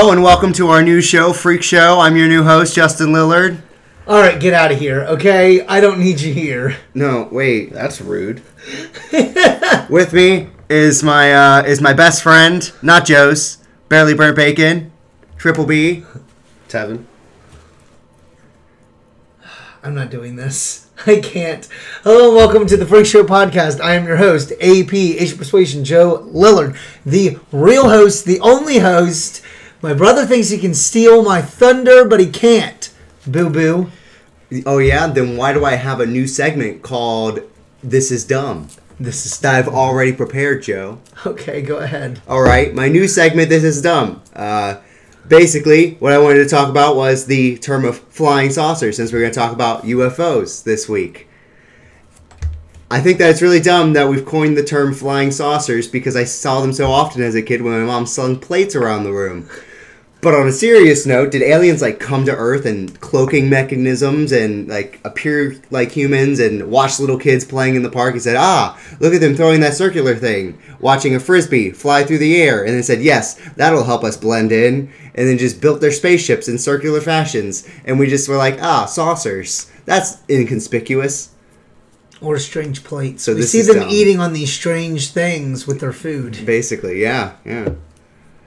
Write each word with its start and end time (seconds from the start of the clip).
Hello 0.00 0.12
and 0.12 0.22
welcome 0.22 0.54
to 0.54 0.68
our 0.68 0.82
new 0.82 1.02
show, 1.02 1.34
Freak 1.34 1.62
Show. 1.62 2.00
I'm 2.00 2.16
your 2.16 2.26
new 2.26 2.42
host, 2.42 2.74
Justin 2.74 3.08
Lillard. 3.08 3.60
All 4.06 4.18
right, 4.18 4.40
get 4.40 4.54
out 4.54 4.72
of 4.72 4.78
here, 4.78 5.02
okay? 5.02 5.60
I 5.66 5.78
don't 5.82 6.00
need 6.00 6.22
you 6.22 6.32
here. 6.32 6.78
No, 6.94 7.28
wait. 7.30 7.70
That's 7.70 8.00
rude. 8.00 8.40
With 9.90 10.14
me 10.14 10.48
is 10.70 11.02
my 11.02 11.34
uh, 11.34 11.64
is 11.64 11.82
my 11.82 11.92
best 11.92 12.22
friend, 12.22 12.72
not 12.80 13.04
Joe's, 13.04 13.58
barely 13.90 14.14
burnt 14.14 14.36
bacon, 14.36 14.90
Triple 15.36 15.66
B. 15.66 16.06
Tevin. 16.70 17.04
I'm 19.82 19.94
not 19.94 20.08
doing 20.08 20.36
this. 20.36 20.88
I 21.06 21.20
can't. 21.20 21.68
Hello 22.04 22.28
and 22.28 22.36
welcome 22.36 22.66
to 22.68 22.78
the 22.78 22.86
Freak 22.86 23.04
Show 23.04 23.24
podcast. 23.24 23.82
I 23.82 23.96
am 23.96 24.06
your 24.06 24.16
host, 24.16 24.52
AP 24.62 24.94
Asian 24.94 25.36
Persuasion 25.36 25.84
Joe 25.84 26.26
Lillard, 26.32 26.78
the 27.04 27.38
real 27.52 27.90
host, 27.90 28.24
the 28.24 28.40
only 28.40 28.78
host. 28.78 29.42
My 29.82 29.94
brother 29.94 30.26
thinks 30.26 30.50
he 30.50 30.58
can 30.58 30.74
steal 30.74 31.22
my 31.22 31.40
thunder, 31.40 32.04
but 32.04 32.20
he 32.20 32.26
can't. 32.26 32.92
Boo 33.26 33.48
boo. 33.48 33.90
Oh 34.66 34.78
yeah, 34.78 35.06
then 35.06 35.36
why 35.36 35.52
do 35.52 35.64
I 35.64 35.76
have 35.76 36.00
a 36.00 36.06
new 36.06 36.26
segment 36.26 36.82
called 36.82 37.40
"This 37.82 38.10
Is 38.10 38.24
Dumb"? 38.24 38.68
This 38.98 39.24
is 39.24 39.38
That 39.38 39.54
I've 39.54 39.68
already 39.68 40.12
prepared, 40.12 40.62
Joe. 40.62 40.98
okay. 41.24 41.62
Go 41.62 41.78
ahead. 41.78 42.20
All 42.28 42.42
right, 42.42 42.74
my 42.74 42.88
new 42.88 43.08
segment, 43.08 43.48
This 43.48 43.64
Is 43.64 43.80
Dumb. 43.80 44.20
Uh, 44.36 44.76
basically, 45.26 45.94
what 45.94 46.12
I 46.12 46.18
wanted 46.18 46.42
to 46.44 46.48
talk 46.48 46.68
about 46.68 46.96
was 46.96 47.24
the 47.24 47.56
term 47.58 47.86
of 47.86 47.98
flying 47.98 48.50
saucers, 48.50 48.96
since 48.96 49.12
we're 49.12 49.20
going 49.20 49.32
to 49.32 49.38
talk 49.38 49.52
about 49.52 49.84
UFOs 49.84 50.62
this 50.64 50.86
week. 50.88 51.28
I 52.90 53.00
think 53.00 53.18
that 53.18 53.30
it's 53.30 53.40
really 53.40 53.60
dumb 53.60 53.92
that 53.94 54.08
we've 54.08 54.26
coined 54.26 54.58
the 54.58 54.64
term 54.64 54.92
flying 54.92 55.30
saucers 55.30 55.86
because 55.86 56.16
I 56.16 56.24
saw 56.24 56.60
them 56.60 56.72
so 56.72 56.90
often 56.90 57.22
as 57.22 57.36
a 57.36 57.40
kid 57.42 57.62
when 57.62 57.72
my 57.80 57.86
mom 57.86 58.04
slung 58.04 58.38
plates 58.38 58.74
around 58.74 59.04
the 59.04 59.12
room. 59.12 59.48
But 60.22 60.34
on 60.34 60.46
a 60.46 60.52
serious 60.52 61.06
note, 61.06 61.30
did 61.30 61.40
aliens 61.40 61.80
like 61.80 61.98
come 61.98 62.26
to 62.26 62.36
Earth 62.36 62.66
and 62.66 63.00
cloaking 63.00 63.48
mechanisms 63.48 64.32
and 64.32 64.68
like 64.68 65.00
appear 65.02 65.56
like 65.70 65.92
humans 65.92 66.40
and 66.40 66.70
watch 66.70 67.00
little 67.00 67.16
kids 67.16 67.44
playing 67.44 67.74
in 67.74 67.82
the 67.82 67.90
park 67.90 68.12
and 68.12 68.22
said, 68.22 68.36
"Ah, 68.36 68.78
look 69.00 69.14
at 69.14 69.22
them 69.22 69.34
throwing 69.34 69.60
that 69.60 69.74
circular 69.74 70.14
thing, 70.14 70.58
watching 70.78 71.14
a 71.14 71.20
frisbee 71.20 71.70
fly 71.70 72.04
through 72.04 72.18
the 72.18 72.36
air," 72.36 72.62
and 72.62 72.74
then 72.74 72.82
said, 72.82 73.00
"Yes, 73.00 73.36
that'll 73.56 73.84
help 73.84 74.04
us 74.04 74.18
blend 74.18 74.52
in," 74.52 74.90
and 75.14 75.26
then 75.26 75.38
just 75.38 75.60
built 75.60 75.80
their 75.80 75.90
spaceships 75.90 76.48
in 76.48 76.58
circular 76.58 77.00
fashions, 77.00 77.64
and 77.86 77.98
we 77.98 78.06
just 78.06 78.28
were 78.28 78.36
like, 78.36 78.58
"Ah, 78.60 78.84
saucers. 78.84 79.66
That's 79.86 80.18
inconspicuous." 80.28 81.30
Or 82.20 82.38
strange 82.38 82.84
plates. 82.84 83.22
So 83.22 83.32
we 83.32 83.40
this 83.40 83.52
see 83.52 83.60
is 83.60 83.68
them 83.68 83.78
dumb. 83.78 83.88
eating 83.88 84.20
on 84.20 84.34
these 84.34 84.52
strange 84.52 85.12
things 85.12 85.66
with 85.66 85.80
their 85.80 85.94
food. 85.94 86.40
Basically, 86.44 87.00
yeah, 87.00 87.32
yeah. 87.46 87.70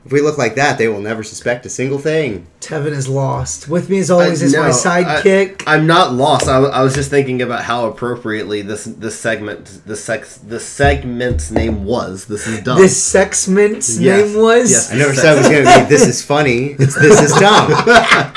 If 0.06 0.12
we 0.12 0.20
look 0.20 0.38
like 0.38 0.56
that, 0.56 0.78
they 0.78 0.90
will 0.90 1.00
never 1.00 1.24
suspect 1.24 1.66
a 1.66 1.70
single 1.70 1.98
thing. 1.98 2.46
Tevin 2.60 2.92
is 2.92 3.08
lost. 3.08 3.70
With 3.70 3.90
me 3.90 4.00
as 4.00 4.12
always 4.12 4.42
I- 4.42 4.46
is 4.46 4.56
my 4.56 4.70
sidekick. 4.70 5.64
I, 5.66 5.78
am 5.78 5.88
not 5.88 6.14
lost. 6.14 6.48
I, 6.50 6.58
I 6.58 6.82
was 6.84 6.94
just 6.94 7.10
thinking 7.10 7.42
about 7.42 7.64
how 7.64 7.88
appropriately 7.88 8.62
this 8.62 8.84
this 8.84 9.18
segment 9.18 9.82
the 9.86 9.96
sex 9.96 10.38
the 10.38 10.60
segment's 10.60 11.52
name 11.52 11.86
was. 11.86 12.26
This 12.26 12.48
is 12.48 12.62
dumb. 12.64 12.78
this 12.78 13.02
sexment's 13.02 13.98
Yes. 13.98 14.34
name 14.34 14.42
was. 14.42 14.72
Yes. 14.72 14.92
I 14.92 14.96
never 14.98 15.14
said 15.14 15.36
it 15.36 15.38
was 15.40 15.48
going 15.50 15.66
to 15.66 15.84
be 15.84 15.90
"This 15.90 16.06
is 16.08 16.22
funny." 16.22 16.76
It's 16.80 16.96
"This 17.00 17.22
is 17.22 17.34
dumb." 17.40 17.72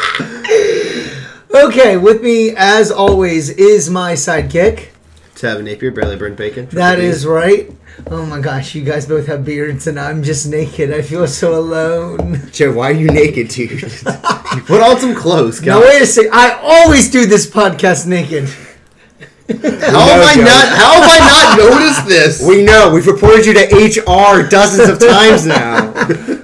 Okay, 1.55 1.97
with 1.97 2.23
me 2.23 2.53
as 2.55 2.91
always 2.91 3.49
is 3.49 3.89
my 3.89 4.13
sidekick. 4.13 4.89
Tevin 5.37 5.65
Napier, 5.65 5.91
barely 5.91 6.17
burned 6.17 6.37
bacon. 6.37 6.67
That 6.71 6.99
is 6.99 7.27
right. 7.27 7.71
Oh 8.11 8.25
my 8.27 8.41
gosh, 8.41 8.75
you 8.75 8.83
guys 8.85 9.07
both 9.07 9.27
have 9.27 9.45
beards 9.45 9.87
and 9.87 10.01
I'm 10.01 10.23
just 10.23 10.47
naked. 10.49 10.93
I 10.93 11.03
feel 11.03 11.27
so 11.27 11.55
alone. 11.59 12.41
Joe, 12.53 12.73
why 12.73 12.89
are 12.91 12.93
you 12.95 13.09
naked, 13.09 13.49
dude? 13.49 13.81
Put 14.67 14.83
on 14.83 14.99
some 14.99 15.15
clothes, 15.15 15.61
Now 15.63 15.81
guys. 15.81 15.89
wait 15.89 16.03
a 16.03 16.07
second. 16.07 16.33
I 16.35 16.59
always 16.63 17.11
do 17.11 17.27
this 17.27 17.49
podcast 17.49 18.07
naked. 18.07 18.45
How 19.49 19.55
have 19.55 20.23
I 20.25 20.35
Joe. 20.35 20.43
not? 20.43 20.69
How 20.69 21.01
have 21.01 21.05
I 21.05 21.19
not 21.21 21.71
noticed 21.71 22.07
this? 22.09 22.43
we 22.47 22.65
know. 22.65 22.91
We've 22.93 23.07
reported 23.07 23.47
you 23.47 23.53
to 23.55 24.01
HR 24.03 24.49
dozens 24.49 24.89
of 24.89 24.99
times 24.99 25.47
now. 25.47 25.93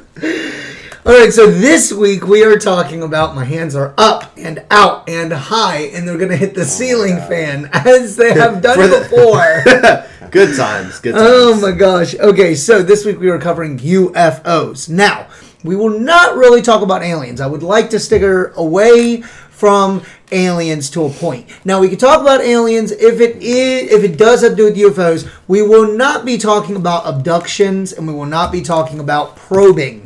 All 1.05 1.13
right, 1.13 1.33
so 1.33 1.51
this 1.51 1.93
week 1.93 2.29
we 2.29 2.45
are 2.45 2.57
talking 2.57 3.03
about 3.03 3.35
my 3.35 3.45
hands 3.45 3.75
are 3.75 3.93
up 3.99 4.33
and 4.37 4.65
out 4.71 5.09
and 5.09 5.33
high, 5.33 5.87
and 5.93 6.07
they're 6.07 6.17
gonna 6.17 6.37
hit 6.37 6.55
the 6.55 6.61
oh 6.61 6.65
ceiling 6.65 7.17
fan 7.17 7.69
as 7.73 8.15
they 8.15 8.33
have 8.39 8.63
done 8.63 8.79
before. 8.79 9.65
good 10.31 10.57
times. 10.57 11.01
Good 11.01 11.17
oh 11.17 11.51
times. 11.51 11.65
Oh 11.65 11.71
my 11.73 11.77
gosh. 11.77 12.15
Okay, 12.15 12.55
so 12.55 12.85
this 12.85 13.05
week 13.05 13.19
we 13.19 13.31
are 13.31 13.39
covering 13.41 13.81
UFOs. 13.81 14.89
Now, 14.89 15.27
we 15.65 15.75
will 15.75 15.99
not 15.99 16.37
really 16.37 16.63
talk 16.63 16.83
about 16.83 17.03
aliens. 17.03 17.41
I 17.41 17.49
would 17.49 17.65
like 17.65 17.91
to 17.91 17.99
sticker 17.99 18.53
away 18.55 19.23
from 19.23 20.03
aliens 20.31 20.89
to 20.91 21.07
a 21.07 21.11
point. 21.11 21.49
Now, 21.65 21.81
we 21.81 21.89
can 21.89 21.99
talk 21.99 22.21
about 22.21 22.43
aliens 22.43 22.93
if 22.93 23.21
it 23.21 23.43
is 23.43 23.91
if 23.91 24.05
it 24.05 24.17
does 24.17 24.43
have 24.43 24.53
to 24.53 24.57
do 24.57 24.65
with 24.67 24.77
UFOs. 24.77 25.29
We 25.49 25.63
will 25.63 25.97
not 25.97 26.25
be 26.25 26.39
talking 26.39 26.77
about 26.77 27.09
abductions 27.09 27.93
and 27.93 28.07
we 28.07 28.15
will 28.15 28.25
not 28.25 28.53
be 28.53 28.63
talking 28.63 29.01
about 29.01 29.35
probing. 29.35 30.02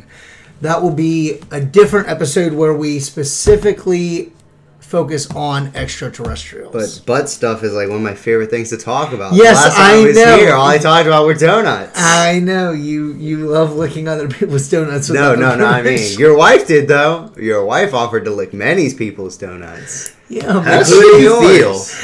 That 0.61 0.81
will 0.81 0.93
be 0.93 1.39
a 1.51 1.61
different 1.61 2.09
episode 2.09 2.53
where 2.53 2.73
we 2.73 2.99
specifically 2.99 4.31
focus 4.79 5.29
on 5.35 5.67
extraterrestrials. 5.75 6.71
But 6.99 7.05
butt 7.05 7.29
stuff 7.29 7.61
is 7.63 7.73
like 7.73 7.89
one 7.89 7.97
of 7.97 8.03
my 8.03 8.15
favorite 8.15 8.49
things 8.49 8.69
to 8.69 8.77
talk 8.77 9.11
about. 9.13 9.33
Yes, 9.33 9.57
I 9.77 9.95
I 10.01 10.05
was 10.05 10.15
know. 10.15 10.37
here, 10.37 10.53
all 10.53 10.65
I 10.65 10.77
talked 10.77 11.05
about 11.07 11.25
were 11.25 11.33
donuts. 11.33 11.91
I 11.95 12.39
know 12.39 12.71
you 12.71 13.13
you 13.13 13.47
love 13.47 13.73
licking 13.75 14.07
other 14.07 14.27
people's 14.29 14.69
donuts. 14.69 15.09
no, 15.09 15.35
no, 15.35 15.55
no. 15.55 15.65
I 15.65 15.81
mean, 15.81 16.17
your 16.17 16.35
wife 16.37 16.67
did 16.67 16.87
though. 16.87 17.31
Your 17.37 17.65
wife 17.65 17.93
offered 17.93 18.25
to 18.25 18.31
lick 18.31 18.53
many 18.53 18.91
people's 18.93 19.37
donuts. 19.37 20.13
yeah, 20.29 20.53
How 20.53 20.59
but 20.61 20.77
does 20.79 20.89
she 20.89 21.01
feel? 21.01 21.53
yours. 21.57 21.95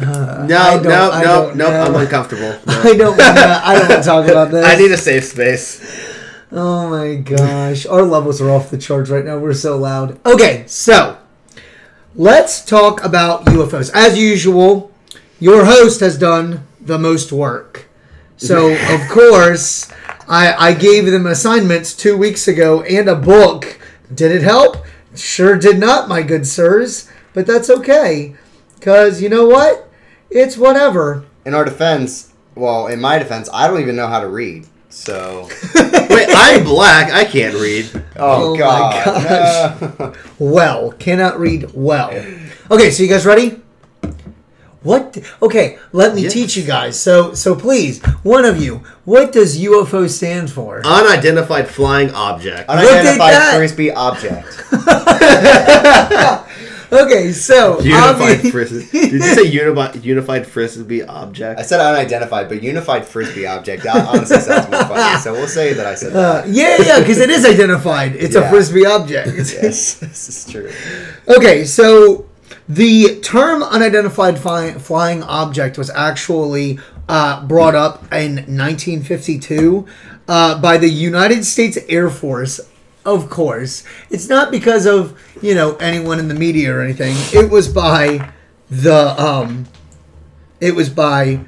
No, 0.00 0.46
no, 0.46 0.80
no, 0.82 1.52
no. 1.54 1.66
I'm 1.68 1.94
uncomfortable. 1.94 2.58
No. 2.66 2.80
I 2.82 2.94
don't 2.96 3.16
wanna, 3.16 3.60
I 3.64 3.78
don't 3.78 3.88
want 3.88 4.02
to 4.02 4.08
talk 4.08 4.26
about 4.28 4.50
this. 4.50 4.64
I 4.66 4.76
need 4.76 4.90
a 4.92 4.96
safe 4.96 5.24
space. 5.24 5.80
Oh 6.54 6.88
my 6.88 7.16
gosh, 7.16 7.84
our 7.84 8.02
levels 8.02 8.40
are 8.40 8.50
off 8.50 8.70
the 8.70 8.78
charts 8.78 9.10
right 9.10 9.24
now. 9.24 9.38
We're 9.38 9.54
so 9.54 9.76
loud. 9.76 10.24
Okay, 10.24 10.64
so 10.66 11.18
let's 12.14 12.64
talk 12.64 13.04
about 13.04 13.44
UFOs. 13.46 13.90
As 13.92 14.16
usual, 14.16 14.92
your 15.40 15.64
host 15.64 16.00
has 16.00 16.16
done 16.16 16.66
the 16.80 16.98
most 16.98 17.32
work. 17.32 17.88
So 18.36 18.72
of 18.94 19.08
course, 19.10 19.90
I 20.28 20.54
I 20.70 20.74
gave 20.74 21.06
them 21.06 21.26
assignments 21.26 21.94
two 21.94 22.16
weeks 22.16 22.46
ago 22.46 22.82
and 22.82 23.08
a 23.08 23.16
book. 23.16 23.80
Did 24.14 24.30
it 24.30 24.42
help? 24.42 24.76
Sure 25.14 25.56
did 25.56 25.78
not, 25.78 26.08
my 26.08 26.22
good 26.22 26.46
sirs. 26.46 27.10
But 27.32 27.46
that's 27.46 27.68
okay, 27.68 28.36
cause 28.80 29.20
you 29.20 29.28
know 29.28 29.46
what? 29.46 29.90
It's 30.30 30.56
whatever. 30.56 31.24
In 31.44 31.52
our 31.52 31.64
defense, 31.64 32.32
well, 32.54 32.86
in 32.86 33.00
my 33.00 33.18
defense, 33.18 33.48
I 33.52 33.66
don't 33.66 33.80
even 33.80 33.96
know 33.96 34.06
how 34.06 34.20
to 34.20 34.28
read. 34.28 34.68
So, 34.94 35.48
Wait, 35.74 36.28
I'm 36.30 36.62
black. 36.62 37.12
I 37.12 37.24
can't 37.24 37.54
read. 37.56 37.90
oh, 38.16 38.50
Oh 38.50 38.52
my 38.52 38.58
god, 38.58 39.04
gosh. 39.04 39.98
no. 39.98 40.14
Well, 40.38 40.92
cannot 40.92 41.38
read 41.40 41.70
well. 41.74 42.10
Okay, 42.70 42.90
so 42.92 43.02
you 43.02 43.08
guys 43.08 43.26
ready? 43.26 43.60
What? 44.82 45.18
Okay, 45.42 45.78
let 45.92 46.14
me 46.14 46.22
Yes. 46.22 46.32
teach 46.32 46.56
you 46.56 46.62
guys. 46.62 46.98
So, 47.00 47.34
so 47.34 47.56
please, 47.56 48.00
one 48.22 48.44
of 48.44 48.62
you, 48.62 48.82
what 49.04 49.32
does 49.32 49.58
UFO 49.58 50.08
stand 50.08 50.50
for? 50.52 50.80
Unidentified 50.86 51.68
flying 51.68 52.10
object. 52.12 52.68
unidentified 52.68 53.32
that. 53.34 53.56
frisbee 53.56 53.90
object. 53.90 54.46
Okay, 56.94 57.32
so 57.32 57.80
Unified 57.80 58.38
obvi- 58.38 58.50
frisbee. 58.52 58.86
Did 59.10 59.12
you 59.12 59.20
say 59.22 59.42
unified 59.60 60.04
unified 60.04 60.46
frisbee 60.46 61.02
object? 61.02 61.58
I 61.58 61.62
said 61.62 61.80
unidentified, 61.80 62.48
but 62.48 62.62
unified 62.62 63.04
frisbee 63.06 63.46
object 63.46 63.82
that 63.84 64.06
honestly 64.08 64.38
sounds 64.40 64.70
more 64.70 64.84
funny. 64.84 65.18
So 65.24 65.32
we'll 65.32 65.48
say 65.48 65.72
that 65.74 65.86
I 65.86 65.94
said 65.94 66.12
Uh, 66.14 66.42
that. 66.42 66.48
yeah, 66.48 66.76
yeah, 66.80 67.00
because 67.00 67.18
it 67.18 67.30
is 67.30 67.44
identified. 67.44 68.14
It's 68.16 68.34
a 68.36 68.48
frisbee 68.48 68.86
object. 68.86 69.28
yes, 69.36 69.94
this 69.94 70.28
is 70.28 70.50
true. 70.52 70.70
Okay, 71.28 71.64
so 71.64 72.26
the 72.68 73.20
term 73.20 73.62
unidentified 73.62 74.38
fly- 74.38 74.72
flying 74.74 75.22
object 75.22 75.76
was 75.78 75.90
actually 75.90 76.78
uh, 77.08 77.44
brought 77.46 77.74
up 77.74 78.02
in 78.12 78.36
1952 78.46 79.86
uh, 80.28 80.58
by 80.60 80.76
the 80.78 80.88
United 80.88 81.44
States 81.44 81.78
Air 81.88 82.08
Force. 82.10 82.60
Of 83.04 83.28
course, 83.28 83.84
it's 84.08 84.28
not 84.28 84.50
because 84.50 84.86
of 84.86 85.20
you 85.42 85.54
know 85.54 85.76
anyone 85.76 86.18
in 86.18 86.28
the 86.28 86.34
media 86.34 86.74
or 86.74 86.80
anything. 86.80 87.14
It 87.38 87.50
was 87.50 87.68
by 87.68 88.32
the 88.70 89.20
um, 89.22 89.66
it 90.60 90.74
was 90.74 90.88
by 90.88 91.40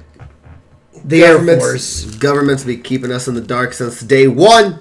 the 1.04 1.22
Air 1.24 1.38
Force. 1.58 2.04
Governments 2.16 2.64
be 2.64 2.76
keeping 2.76 3.10
us 3.10 3.26
in 3.26 3.34
the 3.34 3.40
dark 3.40 3.72
since 3.72 4.00
day 4.00 4.26
one. 4.26 4.80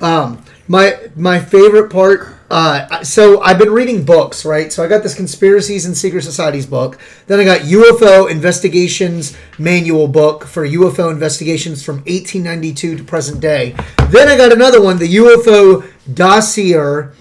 Um, 0.00 0.44
my 0.66 0.98
my 1.14 1.38
favorite 1.38 1.90
part 1.90 2.33
Uh, 2.50 3.02
so 3.02 3.40
I've 3.40 3.58
been 3.58 3.70
reading 3.72 4.04
books, 4.04 4.44
right? 4.44 4.72
So 4.72 4.84
I 4.84 4.88
got 4.88 5.02
this 5.02 5.14
conspiracies 5.14 5.86
and 5.86 5.96
secret 5.96 6.22
societies 6.22 6.66
book. 6.66 6.98
Then 7.26 7.40
I 7.40 7.44
got 7.44 7.60
UFO 7.62 8.30
investigations 8.30 9.36
manual 9.58 10.08
book 10.08 10.44
for 10.44 10.66
UFO 10.66 11.10
investigations 11.10 11.82
from 11.82 11.96
1892 11.96 12.98
to 12.98 13.04
present 13.04 13.40
day. 13.40 13.74
Then 14.10 14.28
I 14.28 14.36
got 14.36 14.52
another 14.52 14.82
one, 14.82 14.98
the 14.98 15.16
UFO 15.16 15.90
dossier, 16.12 16.74
or 16.74 17.14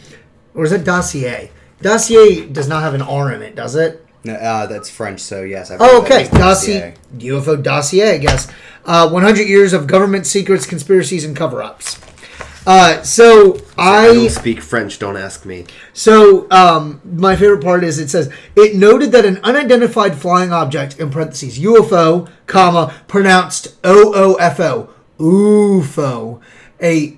is 0.56 0.72
it 0.72 0.84
dossier? 0.84 1.52
Dossier 1.82 2.46
does 2.48 2.68
not 2.68 2.84
have 2.84 2.94
an 2.94 3.02
R 3.02 3.32
in 3.32 3.42
it, 3.42 3.56
does 3.56 3.76
it? 3.76 4.06
No, 4.26 4.36
uh, 4.36 4.68
that's 4.68 4.90
French, 4.90 5.20
so 5.20 5.44
yes. 5.44 5.70
I've 5.70 5.82
Oh, 5.82 6.02
okay. 6.02 6.30
Dossier, 6.30 6.94
UFO 7.18 7.62
dossier, 7.62 8.14
I 8.14 8.18
guess. 8.18 8.50
Uh, 8.86 9.10
100 9.10 9.48
years 9.48 9.74
of 9.74 9.86
government 9.88 10.26
secrets, 10.26 10.66
conspiracies, 10.66 11.26
and 11.26 11.36
cover-ups. 11.36 12.00
Uh, 12.66 13.02
so 13.04 13.58
I 13.78 14.08
I 14.08 14.14
don't 14.14 14.30
speak 14.30 14.62
French. 14.62 14.98
Don't 15.00 15.18
ask 15.18 15.46
me. 15.46 15.66
so 15.92 16.50
um, 16.50 17.02
my 17.04 17.36
favorite 17.36 17.62
part 17.64 17.84
is 17.84 18.00
it 18.00 18.10
says 18.10 18.32
it 18.56 18.76
noted 18.76 19.12
that 19.12 19.26
an 19.26 19.38
unidentified 19.44 20.16
flying 20.16 20.54
object 20.54 21.00
in 21.00 21.10
parentheses 21.10 21.60
UFO, 21.60 22.30
comma 22.48 22.94
pronounced 23.08 23.76
O 23.84 24.14
O 24.16 24.36
F 24.36 24.60
O 24.60 24.90
UFO 25.20 26.42
a 26.82 27.18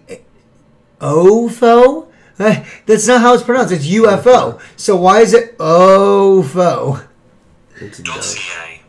OFO. 1.00 2.08
Eh, 2.40 2.66
That's 2.86 3.08
not 3.08 3.22
how 3.22 3.34
it's 3.34 3.44
pronounced. 3.44 3.72
It's 3.74 3.88
UFO. 3.88 4.60
So 4.76 4.96
why 4.96 5.22
is 5.22 5.34
it 5.34 5.58
OFO? 5.58 7.06
It's 7.78 8.00
Dossier. 8.00 8.82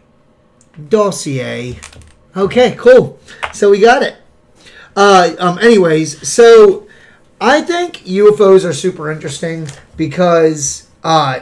dossier. 0.88 1.78
Okay, 2.36 2.74
cool. 2.78 3.18
So 3.52 3.70
we 3.70 3.80
got 3.80 4.02
it. 4.02 4.16
Uh, 4.96 5.36
um, 5.38 5.58
anyways, 5.58 6.26
so 6.26 6.86
I 7.40 7.60
think 7.60 7.98
UFOs 8.04 8.64
are 8.64 8.72
super 8.72 9.12
interesting 9.12 9.68
because, 9.96 10.88
uh, 11.04 11.40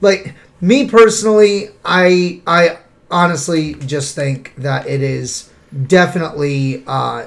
like 0.00 0.34
me 0.60 0.88
personally, 0.88 1.70
I 1.84 2.40
I 2.46 2.78
honestly 3.10 3.74
just 3.74 4.14
think 4.14 4.54
that 4.56 4.86
it 4.86 5.02
is 5.02 5.50
definitely 5.86 6.84
uh, 6.86 7.26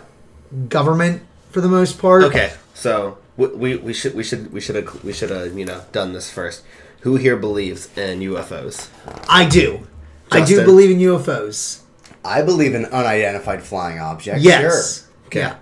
government 0.69 1.23
for 1.51 1.59
the 1.59 1.67
most 1.67 1.99
part. 1.99 2.23
Okay, 2.23 2.53
so 2.73 3.17
we, 3.35 3.47
we, 3.47 3.75
we 3.75 3.93
should 3.93 4.15
we 4.15 4.23
should 4.23 4.53
we 4.53 4.61
should 4.61 4.75
have 4.77 5.03
we 5.03 5.11
should 5.11 5.29
have 5.29 5.57
you 5.57 5.65
know 5.65 5.83
done 5.91 6.13
this 6.13 6.31
first. 6.31 6.63
Who 7.01 7.17
here 7.17 7.35
believes 7.35 7.95
in 7.97 8.19
UFOs? 8.21 8.87
I 9.29 9.47
do. 9.47 9.85
I 10.31 10.43
do 10.43 10.63
believe 10.65 10.89
in 10.89 10.97
UFOs. 10.99 11.81
I 12.23 12.41
believe 12.41 12.73
in 12.73 12.85
unidentified 12.85 13.61
flying 13.61 13.99
objects. 13.99 14.43
Yes. 14.43 15.07
Okay. 15.27 15.41
Yeah. 15.41 15.57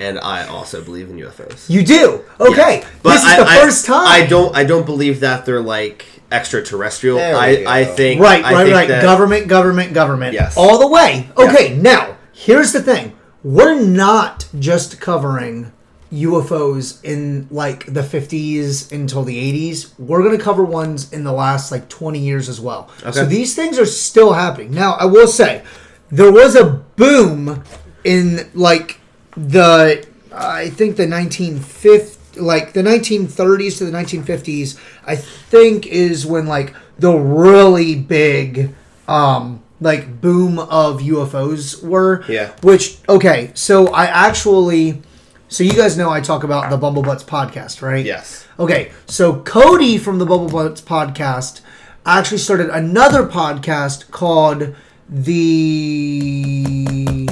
And 0.00 0.18
I 0.18 0.46
also 0.46 0.82
believe 0.82 1.10
in 1.10 1.16
UFOs. 1.18 1.68
You 1.68 1.84
do. 1.84 2.24
Okay. 2.40 2.78
Yes. 2.78 2.86
But 3.02 3.10
this 3.12 3.22
is 3.22 3.28
I- 3.28 3.36
the 3.36 3.50
I- 3.50 3.60
first 3.60 3.84
time. 3.86 4.06
I 4.08 4.26
don't 4.26 4.56
I 4.56 4.64
don't 4.64 4.86
believe 4.86 5.20
that 5.20 5.44
they're 5.46 5.60
like 5.60 6.06
extraterrestrial. 6.32 7.18
I 7.18 7.56
go. 7.62 7.70
I 7.70 7.84
think 7.84 8.20
Right, 8.20 8.42
I 8.44 8.52
right, 8.54 8.64
think 8.64 8.74
right. 8.76 8.88
that- 8.88 9.02
government, 9.02 9.46
government, 9.48 9.92
government. 9.92 10.32
Yes. 10.32 10.56
All 10.56 10.78
the 10.78 10.86
way. 10.88 11.28
Okay, 11.36 11.76
now, 11.76 12.16
here's 12.32 12.72
the 12.72 12.82
thing. 12.82 13.12
We're 13.44 13.78
not 13.80 14.46
just 14.58 15.00
covering 15.00 15.72
UFOs 16.12 17.02
in 17.04 17.46
like 17.50 17.86
the 17.92 18.02
50s 18.02 18.90
until 18.92 19.22
the 19.22 19.36
80s. 19.36 19.92
We're 19.98 20.22
going 20.22 20.36
to 20.36 20.42
cover 20.42 20.64
ones 20.64 21.12
in 21.12 21.24
the 21.24 21.32
last 21.32 21.70
like 21.70 21.88
20 21.88 22.18
years 22.18 22.48
as 22.48 22.60
well. 22.60 22.90
Okay. 23.02 23.12
So 23.12 23.24
these 23.26 23.54
things 23.54 23.78
are 23.78 23.86
still 23.86 24.32
happening. 24.32 24.72
Now, 24.72 24.94
I 24.94 25.04
will 25.04 25.28
say, 25.28 25.62
there 26.10 26.32
was 26.32 26.56
a 26.56 26.64
boom 26.96 27.62
in 28.04 28.50
like 28.54 28.99
the, 29.48 30.06
I 30.32 30.70
think 30.70 30.96
the 30.96 31.06
1950s 31.06 32.18
like 32.36 32.72
the 32.74 32.82
1930s 32.82 33.78
to 33.78 33.84
the 33.84 33.90
1950s 33.90 34.78
i 35.04 35.16
think 35.16 35.84
is 35.88 36.24
when 36.24 36.46
like 36.46 36.72
the 36.96 37.10
really 37.12 37.96
big 37.96 38.72
um 39.08 39.60
like 39.80 40.20
boom 40.20 40.60
of 40.60 41.00
ufos 41.00 41.82
were 41.82 42.24
Yeah. 42.28 42.52
which 42.62 42.98
okay 43.08 43.50
so 43.54 43.88
i 43.88 44.06
actually 44.06 45.02
so 45.48 45.64
you 45.64 45.72
guys 45.72 45.98
know 45.98 46.08
i 46.08 46.20
talk 46.20 46.44
about 46.44 46.70
the 46.70 46.76
Bumble 46.76 47.02
Butts 47.02 47.24
podcast 47.24 47.82
right 47.82 48.06
Yes. 48.06 48.46
Okay, 48.60 48.92
so 49.06 49.40
Cody 49.42 49.98
from 49.98 50.20
the 50.20 50.24
Bumble 50.24 50.48
Butts 50.48 50.80
podcast 50.80 51.62
actually 52.06 52.38
started 52.38 52.70
another 52.70 53.26
podcast 53.26 54.08
called 54.12 54.72
the 55.08 57.26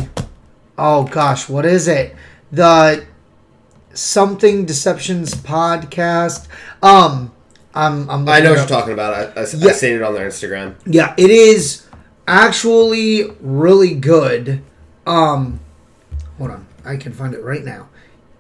oh 0.78 1.04
gosh, 1.04 1.48
what 1.48 1.66
is 1.66 1.88
it? 1.88 2.14
The 2.50 3.04
something 3.92 4.64
deceptions 4.64 5.34
podcast. 5.34 6.46
Um, 6.82 7.32
I'm 7.75 8.08
I'm 8.08 8.28
I 8.28 8.40
know 8.40 8.50
what 8.50 8.58
you're 8.58 8.66
talking 8.66 8.92
about. 8.92 9.36
I, 9.36 9.42
I, 9.42 9.46
Yeah. 9.54 9.69
I 9.69 9.72
seen 9.72 9.96
it 9.96 10.02
on 10.02 10.14
their 10.14 10.28
Instagram. 10.28 10.76
Yeah, 10.86 11.14
it 11.19 11.30
is 11.30 11.86
actually 12.26 13.30
really 13.40 13.94
good. 13.94 14.62
Um, 15.06 15.60
hold 16.38 16.52
on, 16.52 16.66
I 16.84 16.96
can 16.96 17.12
find 17.12 17.34
it 17.34 17.42
right 17.42 17.64
now. 17.64 17.88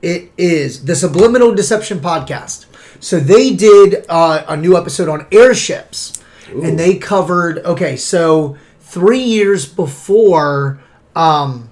It 0.00 0.30
is 0.38 0.84
the 0.84 0.94
Subliminal 0.94 1.54
Deception 1.54 1.98
podcast. 1.98 2.66
So 3.00 3.18
they 3.18 3.54
did 3.54 4.04
uh, 4.08 4.44
a 4.48 4.56
new 4.56 4.76
episode 4.76 5.08
on 5.08 5.26
airships, 5.32 6.22
and 6.50 6.78
they 6.78 6.96
covered. 6.96 7.58
Okay, 7.58 7.96
so 7.96 8.56
three 8.80 9.22
years 9.22 9.66
before, 9.66 10.80
um, 11.14 11.70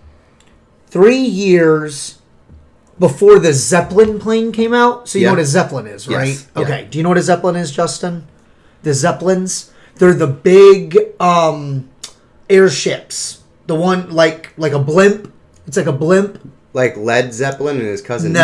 three 0.88 1.18
years 1.18 2.18
before 2.98 3.38
the 3.38 3.52
Zeppelin 3.52 4.18
plane 4.18 4.52
came 4.52 4.72
out. 4.72 5.08
So 5.08 5.18
you 5.18 5.24
Yeah. 5.24 5.30
know 5.30 5.34
what 5.36 5.42
a 5.42 5.46
Zeppelin 5.46 5.86
is, 5.86 6.08
right? 6.08 6.28
Yes, 6.28 6.46
yeah. 6.56 6.62
Okay. 6.62 6.86
Do 6.90 6.98
you 6.98 7.02
know 7.02 7.10
what 7.10 7.18
a 7.18 7.22
Zeppelin 7.22 7.56
is, 7.56 7.70
Justin? 7.70 8.26
The 8.82 8.94
Zeppelins. 8.94 9.70
They're 9.96 10.14
the 10.14 10.26
big 10.26 10.96
um, 11.20 11.88
airships. 12.48 13.40
The 13.66 13.74
one 13.74 14.10
like 14.10 14.52
like 14.56 14.72
a 14.72 14.78
blimp. 14.78 15.32
It's 15.66 15.76
like 15.76 15.86
a 15.86 15.92
blimp. 15.92 16.38
Like 16.72 16.96
Led 16.98 17.32
Zeppelin 17.32 17.78
and 17.78 17.86
his 17.86 18.02
cousin. 18.02 18.32
No, 18.32 18.40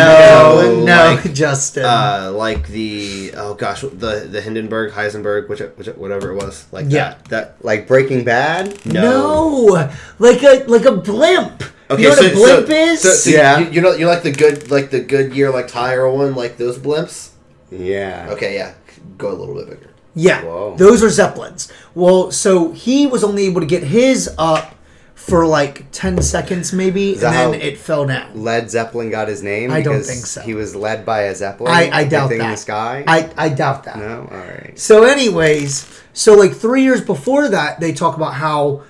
Zeppelin. 0.59 0.85
no, 0.85 1.19
like, 1.23 1.33
Justin. 1.43 1.85
Uh, 1.85 2.31
like 2.35 2.67
the 2.67 3.31
oh 3.37 3.53
gosh, 3.53 3.81
the 3.81 4.27
the 4.29 4.41
Hindenburg, 4.41 4.91
Heisenberg, 4.91 5.47
which, 5.49 5.59
which 5.77 5.87
whatever 5.95 6.31
it 6.31 6.35
was, 6.43 6.65
like 6.71 6.87
Yeah. 6.89 7.09
that. 7.11 7.25
That 7.29 7.55
Like 7.61 7.87
Breaking 7.87 8.23
Bad. 8.23 8.83
no. 8.85 9.89
like 10.19 10.43
a 10.43 10.63
like 10.67 10.85
a 10.85 10.91
blimp. 10.93 11.63
Okay, 11.93 12.03
you 12.03 12.09
know 12.09 12.15
what 12.15 12.23
so, 12.23 12.31
a 12.31 12.33
blimp 12.33 12.67
so, 12.67 12.73
is? 12.73 13.01
So, 13.01 13.09
so 13.09 13.29
Yeah. 13.29 13.59
you, 13.59 13.69
you 13.71 13.81
know 13.81 13.91
you 13.93 14.07
like 14.07 14.23
the 14.23 14.31
good 14.31 14.69
like 14.71 14.89
the 14.91 14.99
Goodyear 15.01 15.51
like 15.51 15.67
tire 15.67 16.09
one 16.09 16.35
like 16.35 16.57
those 16.57 16.77
blimps. 16.77 17.31
Yeah. 17.71 18.27
Okay, 18.31 18.55
yeah, 18.55 18.73
go 19.17 19.31
a 19.31 19.33
little 19.33 19.55
bit 19.55 19.69
bigger. 19.69 19.89
Yeah, 20.15 20.43
Whoa. 20.43 20.75
those 20.77 21.03
are 21.03 21.09
zeppelins. 21.09 21.71
Well, 21.95 22.31
so 22.31 22.71
he 22.71 23.07
was 23.07 23.23
only 23.23 23.45
able 23.47 23.61
to 23.61 23.67
get 23.67 23.81
his 23.83 24.29
up 24.37 24.75
for 25.15 25.45
like 25.47 25.89
ten 25.91 26.21
seconds, 26.21 26.71
maybe, 26.73 27.13
and 27.13 27.21
that 27.21 27.31
then 27.51 27.59
how- 27.59 27.65
it 27.65 27.77
fell 27.77 28.05
down. 28.05 28.43
Led 28.43 28.69
Zeppelin 28.69 29.09
got 29.09 29.27
his 29.27 29.41
name. 29.41 29.71
I 29.71 29.81
don't 29.81 30.03
think 30.03 30.25
so. 30.25 30.41
He 30.41 30.53
was 30.53 30.75
led 30.75 31.05
by 31.05 31.21
a 31.23 31.35
Zeppelin. 31.35 31.71
I, 31.71 31.89
I 31.91 32.03
doubt 32.03 32.29
that. 32.29 32.39
in 32.39 32.51
the 32.51 32.55
sky. 32.57 33.03
I, 33.07 33.31
I 33.37 33.49
doubt 33.49 33.85
that. 33.85 33.97
no. 33.97 34.27
All 34.29 34.37
right. 34.37 34.77
So, 34.77 35.03
anyways, 35.03 36.01
so 36.13 36.33
like 36.35 36.53
three 36.53 36.83
years 36.83 37.01
before 37.01 37.47
that, 37.49 37.79
they 37.79 37.93
talk 37.93 38.15
about 38.17 38.33
how 38.35 38.83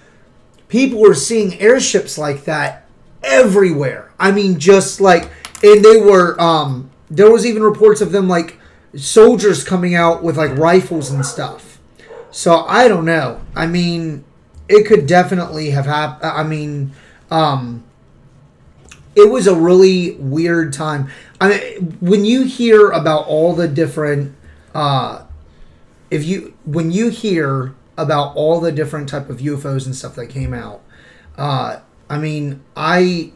people 0.68 1.00
were 1.02 1.14
seeing 1.14 1.60
airships 1.62 2.18
like 2.18 2.46
that 2.46 2.83
everywhere. 3.24 4.12
I 4.20 4.32
mean, 4.32 4.60
just 4.60 5.02
like, 5.02 5.32
and 5.64 5.84
they 5.84 5.98
were, 5.98 6.40
um, 6.40 6.90
there 7.10 7.32
was 7.32 7.46
even 7.46 7.64
reports 7.64 8.02
of 8.02 8.12
them 8.12 8.28
like 8.28 8.60
soldiers 8.96 9.64
coming 9.64 9.96
out 9.96 10.24
with 10.24 10.38
like 10.38 10.56
rifles 10.58 11.10
and 11.12 11.26
stuff. 11.26 11.80
So 12.32 12.66
I 12.66 12.88
don't 12.88 13.06
know. 13.06 13.42
I 13.56 13.68
mean, 13.68 14.24
it 14.68 14.88
could 14.88 15.06
definitely 15.08 15.72
have 15.72 15.86
happened. 15.86 16.32
I 16.32 16.44
mean, 16.44 16.92
um, 17.30 17.84
it 19.16 19.30
was 19.30 19.48
a 19.48 19.56
really 19.56 20.12
weird 20.14 20.74
time. 20.74 21.10
I 21.40 21.50
mean, 21.50 21.98
when 22.00 22.26
you 22.26 22.44
hear 22.44 22.90
about 22.90 23.28
all 23.28 23.54
the 23.54 23.68
different, 23.68 24.36
uh, 24.74 25.24
if 26.10 26.24
you 26.24 26.56
when 26.66 26.92
you 26.92 27.10
hear 27.10 27.76
about 27.98 28.36
all 28.36 28.60
the 28.60 28.72
different 28.72 29.10
type 29.10 29.30
of 29.30 29.38
UFOs 29.38 29.86
and 29.86 29.96
stuff 29.96 30.16
that 30.16 30.28
came 30.28 30.54
out, 30.54 30.82
uh, 31.38 31.80
I 32.14 32.20
mean, 32.20 32.62
I 32.76 33.32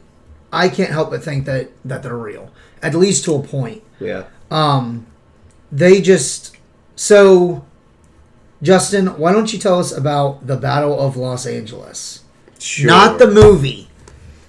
I 0.51 0.69
can't 0.69 0.91
help 0.91 1.09
but 1.09 1.23
think 1.23 1.45
that 1.45 1.71
that 1.83 2.03
they're 2.03 2.15
real, 2.15 2.51
at 2.81 2.95
least 2.95 3.25
to 3.25 3.35
a 3.35 3.41
point. 3.41 3.83
Yeah. 3.99 4.25
Um, 4.51 5.07
they 5.71 6.01
just 6.01 6.55
so. 6.95 7.65
Justin, 8.61 9.19
why 9.19 9.33
don't 9.33 9.53
you 9.53 9.59
tell 9.59 9.79
us 9.79 9.91
about 9.91 10.47
the 10.47 10.57
Battle 10.57 10.99
of 10.99 11.15
Los 11.15 11.45
Angeles? 11.45 12.23
Sure. 12.57 12.87
Not 12.87 13.19
the 13.19 13.27
movie, 13.29 13.87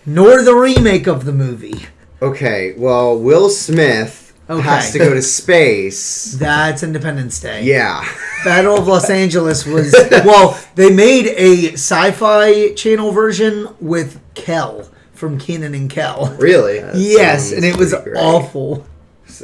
nor 0.06 0.42
the 0.42 0.54
remake 0.54 1.06
of 1.06 1.26
the 1.26 1.32
movie. 1.32 1.86
Okay. 2.22 2.74
Well, 2.76 3.18
Will 3.18 3.50
Smith 3.50 4.27
Okay. 4.50 4.62
has 4.62 4.92
to 4.92 4.98
go 4.98 5.12
to 5.12 5.20
space. 5.20 6.32
That's 6.32 6.82
Independence 6.82 7.38
Day. 7.40 7.64
Yeah. 7.64 8.02
Battle 8.44 8.78
of 8.78 8.86
Los 8.86 9.10
Angeles 9.10 9.66
was 9.66 9.94
well, 10.10 10.58
they 10.74 10.90
made 10.90 11.26
a 11.26 11.72
sci-fi 11.74 12.72
channel 12.72 13.12
version 13.12 13.68
with 13.80 14.20
Kel 14.34 14.88
from 15.12 15.38
Kenan 15.38 15.74
and 15.74 15.90
Kel. 15.90 16.34
Really? 16.38 16.76
yes, 16.98 17.52
and 17.52 17.64
it 17.64 17.76
was 17.76 17.92
great. 17.92 18.16
awful. 18.16 18.86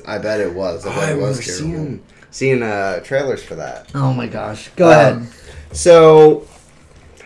I 0.07 0.17
bet 0.19 0.41
it 0.41 0.55
was. 0.55 0.87
I 0.87 0.95
bet 0.95 1.09
I 1.09 1.13
it 1.13 1.19
was 1.19 1.45
terrible. 1.45 1.75
seeing 1.77 2.03
seeing 2.31 2.63
uh, 2.63 3.01
trailers 3.01 3.43
for 3.45 3.57
that. 3.57 3.91
Oh 3.95 4.13
my 4.15 4.27
gosh. 4.27 4.69
Go 4.77 4.87
Uh, 4.89 4.91
ahead. 4.91 5.29
So, 5.73 6.49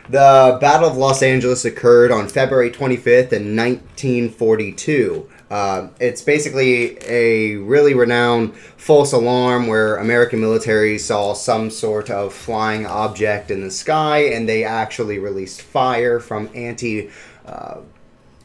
the 0.08 0.58
Battle 0.60 0.88
of 0.88 0.96
Los 0.96 1.22
Angeles 1.22 1.64
occurred 1.64 2.10
on 2.10 2.28
February 2.28 2.70
25th 2.70 3.32
in 3.32 3.54
1942. 3.54 5.28
Uh, 5.50 5.88
it's 5.98 6.20
basically 6.20 6.98
a 7.06 7.56
really 7.56 7.94
renowned 7.94 8.54
false 8.76 9.12
alarm 9.12 9.66
where 9.66 9.96
American 9.96 10.40
military 10.40 10.98
saw 10.98 11.32
some 11.32 11.70
sort 11.70 12.10
of 12.10 12.34
flying 12.34 12.84
object 12.86 13.50
in 13.50 13.62
the 13.62 13.70
sky, 13.70 14.18
and 14.18 14.46
they 14.48 14.62
actually 14.64 15.18
released 15.18 15.62
fire 15.62 16.20
from 16.20 16.50
anti 16.54 17.08
uh, 17.46 17.78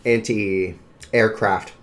anti 0.05 0.75
aircraft 1.13 1.73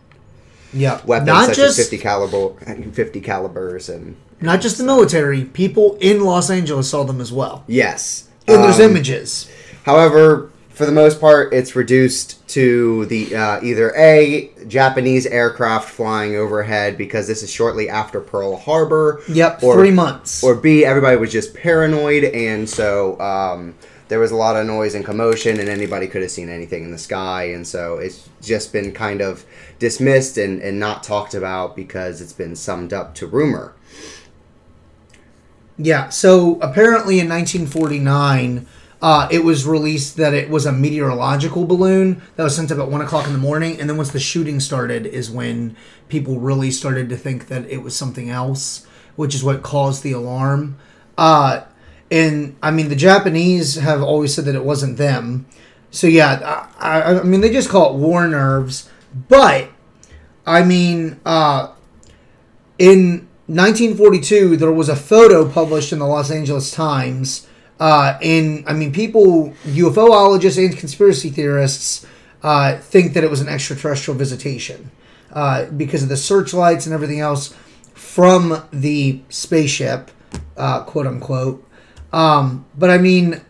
Yeah. 0.72 1.00
weapons 1.04 1.26
Not 1.26 1.46
such 1.48 1.56
just 1.56 1.78
as 1.78 1.84
50 1.88 1.98
caliber 1.98 2.90
50 2.92 3.20
calibers 3.20 3.88
and 3.88 4.16
not 4.40 4.60
just 4.62 4.78
the 4.78 4.84
military. 4.84 5.44
People 5.44 5.98
in 6.00 6.24
Los 6.24 6.48
Angeles 6.50 6.88
saw 6.88 7.04
them 7.04 7.20
as 7.20 7.30
well. 7.32 7.62
yes. 7.66 8.24
And 8.48 8.64
there's 8.64 8.80
Um, 8.80 8.90
images. 8.90 9.48
However, 9.84 10.50
for 10.80 10.86
the 10.86 10.92
most 10.92 11.20
part, 11.20 11.52
it's 11.52 11.76
reduced 11.76 12.48
to 12.48 13.04
the 13.04 13.36
uh, 13.36 13.60
either 13.62 13.94
a 13.94 14.50
Japanese 14.66 15.26
aircraft 15.26 15.90
flying 15.90 16.36
overhead 16.36 16.96
because 16.96 17.26
this 17.26 17.42
is 17.42 17.52
shortly 17.52 17.90
after 17.90 18.18
Pearl 18.18 18.56
Harbor. 18.56 19.20
Yep. 19.28 19.62
or- 19.62 19.74
three 19.74 19.90
months. 19.90 20.42
Or 20.42 20.54
B, 20.54 20.82
everybody 20.82 21.18
was 21.18 21.30
just 21.30 21.52
paranoid, 21.54 22.24
and 22.24 22.66
so 22.66 23.20
um, 23.20 23.74
there 24.08 24.18
was 24.18 24.30
a 24.30 24.36
lot 24.36 24.56
of 24.56 24.66
noise 24.66 24.94
and 24.94 25.04
commotion, 25.04 25.60
and 25.60 25.68
anybody 25.68 26.06
could 26.06 26.22
have 26.22 26.30
seen 26.30 26.48
anything 26.48 26.84
in 26.84 26.92
the 26.92 26.98
sky, 26.98 27.50
and 27.50 27.68
so 27.68 27.98
it's 27.98 28.30
just 28.40 28.72
been 28.72 28.90
kind 28.90 29.20
of 29.20 29.44
dismissed 29.78 30.38
and, 30.38 30.62
and 30.62 30.80
not 30.80 31.02
talked 31.02 31.34
about 31.34 31.76
because 31.76 32.22
it's 32.22 32.32
been 32.32 32.56
summed 32.56 32.94
up 32.94 33.14
to 33.16 33.26
rumor. 33.26 33.74
Yeah, 35.76 36.08
so 36.08 36.58
apparently 36.60 37.20
in 37.20 37.28
1949, 37.28 38.66
uh, 39.02 39.28
it 39.30 39.44
was 39.44 39.66
released 39.66 40.16
that 40.16 40.34
it 40.34 40.50
was 40.50 40.66
a 40.66 40.72
meteorological 40.72 41.64
balloon 41.64 42.20
that 42.36 42.44
was 42.44 42.54
sent 42.54 42.70
up 42.70 42.78
at 42.78 42.90
1 42.90 43.00
o'clock 43.00 43.26
in 43.26 43.32
the 43.32 43.38
morning. 43.38 43.80
And 43.80 43.88
then 43.88 43.96
once 43.96 44.10
the 44.10 44.20
shooting 44.20 44.60
started, 44.60 45.06
is 45.06 45.30
when 45.30 45.74
people 46.08 46.38
really 46.38 46.70
started 46.70 47.08
to 47.08 47.16
think 47.16 47.48
that 47.48 47.64
it 47.70 47.78
was 47.78 47.96
something 47.96 48.28
else, 48.28 48.86
which 49.16 49.34
is 49.34 49.42
what 49.42 49.62
caused 49.62 50.02
the 50.02 50.12
alarm. 50.12 50.76
Uh, 51.16 51.62
and 52.10 52.56
I 52.62 52.70
mean, 52.70 52.88
the 52.88 52.96
Japanese 52.96 53.76
have 53.76 54.02
always 54.02 54.34
said 54.34 54.44
that 54.46 54.54
it 54.54 54.64
wasn't 54.64 54.98
them. 54.98 55.46
So 55.90 56.06
yeah, 56.06 56.68
I, 56.78 57.00
I, 57.00 57.20
I 57.20 57.22
mean, 57.22 57.40
they 57.40 57.50
just 57.50 57.70
call 57.70 57.94
it 57.94 57.98
war 57.98 58.26
nerves. 58.28 58.90
But, 59.28 59.70
I 60.46 60.62
mean, 60.62 61.20
uh, 61.24 61.72
in 62.78 63.28
1942, 63.46 64.56
there 64.58 64.70
was 64.70 64.88
a 64.88 64.96
photo 64.96 65.48
published 65.48 65.92
in 65.92 65.98
the 66.00 66.06
Los 66.06 66.30
Angeles 66.30 66.70
Times. 66.70 67.46
Uh, 67.80 68.18
and 68.22 68.62
I 68.68 68.74
mean, 68.74 68.92
people, 68.92 69.54
UFOologists 69.64 70.62
and 70.62 70.76
conspiracy 70.76 71.30
theorists, 71.30 72.06
uh, 72.42 72.76
think 72.78 73.14
that 73.14 73.24
it 73.24 73.30
was 73.30 73.40
an 73.40 73.48
extraterrestrial 73.48 74.16
visitation 74.16 74.90
uh, 75.32 75.66
because 75.66 76.02
of 76.02 76.08
the 76.08 76.16
searchlights 76.16 76.86
and 76.86 76.94
everything 76.94 77.20
else 77.20 77.54
from 77.94 78.62
the 78.72 79.22
spaceship, 79.30 80.10
uh, 80.56 80.84
quote 80.84 81.06
unquote. 81.06 81.66
Um, 82.12 82.66
but 82.76 82.90
I 82.90 82.98
mean, 82.98 83.40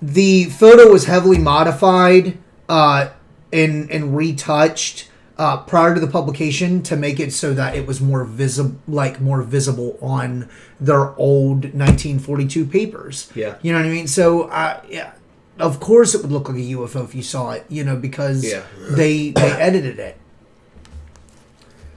the 0.00 0.44
photo 0.44 0.90
was 0.90 1.04
heavily 1.04 1.38
modified 1.38 2.38
uh, 2.68 3.10
and 3.52 3.90
and 3.90 4.16
retouched 4.16 5.10
uh, 5.36 5.58
prior 5.58 5.94
to 5.94 6.00
the 6.00 6.06
publication 6.06 6.82
to 6.82 6.96
make 6.96 7.20
it 7.20 7.32
so 7.32 7.54
that 7.54 7.74
it 7.74 7.86
was 7.86 8.00
more 8.00 8.24
visible, 8.24 8.78
like 8.86 9.20
more 9.20 9.42
visible 9.42 9.98
on 10.00 10.48
their 10.80 11.14
old 11.16 11.64
1942 11.74 12.66
papers. 12.66 13.30
Yeah. 13.34 13.56
you 13.62 13.72
know 13.72 13.78
what 13.80 13.86
I 13.86 13.90
mean. 13.90 14.06
So, 14.06 14.42
uh, 14.44 14.80
yeah, 14.88 15.12
of 15.58 15.80
course 15.80 16.14
it 16.14 16.22
would 16.22 16.30
look 16.32 16.48
like 16.48 16.58
a 16.58 16.60
UFO 16.60 17.04
if 17.04 17.14
you 17.14 17.22
saw 17.22 17.50
it, 17.52 17.64
you 17.68 17.82
know, 17.84 17.96
because 17.96 18.44
Yeah. 18.44 18.62
they 18.90 19.30
they 19.30 19.50
edited 19.52 19.98
it. 19.98 20.16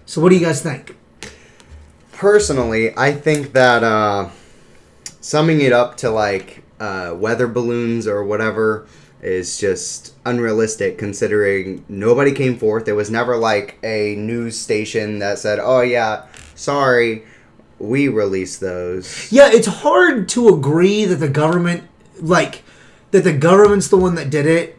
So, 0.06 0.20
what 0.22 0.30
do 0.30 0.36
you 0.36 0.46
guys 0.46 0.62
think? 0.62 0.96
personally, 2.14 2.96
I 2.96 3.14
think 3.14 3.54
that 3.54 3.84
uh, 3.84 4.30
summing 5.22 5.60
it 5.62 5.74
up 5.74 5.98
to 5.98 6.12
like 6.12 6.64
uh, 6.80 7.16
weather 7.18 7.48
balloons 7.48 8.06
or 8.08 8.24
whatever 8.24 8.86
is 9.24 9.58
just 9.58 10.14
unrealistic 10.26 11.00
considering 11.00 11.84
nobody 11.90 12.32
came 12.32 12.58
forth. 12.58 12.86
There 12.86 12.94
was 12.94 13.10
never 13.10 13.38
like 13.38 13.80
a 13.84 14.16
news 14.18 14.56
station 14.60 15.18
that 15.20 15.40
said, 15.40 15.58
oh, 15.60 15.82
yeah, 15.82 16.28
sorry, 16.54 17.24
we 17.82 18.08
release 18.08 18.58
those. 18.58 19.32
Yeah, 19.32 19.50
it's 19.52 19.68
hard 19.68 20.30
to 20.30 20.50
agree 20.50 21.06
that 21.06 21.16
the 21.16 21.30
government, 21.30 21.84
like, 22.20 22.64
that 23.12 23.24
the 23.24 23.34
government's 23.34 23.88
the 23.88 23.98
one 23.98 24.16
that 24.16 24.30
did 24.30 24.46
it, 24.46 24.78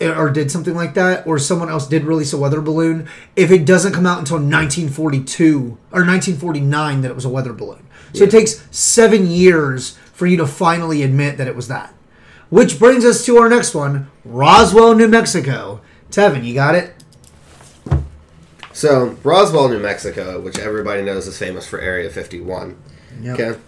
eh, 0.00 0.14
or 0.14 0.30
did 0.30 0.50
something 0.50 0.74
like 0.74 0.94
that, 0.94 1.26
or 1.26 1.38
someone 1.38 1.68
else 1.68 1.86
did 1.86 2.04
release 2.04 2.32
a 2.32 2.38
weather 2.38 2.60
balloon, 2.60 3.08
if 3.34 3.50
it 3.50 3.64
doesn't 3.64 3.92
come 3.92 4.06
out 4.06 4.18
until 4.18 4.36
1942 4.36 5.78
or 5.90 6.04
1949 6.04 7.00
that 7.00 7.10
it 7.10 7.14
was 7.14 7.24
a 7.24 7.30
weather 7.30 7.52
balloon. 7.52 7.86
So 8.12 8.24
it 8.24 8.30
takes 8.30 8.64
seven 8.70 9.28
years 9.28 9.98
for 10.12 10.26
you 10.26 10.36
to 10.36 10.46
finally 10.46 11.02
admit 11.02 11.36
that 11.38 11.48
it 11.48 11.56
was 11.56 11.66
that. 11.66 11.92
Which 12.48 12.78
brings 12.78 13.04
us 13.04 13.24
to 13.26 13.38
our 13.38 13.48
next 13.48 13.74
one 13.74 14.08
Roswell, 14.24 14.94
New 14.94 15.08
Mexico. 15.08 15.80
Tevin, 16.10 16.44
you 16.44 16.54
got 16.54 16.76
it? 16.76 16.93
So 18.74 19.16
Roswell, 19.22 19.68
New 19.68 19.78
Mexico, 19.78 20.40
which 20.40 20.58
everybody 20.58 21.00
knows 21.02 21.26
is 21.28 21.38
famous 21.38 21.66
for 21.66 21.78
Area 21.80 22.10
51. 22.10 22.76
Yep. 23.22 23.40
Okay. 23.40 23.60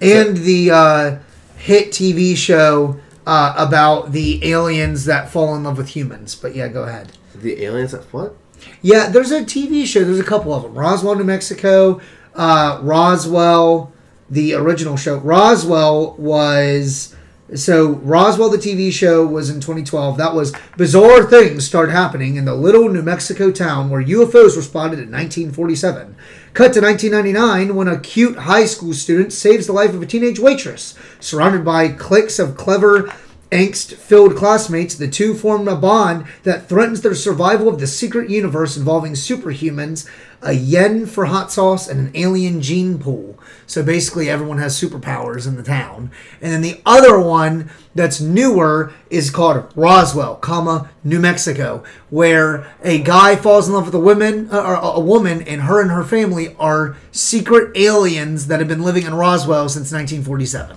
and 0.00 0.38
the 0.38 0.70
uh, 0.70 1.18
hit 1.58 1.90
TV 1.90 2.34
show 2.34 2.98
uh, 3.26 3.54
about 3.58 4.12
the 4.12 4.42
aliens 4.50 5.04
that 5.04 5.28
fall 5.28 5.54
in 5.54 5.64
love 5.64 5.76
with 5.76 5.90
humans. 5.90 6.34
But 6.34 6.56
yeah, 6.56 6.68
go 6.68 6.84
ahead. 6.84 7.12
The 7.34 7.62
aliens. 7.62 7.92
That 7.92 8.04
what? 8.12 8.34
Yeah, 8.80 9.10
there's 9.10 9.30
a 9.30 9.42
TV 9.42 9.84
show. 9.84 10.02
There's 10.02 10.18
a 10.18 10.24
couple 10.24 10.54
of 10.54 10.62
them. 10.62 10.74
Roswell, 10.74 11.14
New 11.14 11.24
Mexico. 11.24 12.00
Uh, 12.34 12.80
Roswell, 12.82 13.92
the 14.30 14.54
original 14.54 14.96
show. 14.96 15.18
Roswell 15.18 16.14
was 16.16 17.14
so 17.54 17.92
Roswell, 18.02 18.50
the 18.50 18.58
TV 18.58 18.92
show, 18.92 19.26
was 19.26 19.48
in 19.48 19.56
2012. 19.56 20.18
That 20.18 20.34
was 20.34 20.54
bizarre 20.76 21.24
things 21.24 21.66
start 21.66 21.90
happening 21.90 22.36
in 22.36 22.44
the 22.44 22.54
little 22.54 22.88
New 22.90 23.02
Mexico 23.02 23.50
town 23.50 23.88
where 23.88 24.02
UFOs 24.02 24.54
were 24.54 24.62
spotted 24.62 24.98
in 24.98 25.10
1947. 25.10 26.14
Cut 26.52 26.74
to 26.74 26.80
1999 26.80 27.74
when 27.74 27.88
a 27.88 27.98
cute 28.00 28.38
high 28.38 28.66
school 28.66 28.92
student 28.92 29.32
saves 29.32 29.66
the 29.66 29.72
life 29.72 29.94
of 29.94 30.02
a 30.02 30.06
teenage 30.06 30.38
waitress. 30.38 30.94
Surrounded 31.20 31.64
by 31.64 31.88
cliques 31.88 32.38
of 32.38 32.56
clever 32.56 33.12
angst 33.50 33.94
filled 33.94 34.36
classmates, 34.36 34.94
the 34.94 35.08
two 35.08 35.34
form 35.34 35.68
a 35.68 35.76
bond 35.76 36.26
that 36.42 36.68
threatens 36.68 37.00
their 37.00 37.14
survival 37.14 37.68
of 37.68 37.80
the 37.80 37.86
secret 37.86 38.28
universe 38.28 38.76
involving 38.76 39.12
superhumans, 39.12 40.08
a 40.42 40.52
yen 40.52 41.06
for 41.06 41.26
hot 41.26 41.50
sauce, 41.50 41.88
and 41.88 41.98
an 41.98 42.10
alien 42.14 42.60
gene 42.60 42.98
pool. 42.98 43.38
So 43.66 43.82
basically, 43.82 44.28
everyone 44.28 44.58
has 44.58 44.80
superpowers 44.80 45.46
in 45.46 45.56
the 45.56 45.62
town. 45.62 46.10
And 46.40 46.52
then 46.52 46.60
the 46.60 46.80
other 46.84 47.18
one 47.18 47.70
that's 47.94 48.20
newer 48.20 48.92
is 49.10 49.30
called 49.30 49.72
Roswell, 49.74 50.36
comma 50.36 50.90
New 51.02 51.18
Mexico, 51.18 51.82
where 52.10 52.70
a 52.82 53.02
guy 53.02 53.34
falls 53.34 53.66
in 53.66 53.74
love 53.74 53.86
with 53.86 53.94
a 53.94 54.00
woman, 54.00 54.48
uh, 54.52 54.60
or 54.60 54.74
a 54.74 55.00
woman, 55.00 55.42
and 55.42 55.62
her 55.62 55.80
and 55.80 55.90
her 55.90 56.04
family 56.04 56.54
are 56.58 56.96
secret 57.12 57.76
aliens 57.76 58.46
that 58.46 58.60
have 58.60 58.68
been 58.68 58.82
living 58.82 59.04
in 59.04 59.14
Roswell 59.14 59.68
since 59.68 59.90
1947. 59.90 60.76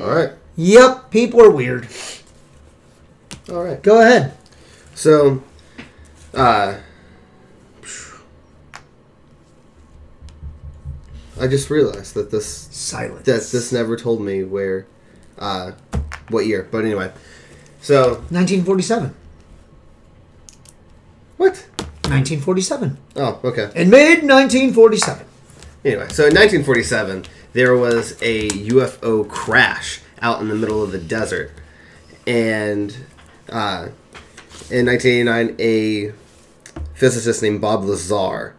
All 0.00 0.08
right. 0.08 0.32
Yep, 0.56 1.10
people 1.10 1.42
are 1.42 1.50
weird. 1.50 1.86
All 3.50 3.62
right. 3.62 3.80
Go 3.82 4.00
ahead. 4.00 4.36
So, 4.94 5.42
uh, 6.34 6.78
I 11.38 11.46
just 11.46 11.68
realized 11.68 12.14
that 12.14 12.30
this 12.30 12.46
Silence. 12.46 13.26
that 13.26 13.42
this 13.52 13.70
never 13.70 13.96
told 13.96 14.22
me 14.22 14.42
where, 14.42 14.86
uh, 15.38 15.72
what 16.28 16.46
year. 16.46 16.66
But 16.70 16.84
anyway, 16.84 17.12
so 17.82 18.14
1947. 18.30 19.14
what? 21.36 21.66
1947. 22.08 22.96
Oh, 23.16 23.40
okay. 23.44 23.70
In 23.74 23.90
mid 23.90 24.22
1947. 24.22 25.26
Anyway, 25.84 26.08
so 26.08 26.26
in 26.26 26.34
1947, 26.34 27.26
there 27.52 27.76
was 27.76 28.12
a 28.22 28.48
UFO 28.48 29.28
crash 29.28 30.00
out 30.22 30.40
in 30.40 30.48
the 30.48 30.54
middle 30.54 30.82
of 30.82 30.92
the 30.92 30.98
desert, 30.98 31.52
and 32.26 32.96
uh, 33.48 33.88
in 34.70 34.86
1989, 34.86 35.56
a 35.58 36.12
physicist 36.94 37.42
named 37.42 37.60
Bob 37.60 37.84
Lazar 37.84 38.54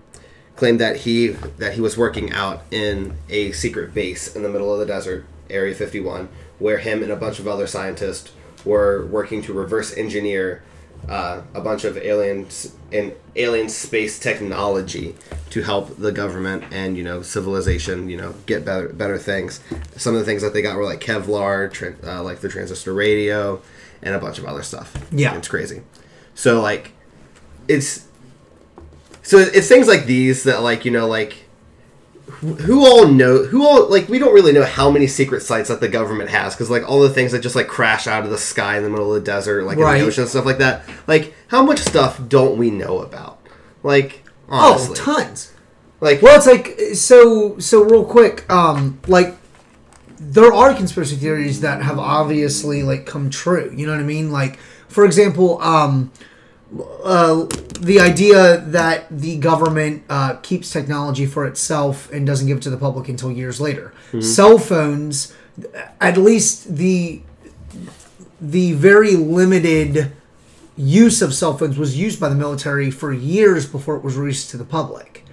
claimed 0.55 0.79
that 0.79 0.97
he 0.97 1.27
that 1.27 1.73
he 1.73 1.81
was 1.81 1.97
working 1.97 2.31
out 2.31 2.63
in 2.71 3.15
a 3.29 3.51
secret 3.51 3.93
base 3.93 4.35
in 4.35 4.43
the 4.43 4.49
middle 4.49 4.73
of 4.73 4.79
the 4.79 4.85
desert, 4.85 5.25
Area 5.49 5.73
51, 5.73 6.29
where 6.59 6.79
him 6.79 7.03
and 7.03 7.11
a 7.11 7.15
bunch 7.15 7.39
of 7.39 7.47
other 7.47 7.67
scientists 7.67 8.31
were 8.65 9.05
working 9.05 9.41
to 9.43 9.53
reverse 9.53 9.95
engineer 9.95 10.63
uh, 11.07 11.41
a 11.53 11.61
bunch 11.61 11.83
of 11.83 11.97
aliens 11.97 12.75
and 12.91 13.13
alien 13.35 13.69
space 13.69 14.19
technology 14.19 15.15
to 15.49 15.61
help 15.61 15.97
the 15.97 16.11
government 16.11 16.63
and 16.71 16.97
you 16.97 17.03
know 17.03 17.21
civilization 17.21 18.09
you 18.09 18.17
know 18.17 18.33
get 18.45 18.65
better 18.65 18.89
better 18.89 19.17
things. 19.17 19.59
Some 19.95 20.13
of 20.13 20.19
the 20.19 20.25
things 20.25 20.41
that 20.41 20.53
they 20.53 20.61
got 20.61 20.75
were 20.75 20.85
like 20.85 20.99
Kevlar, 20.99 21.69
tran 21.69 22.03
uh, 22.05 22.23
like 22.23 22.39
the 22.41 22.49
transistor 22.49 22.93
radio, 22.93 23.61
and 24.01 24.15
a 24.15 24.19
bunch 24.19 24.37
of 24.37 24.45
other 24.45 24.63
stuff. 24.63 24.95
Yeah. 25.11 25.35
it's 25.35 25.47
crazy. 25.47 25.81
So 26.35 26.61
like, 26.61 26.91
it's 27.67 28.05
so 29.23 29.37
it's 29.37 29.67
things 29.67 29.87
like 29.87 30.05
these 30.05 30.43
that 30.43 30.61
like 30.61 30.85
you 30.85 30.91
know 30.91 31.07
like 31.07 31.46
who 32.27 32.53
who 32.55 32.85
all 32.85 33.07
know 33.07 33.43
who 33.45 33.65
all 33.65 33.89
like 33.89 34.07
we 34.09 34.19
don't 34.19 34.33
really 34.33 34.51
know 34.51 34.63
how 34.65 34.91
many 34.91 35.07
secret 35.07 35.41
sites 35.41 35.69
that 35.69 35.79
the 35.79 35.87
government 35.87 36.29
has 36.29 36.53
because 36.53 36.69
like 36.69 36.87
all 36.87 36.99
the 37.01 37.09
things 37.09 37.31
that 37.31 37.39
just 37.39 37.55
like 37.55 37.67
crash 37.67 38.05
out 38.05 38.23
of 38.25 38.29
the 38.29 38.37
sky 38.37 38.77
in 38.77 38.83
the 38.83 38.89
middle 38.89 39.13
of 39.13 39.23
the 39.23 39.25
desert 39.25 39.63
like 39.63 39.77
in 39.77 39.83
the 39.99 40.05
ocean 40.07 40.23
and 40.23 40.29
stuff 40.29 40.45
like 40.45 40.57
that 40.57 40.83
like 41.07 41.33
how 41.47 41.63
much 41.63 41.79
stuff 41.79 42.19
don't 42.27 42.57
we 42.57 42.69
know 42.69 42.99
about 42.99 43.39
like 43.83 44.23
Oh, 44.49 44.93
tons. 44.95 45.51
like 45.99 46.21
Well, 46.21 46.37
it's 46.37 46.47
like 46.47 46.79
so. 46.95 47.59
So 47.59 47.83
real 47.83 48.05
quick, 48.05 48.49
um, 48.49 48.99
like 49.07 49.35
there 50.19 50.53
are 50.53 50.73
conspiracy 50.73 51.15
theories 51.17 51.59
that 51.61 51.81
have 51.81 51.99
obviously 51.99 52.81
like 52.81 53.05
come 53.05 53.29
true. 53.29 53.73
You 53.75 53.85
know 53.87 53.91
what 53.91 53.99
I 53.99 54.05
mean? 54.05 54.31
Like, 54.31 54.57
for 54.87 55.03
example, 55.03 55.61
um, 55.61 56.11
uh, 57.03 57.45
the 57.79 57.99
idea 57.99 58.57
that 58.57 59.05
the 59.09 59.37
government 59.37 60.03
uh, 60.09 60.35
keeps 60.41 60.71
technology 60.71 61.25
for 61.25 61.45
itself 61.45 62.11
and 62.11 62.25
doesn't 62.27 62.47
give 62.47 62.57
it 62.57 62.63
to 62.63 62.69
the 62.69 62.77
public 62.77 63.07
until 63.07 63.31
years 63.31 63.61
later. 63.61 63.93
Cell 64.21 64.57
phones, 64.57 65.33
at 66.01 66.17
least 66.17 66.75
the 66.77 67.21
the 68.39 68.73
very 68.73 69.15
limited 69.15 70.11
use 70.75 71.21
of 71.23 71.33
cell 71.33 71.57
phones 71.57 71.77
was 71.77 71.97
used 71.97 72.19
by 72.19 72.29
the 72.29 72.35
military 72.35 72.91
for 72.91 73.11
years 73.11 73.65
before 73.65 73.95
it 73.95 74.03
was 74.03 74.15
released 74.15 74.51
to 74.51 74.57
the 74.57 74.63
public. 74.65 75.23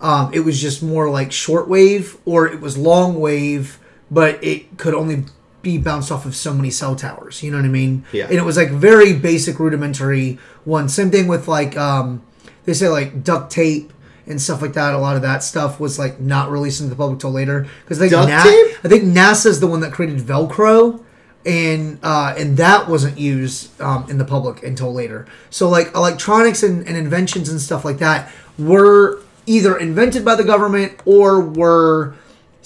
Um, 0.00 0.32
it 0.32 0.40
was 0.40 0.60
just 0.60 0.82
more 0.82 1.10
like 1.10 1.30
shortwave 1.30 2.16
or 2.24 2.46
it 2.46 2.60
was 2.60 2.78
long 2.78 3.20
wave, 3.20 3.78
but 4.10 4.42
it 4.42 4.78
could 4.78 4.94
only 4.94 5.24
be 5.66 5.78
bounced 5.78 6.12
off 6.12 6.24
of 6.24 6.36
so 6.36 6.54
many 6.54 6.70
cell 6.70 6.94
towers. 6.94 7.42
You 7.42 7.50
know 7.50 7.58
what 7.58 7.66
I 7.66 7.68
mean? 7.68 8.04
Yeah. 8.12 8.26
And 8.26 8.34
it 8.34 8.44
was 8.44 8.56
like 8.56 8.70
very 8.70 9.12
basic, 9.12 9.58
rudimentary 9.58 10.38
one. 10.64 10.88
Same 10.88 11.10
thing 11.10 11.26
with 11.26 11.48
like 11.48 11.76
um, 11.76 12.22
they 12.64 12.72
say 12.72 12.88
like 12.88 13.24
duct 13.24 13.50
tape 13.50 13.92
and 14.26 14.40
stuff 14.40 14.62
like 14.62 14.74
that. 14.74 14.94
A 14.94 14.98
lot 14.98 15.16
of 15.16 15.22
that 15.22 15.42
stuff 15.42 15.80
was 15.80 15.98
like 15.98 16.20
not 16.20 16.50
released 16.50 16.80
into 16.80 16.90
the 16.90 16.96
public 16.96 17.18
till 17.18 17.32
later 17.32 17.66
because 17.82 17.98
Duct 17.98 18.28
Na- 18.28 18.44
tape? 18.44 18.84
I 18.84 18.88
think 18.88 19.04
NASA's 19.04 19.58
the 19.58 19.66
one 19.66 19.80
that 19.80 19.92
created 19.92 20.18
Velcro 20.18 21.02
and 21.44 21.98
uh, 22.02 22.34
and 22.38 22.56
that 22.56 22.88
wasn't 22.88 23.18
used 23.18 23.80
um, 23.80 24.08
in 24.08 24.18
the 24.18 24.24
public 24.24 24.62
until 24.62 24.92
later. 24.92 25.26
So 25.50 25.68
like 25.68 25.92
electronics 25.94 26.62
and, 26.62 26.86
and 26.86 26.96
inventions 26.96 27.48
and 27.48 27.60
stuff 27.60 27.84
like 27.84 27.98
that 27.98 28.30
were 28.58 29.20
either 29.46 29.76
invented 29.76 30.24
by 30.24 30.36
the 30.36 30.44
government 30.44 31.00
or 31.04 31.40
were 31.40 32.14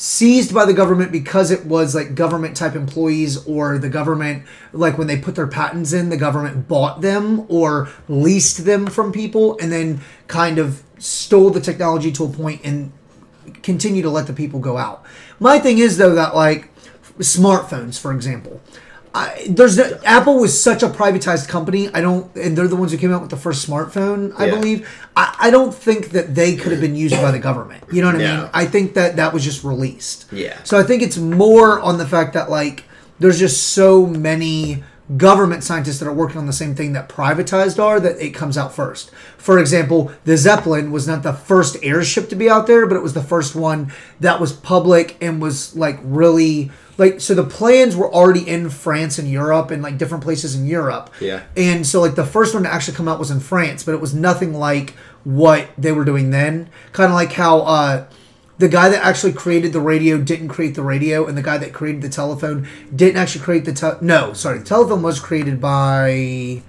seized 0.01 0.55
by 0.55 0.65
the 0.65 0.73
government 0.73 1.13
because 1.13 1.51
it 1.51 1.67
was 1.67 1.95
like 1.95 2.15
government 2.15 2.57
type 2.57 2.75
employees 2.75 3.47
or 3.47 3.77
the 3.77 3.89
government 3.91 4.43
like 4.73 4.97
when 4.97 5.07
they 5.07 5.19
put 5.19 5.35
their 5.35 5.47
patents 5.47 5.93
in 5.93 6.09
the 6.09 6.17
government 6.17 6.67
bought 6.67 7.03
them 7.03 7.45
or 7.51 7.87
leased 8.09 8.65
them 8.65 8.87
from 8.87 9.13
people 9.13 9.59
and 9.59 9.71
then 9.71 10.01
kind 10.27 10.59
of 10.59 10.83
stole 10.99 11.51
the 11.51 11.61
technology 11.61 12.11
to 12.11 12.25
a 12.25 12.29
point 12.31 12.63
and 12.65 12.91
continue 13.63 14.01
to 14.01 14.09
let 14.09 14.27
the 14.27 14.33
people 14.33 14.59
go 14.59 14.79
out. 14.79 15.05
My 15.39 15.59
thing 15.59 15.77
is 15.77 15.99
though 15.99 16.15
that 16.15 16.35
like 16.35 16.71
smartphones, 17.19 18.01
for 18.01 18.11
example, 18.11 18.59
I, 19.15 19.47
there's 19.49 19.77
no, 19.77 19.99
Apple 20.05 20.39
was 20.39 20.61
such 20.61 20.83
a 20.85 20.89
privatized 20.89 21.49
company. 21.49 21.89
I 21.93 22.01
don't, 22.01 22.33
and 22.37 22.57
they're 22.57 22.69
the 22.69 22.77
ones 22.77 22.93
who 22.93 22.99
came 22.99 23.13
out 23.13 23.21
with 23.21 23.31
the 23.31 23.37
first 23.37 23.69
smartphone, 23.69 24.33
I 24.39 24.47
Yeah. 24.47 24.55
believe. 24.55 24.89
I, 25.17 25.37
I 25.41 25.51
don't 25.51 25.75
think 25.75 26.11
that 26.11 26.35
they 26.35 26.55
could 26.57 26.71
have 26.73 26.81
been 26.81 26.95
used 26.95 27.17
by 27.17 27.31
the 27.33 27.39
government. 27.41 27.83
You 27.91 28.03
know 28.03 28.09
what 28.13 28.21
I 28.21 28.25
Yeah. 28.25 28.37
mean? 28.43 28.51
I 28.55 28.67
think 28.67 28.95
that 28.95 29.17
that 29.17 29.33
was 29.33 29.43
just 29.45 29.65
released. 29.65 30.27
Yeah. 30.33 30.57
So 30.65 30.79
I 30.79 30.85
think 30.85 31.03
it's 31.03 31.17
more 31.19 31.81
on 31.81 31.99
the 31.99 32.07
fact 32.07 32.35
that 32.35 32.51
like 32.51 32.85
there's 33.19 33.39
just 33.39 33.69
so 33.69 34.07
many 34.07 34.85
government 35.17 35.65
scientists 35.65 35.99
that 35.99 36.07
are 36.07 36.13
working 36.13 36.39
on 36.39 36.47
the 36.47 36.53
same 36.53 36.77
thing 36.77 36.93
that 36.93 37.09
privatized 37.09 37.83
are 37.83 37.99
that 37.99 38.17
it 38.25 38.31
comes 38.31 38.57
out 38.57 38.73
first. 38.73 39.11
For 39.39 39.59
example, 39.59 40.13
the 40.25 40.37
Zeppelin 40.37 40.93
was 40.93 41.09
not 41.09 41.25
the 41.25 41.33
first 41.33 41.77
airship 41.83 42.29
to 42.29 42.37
be 42.37 42.49
out 42.49 42.69
there, 42.69 42.87
but 42.87 42.95
it 42.97 43.03
was 43.03 43.13
the 43.15 43.23
first 43.23 43.57
one 43.57 43.93
that 44.21 44.41
was 44.41 44.53
public 44.53 45.17
and 45.21 45.43
was 45.43 45.75
like 45.75 45.99
really 46.05 46.71
like 47.01 47.19
so 47.19 47.35
the 47.35 47.45
plans 47.45 47.97
were 47.97 48.13
already 48.13 48.47
in 48.47 48.69
France 48.69 49.19
and 49.19 49.27
Europe 49.27 49.71
and 49.71 49.83
like 49.83 49.97
different 49.97 50.23
places 50.23 50.55
in 50.55 50.67
Europe. 50.67 51.09
Yeah. 51.19 51.43
And 51.57 51.87
so 51.87 51.99
like 52.03 52.15
the 52.15 52.27
first 52.27 52.53
one 52.53 52.65
to 52.65 52.73
actually 52.73 52.95
come 52.95 53.09
out 53.09 53.19
was 53.19 53.31
in 53.31 53.41
France, 53.41 53.83
but 53.83 53.95
it 53.95 54.03
was 54.03 54.13
nothing 54.13 54.53
like 54.53 54.91
what 55.25 55.71
they 55.79 55.93
were 55.93 56.05
doing 56.05 56.31
then. 56.31 56.69
Kind 56.93 57.11
of 57.11 57.15
like 57.15 57.33
how 57.33 57.61
uh 57.61 58.07
the 58.59 58.69
guy 58.69 58.91
that 58.91 59.03
actually 59.03 59.33
created 59.33 59.73
the 59.73 59.81
radio 59.81 60.19
didn't 60.19 60.49
create 60.49 60.75
the 60.75 60.83
radio, 60.83 61.27
and 61.27 61.39
the 61.39 61.43
guy 61.43 61.57
that 61.57 61.73
created 61.73 62.03
the 62.03 62.11
telephone 62.11 62.69
didn't 62.95 63.17
actually 63.17 63.43
create 63.43 63.65
the 63.65 63.73
tel. 63.73 63.97
No, 64.03 64.35
sorry, 64.35 64.59
the 64.59 64.67
telephone 64.67 65.01
was 65.03 65.19
created 65.19 65.59
by 65.59 66.61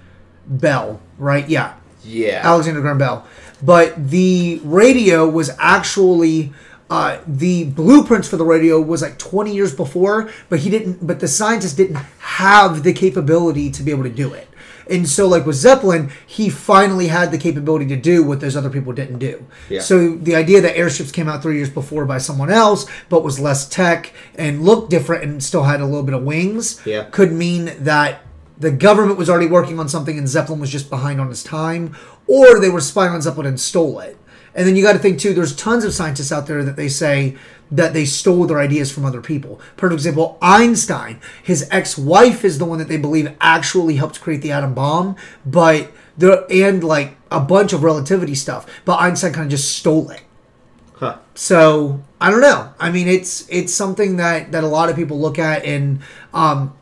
Bell, 0.47 1.01
right? 1.17 1.49
Yeah, 1.49 1.73
yeah 2.05 2.39
Alexander 2.45 2.79
Graham 2.79 2.97
Bell. 2.97 3.27
But 3.61 4.09
the 4.09 4.61
radio 4.63 5.29
was 5.29 5.51
actually 5.59 6.53
uh, 6.91 7.19
the 7.25 7.63
blueprints 7.63 8.27
for 8.27 8.35
the 8.35 8.43
radio 8.43 8.79
was 8.81 9.01
like 9.01 9.17
20 9.17 9.53
years 9.55 9.73
before, 9.73 10.29
but 10.49 10.59
he 10.59 10.69
didn't. 10.69 11.05
But 11.07 11.21
the 11.21 11.27
scientists 11.27 11.73
didn't 11.73 11.95
have 12.19 12.83
the 12.83 12.91
capability 12.93 13.71
to 13.71 13.81
be 13.81 13.91
able 13.91 14.03
to 14.03 14.09
do 14.09 14.33
it. 14.33 14.47
And 14.89 15.07
so, 15.07 15.25
like 15.27 15.45
with 15.45 15.55
Zeppelin, 15.55 16.11
he 16.27 16.49
finally 16.49 17.07
had 17.07 17.31
the 17.31 17.37
capability 17.37 17.85
to 17.87 17.95
do 17.95 18.23
what 18.23 18.41
those 18.41 18.57
other 18.57 18.69
people 18.69 18.91
didn't 18.91 19.19
do. 19.19 19.45
Yeah. 19.69 19.79
So 19.79 20.15
the 20.17 20.35
idea 20.35 20.59
that 20.59 20.75
airships 20.75 21.11
came 21.13 21.29
out 21.29 21.41
three 21.41 21.55
years 21.55 21.69
before 21.69 22.03
by 22.05 22.17
someone 22.17 22.51
else, 22.51 22.85
but 23.07 23.23
was 23.23 23.39
less 23.39 23.69
tech 23.69 24.11
and 24.35 24.63
looked 24.63 24.89
different 24.89 25.23
and 25.23 25.41
still 25.41 25.63
had 25.63 25.79
a 25.79 25.85
little 25.85 26.03
bit 26.03 26.13
of 26.13 26.23
wings, 26.23 26.81
Yeah. 26.85 27.05
could 27.05 27.31
mean 27.31 27.71
that 27.79 28.19
the 28.59 28.71
government 28.71 29.17
was 29.17 29.29
already 29.29 29.47
working 29.47 29.79
on 29.79 29.87
something 29.87 30.17
and 30.17 30.27
Zeppelin 30.27 30.59
was 30.59 30.69
just 30.69 30.89
behind 30.89 31.21
on 31.21 31.29
his 31.29 31.41
time, 31.43 31.95
or 32.27 32.59
they 32.59 32.69
were 32.69 32.81
spying 32.81 33.13
on 33.13 33.21
Zeppelin 33.21 33.47
and 33.47 33.59
stole 33.59 33.99
it. 34.01 34.17
And 34.53 34.67
then 34.67 34.75
you 34.75 34.83
got 34.83 34.93
to 34.93 34.99
think 34.99 35.19
too. 35.19 35.33
There's 35.33 35.55
tons 35.55 35.83
of 35.83 35.93
scientists 35.93 36.31
out 36.31 36.47
there 36.47 36.63
that 36.63 36.75
they 36.75 36.89
say 36.89 37.37
that 37.71 37.93
they 37.93 38.03
stole 38.03 38.45
their 38.45 38.59
ideas 38.59 38.91
from 38.91 39.05
other 39.05 39.21
people. 39.21 39.61
For 39.77 39.91
example: 39.91 40.37
Einstein. 40.41 41.21
His 41.41 41.67
ex-wife 41.71 42.43
is 42.43 42.57
the 42.57 42.65
one 42.65 42.79
that 42.79 42.87
they 42.87 42.97
believe 42.97 43.35
actually 43.39 43.95
helped 43.95 44.21
create 44.21 44.41
the 44.41 44.51
atom 44.51 44.73
bomb, 44.73 45.15
but 45.45 45.91
there 46.17 46.45
and 46.49 46.83
like 46.83 47.15
a 47.29 47.39
bunch 47.39 47.73
of 47.73 47.83
relativity 47.83 48.35
stuff. 48.35 48.67
But 48.85 48.97
Einstein 48.97 49.33
kind 49.33 49.45
of 49.45 49.51
just 49.51 49.75
stole 49.75 50.09
it. 50.09 50.21
huh. 50.93 51.19
So 51.33 52.03
I 52.19 52.29
don't 52.29 52.41
know. 52.41 52.73
I 52.79 52.91
mean, 52.91 53.07
it's 53.07 53.47
it's 53.49 53.73
something 53.73 54.17
that 54.17 54.51
that 54.51 54.63
a 54.63 54.67
lot 54.67 54.89
of 54.89 54.95
people 54.95 55.19
look 55.19 55.39
at, 55.39 55.63
and 55.63 56.01
um, 56.33 56.75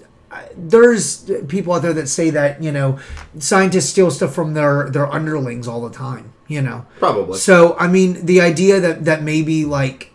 there's 0.58 1.30
people 1.48 1.74
out 1.74 1.82
there 1.82 1.94
that 1.94 2.08
say 2.08 2.30
that 2.32 2.64
you 2.64 2.72
know 2.72 3.00
scientists 3.38 3.90
steal 3.90 4.10
stuff 4.12 4.34
from 4.34 4.54
their 4.54 4.90
their 4.90 5.12
underlings 5.12 5.68
all 5.68 5.88
the 5.88 5.96
time. 5.96 6.34
You 6.50 6.62
know, 6.64 6.86
Probably. 6.98 7.38
So 7.38 7.78
I 7.80 7.88
mean, 7.88 8.26
the 8.26 8.42
idea 8.42 8.80
that 8.82 9.06
that 9.06 9.24
maybe 9.24 9.64
like 9.66 10.12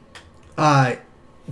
uh, 0.58 0.96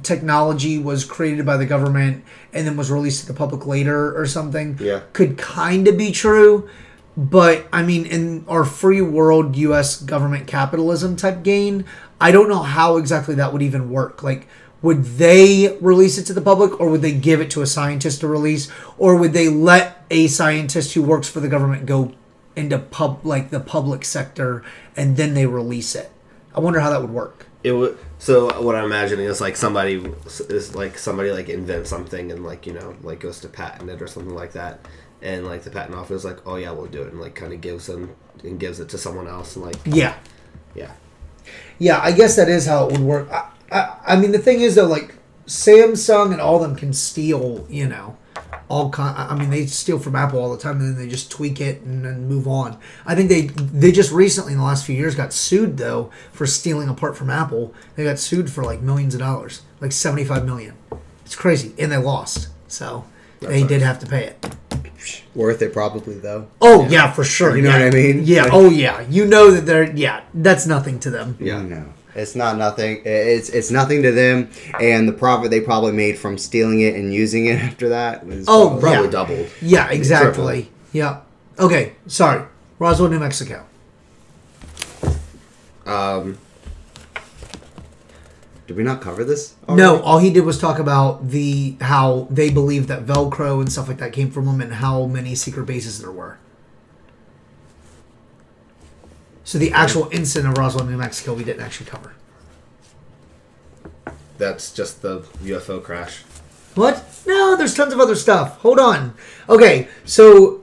technology 0.02 0.76
was 0.78 1.04
created 1.04 1.46
by 1.46 1.56
the 1.56 1.66
government 1.66 2.24
and 2.52 2.66
then 2.66 2.76
was 2.76 2.90
released 2.90 3.20
to 3.22 3.26
the 3.26 3.34
public 3.34 3.64
later 3.66 4.18
or 4.18 4.26
something 4.26 4.76
Yeah. 4.80 5.00
could 5.12 5.38
kind 5.38 5.86
of 5.88 5.96
be 5.96 6.10
true. 6.12 6.68
But 7.16 7.66
I 7.72 7.82
mean, 7.82 8.06
in 8.06 8.44
our 8.48 8.64
free 8.64 9.02
world 9.02 9.54
U.S. 9.56 10.00
government 10.02 10.46
capitalism 10.46 11.14
type 11.14 11.42
gain, 11.42 11.84
I 12.20 12.32
don't 12.32 12.48
know 12.48 12.62
how 12.62 12.96
exactly 12.96 13.34
that 13.36 13.52
would 13.52 13.62
even 13.62 13.90
work. 13.90 14.22
Like, 14.22 14.48
would 14.80 15.04
they 15.04 15.76
release 15.80 16.18
it 16.18 16.24
to 16.24 16.32
the 16.32 16.40
public, 16.40 16.80
or 16.80 16.88
would 16.88 17.02
they 17.02 17.12
give 17.12 17.40
it 17.40 17.50
to 17.52 17.62
a 17.62 17.66
scientist 17.66 18.20
to 18.20 18.26
release, 18.28 18.68
or 18.98 19.14
would 19.16 19.32
they 19.34 19.48
let 19.48 20.04
a 20.10 20.26
scientist 20.26 20.94
who 20.94 21.02
works 21.02 21.28
for 21.28 21.38
the 21.40 21.48
government 21.48 21.84
go 21.86 22.12
into 22.56 22.78
pub 22.78 23.24
like 23.24 23.50
the 23.50 23.60
public 23.60 24.04
sector 24.04 24.64
and 24.96 25.16
then 25.16 25.34
they 25.34 25.46
release 25.46 25.94
it? 25.94 26.10
I 26.54 26.60
wonder 26.60 26.80
how 26.80 26.90
that 26.90 27.00
would 27.00 27.10
work. 27.10 27.46
It 27.64 27.72
would. 27.72 27.98
So 28.18 28.60
what 28.60 28.74
I'm 28.74 28.84
imagining 28.84 29.26
is 29.26 29.40
like 29.40 29.56
somebody 29.56 30.04
is 30.48 30.74
like 30.74 30.98
somebody 30.98 31.30
like 31.30 31.48
invents 31.48 31.90
something 31.90 32.30
and 32.32 32.44
like 32.44 32.66
you 32.66 32.72
know 32.72 32.94
like 33.02 33.20
goes 33.20 33.40
to 33.40 33.48
patent 33.48 33.88
it 33.88 34.02
or 34.02 34.06
something 34.06 34.34
like 34.34 34.52
that, 34.52 34.86
and 35.22 35.46
like 35.46 35.62
the 35.62 35.70
patent 35.70 35.96
office 35.96 36.18
is 36.18 36.24
like, 36.24 36.46
oh 36.46 36.56
yeah, 36.56 36.72
we'll 36.72 36.86
do 36.86 37.02
it, 37.02 37.12
and 37.12 37.20
like 37.20 37.34
kind 37.34 37.52
of 37.52 37.60
gives 37.60 37.86
them 37.86 38.14
and 38.42 38.58
gives 38.58 38.80
it 38.80 38.88
to 38.90 38.98
someone 38.98 39.28
else, 39.28 39.56
and 39.56 39.64
like 39.64 39.76
Yeah. 39.84 40.16
yeah, 40.74 40.90
Yeah, 41.78 42.00
I 42.02 42.12
guess 42.12 42.36
that 42.36 42.48
is 42.48 42.66
how 42.66 42.86
it 42.88 42.92
would 42.92 43.00
work. 43.02 43.30
I, 43.30 43.48
I, 43.70 43.96
I 44.08 44.16
mean, 44.16 44.32
the 44.32 44.38
thing 44.38 44.60
is 44.60 44.74
though, 44.74 44.86
like 44.86 45.14
Samsung 45.46 46.32
and 46.32 46.40
all 46.40 46.58
them 46.58 46.76
can 46.76 46.92
steal, 46.92 47.66
you 47.70 47.88
know, 47.88 48.16
all 48.72 48.88
kind. 48.88 49.14
I 49.16 49.34
mean, 49.36 49.50
they 49.50 49.66
steal 49.66 49.98
from 49.98 50.16
Apple 50.16 50.40
all 50.40 50.50
the 50.50 50.60
time, 50.60 50.80
and 50.80 50.88
then 50.88 50.96
they 50.96 51.06
just 51.06 51.30
tweak 51.30 51.60
it 51.60 51.82
and 51.82 52.04
then 52.04 52.26
move 52.26 52.48
on. 52.48 52.78
I 53.04 53.14
think 53.14 53.28
they 53.28 53.42
they 53.42 53.92
just 53.92 54.10
recently 54.10 54.54
in 54.54 54.58
the 54.58 54.64
last 54.64 54.86
few 54.86 54.96
years 54.96 55.14
got 55.14 55.34
sued 55.34 55.76
though 55.76 56.10
for 56.32 56.46
stealing 56.46 56.88
a 56.88 56.94
part 56.94 57.14
from 57.14 57.28
Apple. 57.28 57.74
They 57.96 58.04
got 58.04 58.18
sued 58.18 58.50
for 58.50 58.64
like 58.64 58.80
millions 58.80 59.14
of 59.14 59.20
dollars, 59.20 59.60
like 59.80 59.92
seventy 59.92 60.24
five 60.24 60.46
million. 60.46 60.74
It's 61.26 61.36
crazy, 61.36 61.74
and 61.78 61.92
they 61.92 61.98
lost. 61.98 62.48
So 62.66 63.04
they 63.40 63.62
did 63.62 63.82
have 63.82 63.98
to 63.98 64.06
pay 64.06 64.24
it. 64.24 64.56
Worth 65.34 65.60
it, 65.60 65.74
probably 65.74 66.14
though. 66.14 66.48
Oh 66.62 66.88
yeah, 66.88 67.12
for 67.12 67.24
sure. 67.24 67.54
You 67.54 67.62
know 67.62 67.76
yeah. 67.76 67.84
what 67.84 67.94
I 67.94 67.96
mean? 67.96 68.22
Yeah. 68.24 68.44
Like- 68.44 68.52
oh 68.54 68.70
yeah. 68.70 69.02
You 69.02 69.26
know 69.26 69.50
that 69.50 69.66
they're 69.66 69.94
yeah. 69.94 70.22
That's 70.32 70.66
nothing 70.66 70.98
to 71.00 71.10
them. 71.10 71.36
Yeah. 71.38 71.60
No, 71.60 71.92
it's 72.14 72.34
not 72.34 72.56
nothing. 72.58 73.02
It's 73.04 73.48
it's 73.48 73.70
nothing 73.70 74.02
to 74.02 74.12
them, 74.12 74.50
and 74.80 75.08
the 75.08 75.12
profit 75.12 75.50
they 75.50 75.60
probably 75.60 75.92
made 75.92 76.18
from 76.18 76.36
stealing 76.38 76.80
it 76.80 76.94
and 76.94 77.12
using 77.12 77.46
it 77.46 77.58
after 77.62 77.88
that 77.90 78.26
was 78.26 78.46
Oh, 78.48 78.78
Probably 78.80 79.04
Yeah. 79.06 79.10
doubled. 79.10 79.46
Yeah. 79.60 79.88
Exactly. 79.90 80.70
Yeah. 80.92 81.20
Okay. 81.58 81.92
Sorry. 82.06 82.44
Roswell, 82.78 83.08
New 83.10 83.18
Mexico. 83.20 83.64
Um, 85.86 86.38
Did 88.66 88.76
we 88.76 88.82
not 88.84 89.00
cover 89.00 89.24
this? 89.24 89.54
No, 89.68 90.00
all 90.02 90.18
he 90.18 90.30
did 90.30 90.44
was 90.44 90.58
talk 90.58 90.78
about 90.78 91.28
the 91.30 91.76
how 91.80 92.28
they 92.30 92.50
believe 92.50 92.86
that 92.86 93.04
Velcro 93.06 93.60
and 93.60 93.70
stuff 93.70 93.88
like 93.88 93.98
that 93.98 94.12
came 94.12 94.30
from 94.30 94.46
them, 94.46 94.60
and 94.60 94.74
how 94.74 95.06
many 95.06 95.34
secret 95.34 95.66
bases 95.66 95.98
there 96.00 96.10
were. 96.12 96.38
So 99.44 99.58
the 99.58 99.72
actual 99.72 100.08
incident 100.12 100.52
of 100.52 100.58
Roswell, 100.58 100.84
New 100.84 100.96
Mexico, 100.96 101.34
we 101.34 101.44
didn't 101.44 101.62
actually 101.62 101.86
cover. 101.86 102.14
that's 104.38 104.72
just 104.72 105.02
the 105.02 105.20
UFO 105.44 105.82
crash. 105.82 106.22
What? 106.74 107.04
No, 107.26 107.56
there's 107.56 107.74
tons 107.74 107.92
of 107.92 108.00
other 108.00 108.16
stuff. 108.16 108.58
Hold 108.58 108.78
on. 108.78 109.14
Okay, 109.48 109.88
so 110.04 110.62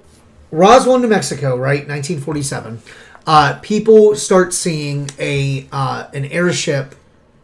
Roswell, 0.52 1.00
New 1.00 1.08
Mexico, 1.08 1.56
right? 1.56 1.88
1947. 1.88 2.82
Uh, 3.28 3.60
people 3.62 4.16
start 4.16 4.54
seeing 4.54 5.10
a 5.20 5.68
uh, 5.72 6.08
an 6.14 6.26
airship 6.26 6.96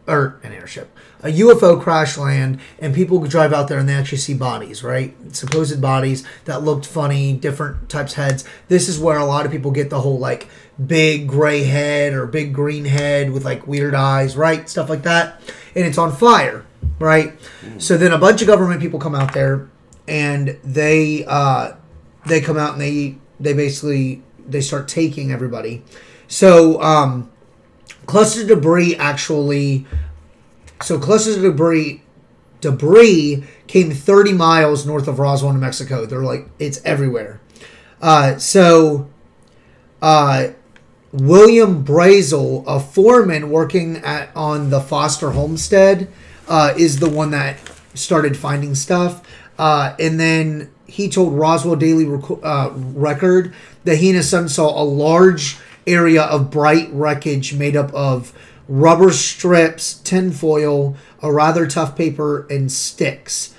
or 0.08 0.38
an 0.42 0.52
airship, 0.52 0.96
a 1.22 1.28
UFO 1.28 1.80
crash 1.80 2.16
land, 2.16 2.60
and 2.78 2.94
people 2.94 3.18
drive 3.20 3.52
out 3.52 3.68
there 3.68 3.78
and 3.78 3.88
they 3.88 3.94
actually 3.94 4.18
see 4.18 4.34
bodies, 4.34 4.84
right? 4.84 5.14
Supposed 5.34 5.80
bodies 5.80 6.24
that 6.44 6.62
looked 6.62 6.86
funny, 6.86 7.32
different 7.32 7.88
types 7.88 8.12
of 8.12 8.18
heads. 8.18 8.44
This 8.68 8.88
is 8.88 8.98
where 8.98 9.18
a 9.18 9.24
lot 9.24 9.46
of 9.46 9.52
people 9.52 9.70
get 9.70 9.90
the 9.90 10.00
whole 10.00 10.18
like 10.18 10.48
big 10.84 11.26
gray 11.26 11.64
head 11.64 12.12
or 12.12 12.26
big 12.26 12.52
green 12.52 12.84
head 12.84 13.32
with 13.32 13.44
like 13.44 13.66
weird 13.66 13.94
eyes, 13.94 14.36
right? 14.36 14.68
Stuff 14.68 14.88
like 14.88 15.02
that. 15.02 15.40
And 15.74 15.84
it's 15.84 15.98
on 15.98 16.12
fire, 16.12 16.64
right? 16.98 17.34
So 17.78 17.96
then 17.96 18.12
a 18.12 18.18
bunch 18.18 18.40
of 18.40 18.46
government 18.46 18.80
people 18.80 18.98
come 19.00 19.14
out 19.14 19.34
there 19.34 19.68
and 20.06 20.58
they 20.62 21.24
uh, 21.26 21.72
they 22.26 22.40
come 22.40 22.56
out 22.56 22.72
and 22.72 22.80
they 22.80 23.16
they 23.40 23.52
basically 23.52 24.22
they 24.46 24.60
start 24.60 24.88
taking 24.88 25.32
everybody. 25.32 25.82
So 26.28 26.80
um, 26.82 27.30
clusters 28.06 28.42
of 28.42 28.48
debris 28.48 28.96
actually 28.96 29.86
so 30.82 30.98
clusters 30.98 31.36
of 31.36 31.42
debris 31.42 32.02
debris 32.60 33.44
came 33.66 33.90
30 33.90 34.32
miles 34.32 34.86
north 34.86 35.08
of 35.08 35.18
Roswell, 35.18 35.52
New 35.52 35.60
Mexico. 35.60 36.06
They're 36.06 36.22
like 36.22 36.46
it's 36.58 36.80
everywhere. 36.84 37.40
Uh, 38.00 38.38
so 38.38 39.08
uh, 40.02 40.48
William 41.12 41.84
Brazel, 41.84 42.64
a 42.66 42.80
foreman 42.80 43.50
working 43.50 43.98
at 43.98 44.34
on 44.36 44.70
the 44.70 44.80
Foster 44.80 45.32
homestead, 45.32 46.10
uh, 46.48 46.74
is 46.76 46.98
the 47.00 47.08
one 47.08 47.30
that 47.30 47.58
started 47.94 48.36
finding 48.36 48.74
stuff. 48.74 49.26
Uh, 49.58 49.94
and 49.98 50.20
then 50.20 50.70
he 50.86 51.08
told 51.08 51.34
Roswell 51.34 51.76
Daily 51.76 52.06
uh, 52.42 52.70
Record 52.74 53.54
that 53.84 53.96
he 53.96 54.08
and 54.10 54.16
his 54.16 54.28
son 54.28 54.48
saw 54.48 54.80
a 54.80 54.84
large 54.84 55.58
area 55.86 56.22
of 56.22 56.50
bright 56.50 56.88
wreckage 56.92 57.54
made 57.54 57.76
up 57.76 57.92
of 57.94 58.32
rubber 58.68 59.12
strips, 59.12 59.94
tinfoil, 59.94 60.96
a 61.22 61.32
rather 61.32 61.66
tough 61.66 61.96
paper, 61.96 62.46
and 62.48 62.70
sticks. 62.70 63.54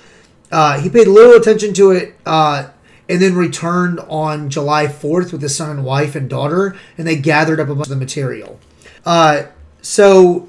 Uh, 0.50 0.80
he 0.80 0.88
paid 0.88 1.06
little 1.06 1.34
attention 1.34 1.72
to 1.74 1.90
it 1.90 2.14
uh, 2.26 2.68
and 3.08 3.20
then 3.20 3.34
returned 3.34 4.00
on 4.08 4.50
July 4.50 4.86
4th 4.86 5.32
with 5.32 5.42
his 5.42 5.56
son 5.56 5.70
and 5.70 5.84
wife 5.84 6.14
and 6.14 6.28
daughter, 6.28 6.76
and 6.96 7.06
they 7.06 7.16
gathered 7.16 7.60
up 7.60 7.68
a 7.68 7.74
bunch 7.74 7.86
of 7.86 7.90
the 7.90 7.96
material. 7.96 8.58
Uh, 9.04 9.44
so 9.80 10.47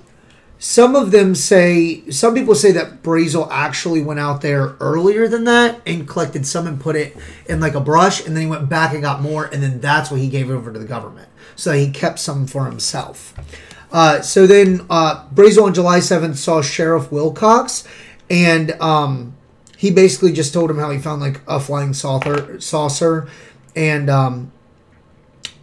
some 0.62 0.94
of 0.94 1.12
them 1.12 1.36
say, 1.36 2.04
some 2.12 2.36
people 2.36 2.54
say 2.54 2.74
that 2.74 3.02
Brazel 3.02 3.48
actually 3.50 4.02
went 4.02 4.20
out 4.20 4.42
there 4.42 4.76
earlier 4.82 5.26
than 5.30 5.46
that 5.46 5.80
and 5.86 6.06
collected 6.06 6.46
some 6.46 6.68
and 6.68 6.80
put 6.80 6.98
it 6.98 7.16
in 7.48 7.62
like 7.62 7.76
a 7.76 7.80
brush, 7.80 8.26
and 8.26 8.36
then 8.36 8.44
he 8.44 8.50
went 8.50 8.68
back 8.68 8.92
and 8.94 9.02
got 9.02 9.22
more, 9.22 9.46
and 9.46 9.64
then 9.64 9.80
that's 9.80 10.12
what 10.12 10.20
he 10.20 10.28
gave 10.28 10.50
over 10.50 10.74
to 10.74 10.78
the 10.78 10.86
government. 10.86 11.30
So 11.56 11.72
he 11.72 11.90
kept 11.90 12.20
some 12.20 12.46
for 12.46 12.66
himself. 12.66 13.34
Uh, 13.90 14.22
so 14.22 14.46
then 14.46 14.86
uh, 14.90 15.26
Brazel 15.34 15.64
on 15.64 15.74
July 15.74 16.00
7th 16.00 16.36
saw 16.36 16.62
Sheriff 16.62 17.10
Wilcox, 17.10 17.88
and 18.30 18.72
um, 18.82 19.34
he 19.78 19.92
basically 19.92 20.34
just 20.34 20.54
told 20.54 20.70
him 20.70 20.78
how 20.78 20.92
he 20.92 21.00
found 21.00 21.22
like 21.22 21.40
a 21.48 21.62
flying 21.62 21.94
saucer, 21.94 22.60
saucer, 22.60 23.30
and 23.78 24.10
um, 24.10 24.52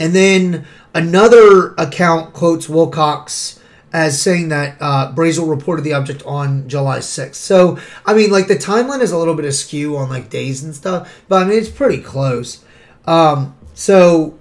and 0.01 0.15
then 0.15 0.67
another 0.95 1.75
account 1.75 2.33
quotes 2.33 2.67
Wilcox 2.67 3.61
as 3.92 4.20
saying 4.20 4.49
that 4.49 4.77
uh, 4.81 5.12
Brazel 5.14 5.49
reported 5.49 5.83
the 5.83 5.92
object 5.92 6.22
on 6.27 6.68
July 6.68 6.99
6th. 6.99 7.35
So 7.35 7.79
I 8.05 8.14
mean, 8.14 8.31
like 8.31 8.49
the 8.49 8.57
timeline 8.57 9.01
is 9.01 9.12
a 9.12 9.18
little 9.18 9.35
bit 9.35 9.44
askew 9.44 9.96
on 9.96 10.09
like 10.09 10.31
days 10.31 10.62
and 10.62 10.75
stuff, 10.75 11.22
but 11.29 11.42
I 11.42 11.49
mean 11.49 11.59
it's 11.59 11.70
pretty 11.70 12.03
close. 12.03 12.64
Um, 13.07 13.57
so 13.75 14.38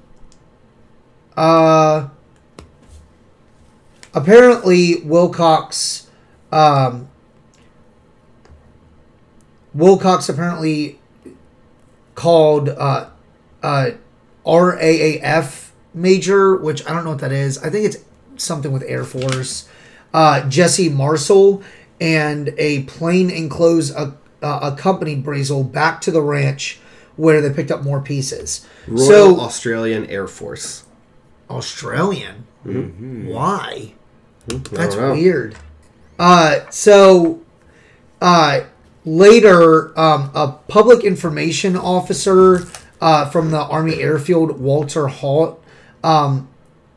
uh, 1.38 2.10
apparently 4.14 4.96
Wilcox. 5.04 6.10
Um, 6.52 7.10
Wilcox 9.74 10.30
apparently 10.30 11.00
called 12.16 12.70
uh, 12.70 13.10
uh, 13.62 13.92
RAAF 14.46 15.72
major, 15.94 16.56
which 16.56 16.86
I 16.88 16.94
don't 16.94 17.04
know 17.04 17.12
what 17.12 17.20
that 17.20 17.34
is. 17.34 17.58
I 17.58 17.70
think 17.70 17.86
it's 17.86 17.98
something 18.42 18.72
with 18.72 18.84
Air 18.84 19.04
Force. 19.04 19.68
Uh, 20.14 20.48
Jesse 20.50 20.90
Marcel 20.90 21.62
and 22.00 22.54
a 22.58 22.84
plane 22.84 23.30
enclosed 23.30 23.96
uh, 23.96 24.12
accompanied 24.42 25.26
Brazel 25.26 25.70
back 25.70 26.02
to 26.02 26.12
the 26.12 26.22
ranch 26.22 26.80
where 27.16 27.42
they 27.42 27.54
picked 27.54 27.72
up 27.72 27.84
more 27.84 28.02
pieces. 28.02 28.68
Royal 28.88 29.08
so 29.08 29.40
Australian 29.40 30.06
Air 30.08 30.28
Force. 30.28 30.84
Australian, 31.50 32.46
why? 32.64 33.94
That's 34.48 34.96
know. 34.96 35.14
weird. 35.14 35.56
Uh, 36.18 36.70
so, 36.70 37.42
uh, 38.22 38.62
later, 39.04 39.98
um, 40.00 40.32
a 40.34 40.58
public 40.68 41.04
information 41.04 41.76
officer 41.76 42.68
uh, 43.00 43.30
from 43.30 43.52
the 43.52 43.60
Army 43.60 44.02
Airfield, 44.02 44.60
Walter 44.60 45.08
Haut, 45.08 45.62
um, 46.04 46.48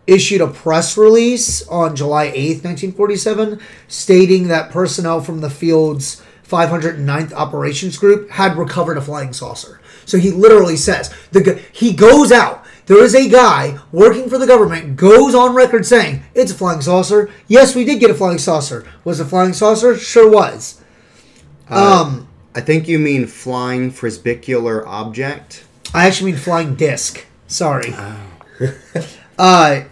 issued 0.08 0.40
a 0.40 0.48
press 0.48 0.96
release 0.96 1.66
on 1.68 1.94
July 1.94 2.28
8th, 2.28 2.64
1947, 2.64 3.60
stating 3.86 4.48
that 4.48 4.70
personnel 4.70 5.20
from 5.20 5.40
the 5.40 5.50
field's 5.50 6.22
509th 6.48 7.32
Operations 7.34 7.98
Group 7.98 8.30
had 8.30 8.56
recovered 8.56 8.96
a 8.96 9.02
flying 9.02 9.34
saucer. 9.34 9.80
So 10.06 10.16
he 10.16 10.30
literally 10.30 10.76
says, 10.76 11.14
the 11.30 11.62
he 11.70 11.92
goes 11.92 12.32
out. 12.32 12.64
There 12.86 13.04
is 13.04 13.14
a 13.14 13.28
guy 13.28 13.78
working 13.92 14.30
for 14.30 14.38
the 14.38 14.46
government, 14.46 14.96
goes 14.96 15.34
on 15.34 15.54
record 15.54 15.84
saying, 15.84 16.22
it's 16.34 16.50
a 16.50 16.54
flying 16.54 16.80
saucer. 16.80 17.30
Yes, 17.46 17.74
we 17.74 17.84
did 17.84 18.00
get 18.00 18.10
a 18.10 18.14
flying 18.14 18.38
saucer. 18.38 18.90
Was 19.04 19.20
it 19.20 19.24
a 19.24 19.28
flying 19.28 19.52
saucer? 19.52 19.94
Sure 19.98 20.30
was. 20.30 20.80
Um, 21.68 22.28
I 22.54 22.62
think 22.62 22.88
you 22.88 22.98
mean 22.98 23.26
flying 23.26 23.92
frisbicular 23.92 24.86
object. 24.86 25.66
I 25.92 26.06
actually 26.06 26.32
mean 26.32 26.40
flying 26.40 26.76
disc. 26.76 27.26
Sorry. 27.46 27.94
uh, 29.38 29.84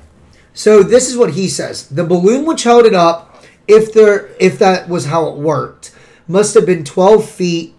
so 0.56 0.82
this 0.82 1.10
is 1.10 1.18
what 1.18 1.34
he 1.34 1.48
says: 1.48 1.86
the 1.88 2.02
balloon 2.02 2.46
which 2.46 2.62
held 2.62 2.86
it 2.86 2.94
up, 2.94 3.44
if 3.68 3.92
there, 3.92 4.30
if 4.40 4.58
that 4.58 4.88
was 4.88 5.04
how 5.04 5.28
it 5.28 5.36
worked, 5.36 5.94
must 6.26 6.54
have 6.54 6.64
been 6.64 6.82
twelve 6.82 7.28
feet 7.28 7.74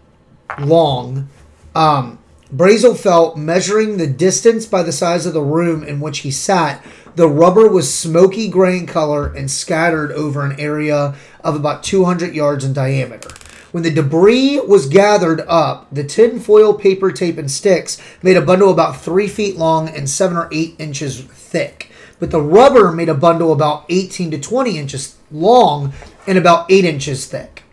long. 0.59 1.27
Um, 1.73 2.19
Brazel 2.53 2.95
felt 2.95 3.35
measuring 3.35 3.97
the 3.97 4.05
distance 4.05 4.67
by 4.67 4.83
the 4.83 4.91
size 4.91 5.25
of 5.25 5.33
the 5.33 5.41
room 5.41 5.83
in 5.83 5.99
which 5.99 6.19
he 6.19 6.29
sat. 6.29 6.85
The 7.15 7.27
rubber 7.27 7.67
was 7.67 7.91
smoky 7.91 8.47
gray 8.47 8.77
in 8.77 8.85
color 8.85 9.33
and 9.33 9.49
scattered 9.49 10.11
over 10.11 10.45
an 10.45 10.59
area 10.59 11.15
of 11.43 11.55
about 11.55 11.81
200 11.81 12.35
yards 12.35 12.63
in 12.63 12.73
diameter. 12.73 13.31
When 13.71 13.81
the 13.81 13.91
debris 13.91 14.59
was 14.59 14.87
gathered 14.87 15.41
up, 15.41 15.87
the 15.91 16.03
tinfoil, 16.03 16.75
paper 16.75 17.11
tape, 17.11 17.39
and 17.39 17.49
sticks 17.49 17.99
made 18.21 18.37
a 18.37 18.41
bundle 18.41 18.71
about 18.71 19.01
three 19.01 19.27
feet 19.27 19.57
long 19.57 19.89
and 19.89 20.07
seven 20.07 20.37
or 20.37 20.47
eight 20.51 20.75
inches 20.77 21.21
thick. 21.21 21.91
But 22.19 22.31
the 22.31 22.41
rubber 22.41 22.91
made 22.91 23.09
a 23.09 23.13
bundle 23.13 23.51
about 23.51 23.85
18 23.89 24.31
to 24.31 24.39
20 24.39 24.77
inches 24.77 25.17
long 25.31 25.93
and 26.25 26.37
about 26.37 26.71
eight 26.71 26.85
inches 26.85 27.25
thick. 27.25 27.63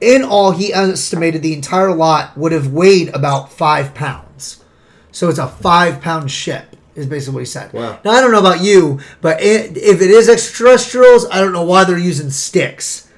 In 0.00 0.24
all, 0.24 0.50
he 0.50 0.74
estimated 0.74 1.42
the 1.42 1.54
entire 1.54 1.94
lot 1.94 2.36
would 2.36 2.50
have 2.52 2.72
weighed 2.72 3.08
about 3.10 3.52
five 3.52 3.94
pounds. 3.94 4.62
So 5.12 5.28
it's 5.28 5.38
a 5.38 5.46
five 5.46 6.00
pound 6.00 6.30
ship, 6.30 6.74
is 6.96 7.06
basically 7.06 7.34
what 7.34 7.40
he 7.40 7.46
said. 7.46 7.72
Wow. 7.72 8.00
Now, 8.04 8.10
I 8.10 8.20
don't 8.20 8.32
know 8.32 8.40
about 8.40 8.60
you, 8.60 8.98
but 9.20 9.40
it, 9.40 9.76
if 9.76 10.00
it 10.02 10.10
is 10.10 10.28
extraterrestrials, 10.28 11.26
I 11.30 11.40
don't 11.40 11.52
know 11.52 11.62
why 11.62 11.84
they're 11.84 11.98
using 11.98 12.30
sticks. 12.30 13.08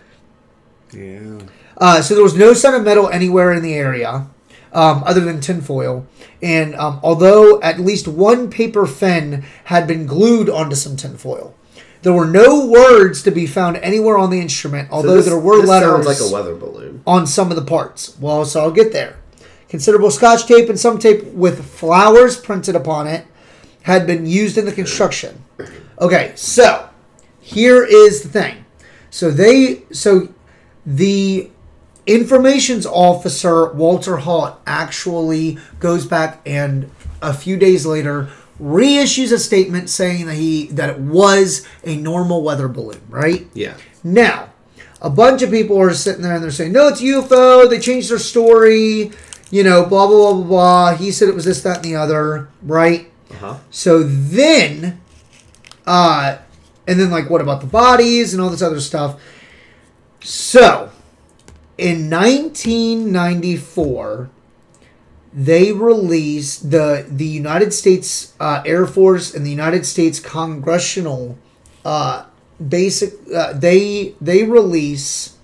Yeah. 0.93 1.41
Uh, 1.79 2.03
so 2.03 2.15
there 2.15 2.23
was 2.23 2.37
no 2.37 2.53
sign 2.53 2.75
of 2.75 2.85
metal 2.85 3.09
anywhere 3.09 3.53
in 3.53 3.63
the 3.63 3.75
area. 3.75 4.29
Um, 4.75 5.03
other 5.07 5.21
than 5.21 5.41
tinfoil. 5.41 6.07
And 6.43 6.75
um, 6.75 7.01
although 7.03 7.61
at 7.63 7.81
least 7.81 8.07
one 8.09 8.51
paper 8.51 8.87
fin 8.87 9.45
had 9.65 9.87
been 9.87 10.07
glued 10.07 10.51
onto 10.51 10.77
some 10.77 10.97
tinfoil, 10.97 11.55
there 12.03 12.13
were 12.13 12.27
no 12.27 12.67
words 12.67 13.23
to 13.23 13.31
be 13.31 13.47
found 13.47 13.79
anywhere 13.79 14.19
on 14.19 14.31
the 14.31 14.41
instrument, 14.41 14.91
So 14.91 14.97
although 14.97 15.17
this- 15.17 15.27
there 15.27 15.39
were 15.39 15.59
letters 15.63 16.05
Sounds 16.05 16.21
like 16.21 16.31
a 16.31 16.33
weather 16.33 16.55
balloon. 16.55 17.03
on 17.07 17.27
some 17.27 17.51
of 17.51 17.57
the 17.57 17.63
parts. 17.65 18.15
Well, 18.21 18.45
so 18.45 18.61
I'll 18.61 18.71
get 18.71 18.93
there. 18.93 19.17
Considerable 19.71 20.11
scotch 20.11 20.47
tape 20.47 20.69
and 20.69 20.79
some 20.79 20.99
tape 20.99 21.25
with 21.33 21.65
flowers 21.65 22.37
printed 22.37 22.77
upon 22.77 23.07
it 23.07 23.25
had 23.83 24.07
been 24.07 24.27
used 24.27 24.57
in 24.59 24.67
the 24.67 24.73
construction. 24.73 25.43
Okay, 26.01 26.33
so 26.37 26.89
here 27.41 27.83
is 27.85 28.23
the 28.23 28.29
thing. 28.29 28.65
So 29.11 29.31
they 29.31 29.83
so 29.93 30.29
the 30.85 31.51
information's 32.07 32.87
officer 32.87 33.73
Walter 33.73 34.19
Haut 34.19 34.61
actually 34.67 35.59
goes 35.81 36.07
back 36.07 36.41
and 36.45 36.91
a 37.23 37.33
few 37.33 37.57
days 37.57 37.87
later 37.87 38.29
reissues 38.61 39.33
a 39.33 39.39
statement 39.39 39.91
saying 39.91 40.27
that 40.27 40.35
he 40.35 40.67
that 40.69 40.91
it 40.91 40.99
was 40.99 41.67
a 41.83 41.97
normal 41.97 42.43
weather 42.43 42.69
balloon, 42.69 43.01
right? 43.09 43.47
Yeah. 43.55 43.77
Now, 44.03 44.53
a 45.01 45.11
bunch 45.11 45.43
of 45.43 45.51
people 45.51 45.81
are 45.81 45.93
sitting 45.93 46.23
there 46.23 46.35
and 46.35 46.43
they're 46.43 46.51
saying, 46.51 46.73
no, 46.73 46.89
it's 46.89 47.01
UFO. 47.01 47.69
They 47.69 47.79
changed 47.79 48.11
their 48.11 48.19
story. 48.19 49.13
You 49.51 49.63
know, 49.63 49.85
blah, 49.85 50.07
blah, 50.07 50.17
blah, 50.17 50.33
blah, 50.33 50.45
blah. 50.45 50.95
He 50.97 51.13
said 51.13 51.29
it 51.29 51.35
was 51.35 51.45
this, 51.45 51.63
that, 51.63 51.77
and 51.77 51.85
the 51.85 51.97
other, 51.97 52.49
right? 52.63 53.11
Uh 53.31 53.35
huh. 53.35 53.59
So 53.71 54.03
then, 54.03 55.01
uh, 55.87 56.39
and 56.87 56.99
then, 56.99 57.11
like, 57.11 57.31
what 57.31 57.41
about 57.41 57.61
the 57.61 57.67
bodies 57.67 58.33
and 58.33 58.43
all 58.43 58.51
this 58.51 58.63
other 58.63 58.81
stuff? 58.81 59.21
So, 60.23 60.91
in 61.77 62.11
1994, 62.11 64.31
they 65.33 65.73
released 65.73 66.71
the 66.71 67.05
the 67.09 67.27
United 67.27 67.73
States 67.73 68.35
uh, 68.39 68.63
Air 68.65 68.87
Force 68.87 69.35
and 69.35 69.45
the 69.45 69.51
United 69.51 69.85
States 69.85 70.21
Congressional 70.21 71.37
uh, 71.85 72.27
basic. 72.69 73.15
Uh, 73.35 73.53
they 73.53 74.15
they 74.21 74.45
release 74.45 75.37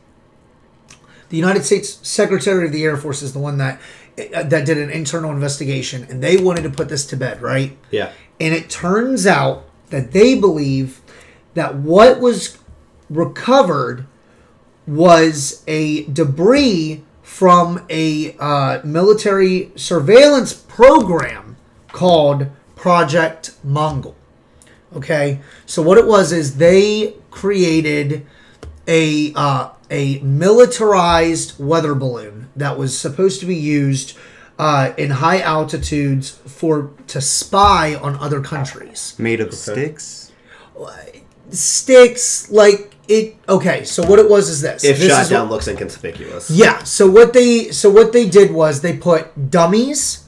the 1.30 1.36
United 1.36 1.64
States 1.64 1.98
Secretary 2.06 2.66
of 2.66 2.72
the 2.72 2.84
Air 2.84 2.96
Force 2.96 3.22
is 3.22 3.32
the 3.32 3.40
one 3.40 3.58
that 3.58 3.80
uh, 4.34 4.44
that 4.44 4.66
did 4.66 4.78
an 4.78 4.90
internal 4.90 5.32
investigation, 5.32 6.06
and 6.08 6.22
they 6.22 6.36
wanted 6.36 6.62
to 6.62 6.70
put 6.70 6.88
this 6.88 7.04
to 7.06 7.16
bed, 7.16 7.42
right? 7.42 7.76
Yeah. 7.90 8.12
And 8.38 8.54
it 8.54 8.70
turns 8.70 9.26
out 9.26 9.64
that 9.90 10.12
they 10.12 10.38
believe 10.38 11.00
that 11.54 11.74
what 11.74 12.20
was 12.20 12.58
recovered 13.08 14.06
was 14.90 15.62
a 15.68 16.04
debris 16.06 17.04
from 17.22 17.86
a 17.88 18.36
uh, 18.38 18.80
military 18.82 19.70
surveillance 19.76 20.52
program 20.52 21.56
called 21.88 22.48
Project 22.74 23.54
Mongol. 23.62 24.16
Okay, 24.96 25.40
so 25.64 25.80
what 25.80 25.96
it 25.96 26.06
was 26.06 26.32
is 26.32 26.56
they 26.56 27.14
created 27.30 28.26
a 28.88 29.32
uh, 29.36 29.70
a 29.92 30.18
militarized 30.18 31.64
weather 31.64 31.94
balloon 31.94 32.48
that 32.56 32.76
was 32.76 32.98
supposed 32.98 33.38
to 33.40 33.46
be 33.46 33.54
used 33.54 34.18
uh, 34.58 34.92
in 34.98 35.10
high 35.10 35.40
altitudes 35.40 36.30
for 36.30 36.90
to 37.06 37.20
spy 37.20 37.94
on 37.94 38.16
other 38.16 38.40
countries 38.40 39.14
Made 39.18 39.40
of 39.40 39.54
sticks. 39.54 40.32
sticks 41.50 42.50
like 42.50 42.94
it 43.10 43.36
okay 43.48 43.82
so 43.84 44.06
what 44.06 44.18
it 44.18 44.28
was 44.30 44.48
is 44.48 44.60
this 44.60 44.84
If 44.84 44.98
this 44.98 45.08
shot 45.08 45.28
down 45.28 45.48
what- 45.48 45.54
looks 45.54 45.68
inconspicuous. 45.68 46.48
yeah 46.50 46.82
so 46.84 47.10
what 47.10 47.32
they 47.32 47.70
so 47.72 47.90
what 47.90 48.12
they 48.12 48.28
did 48.28 48.52
was 48.52 48.80
they 48.82 48.96
put 48.96 49.50
dummies 49.50 50.24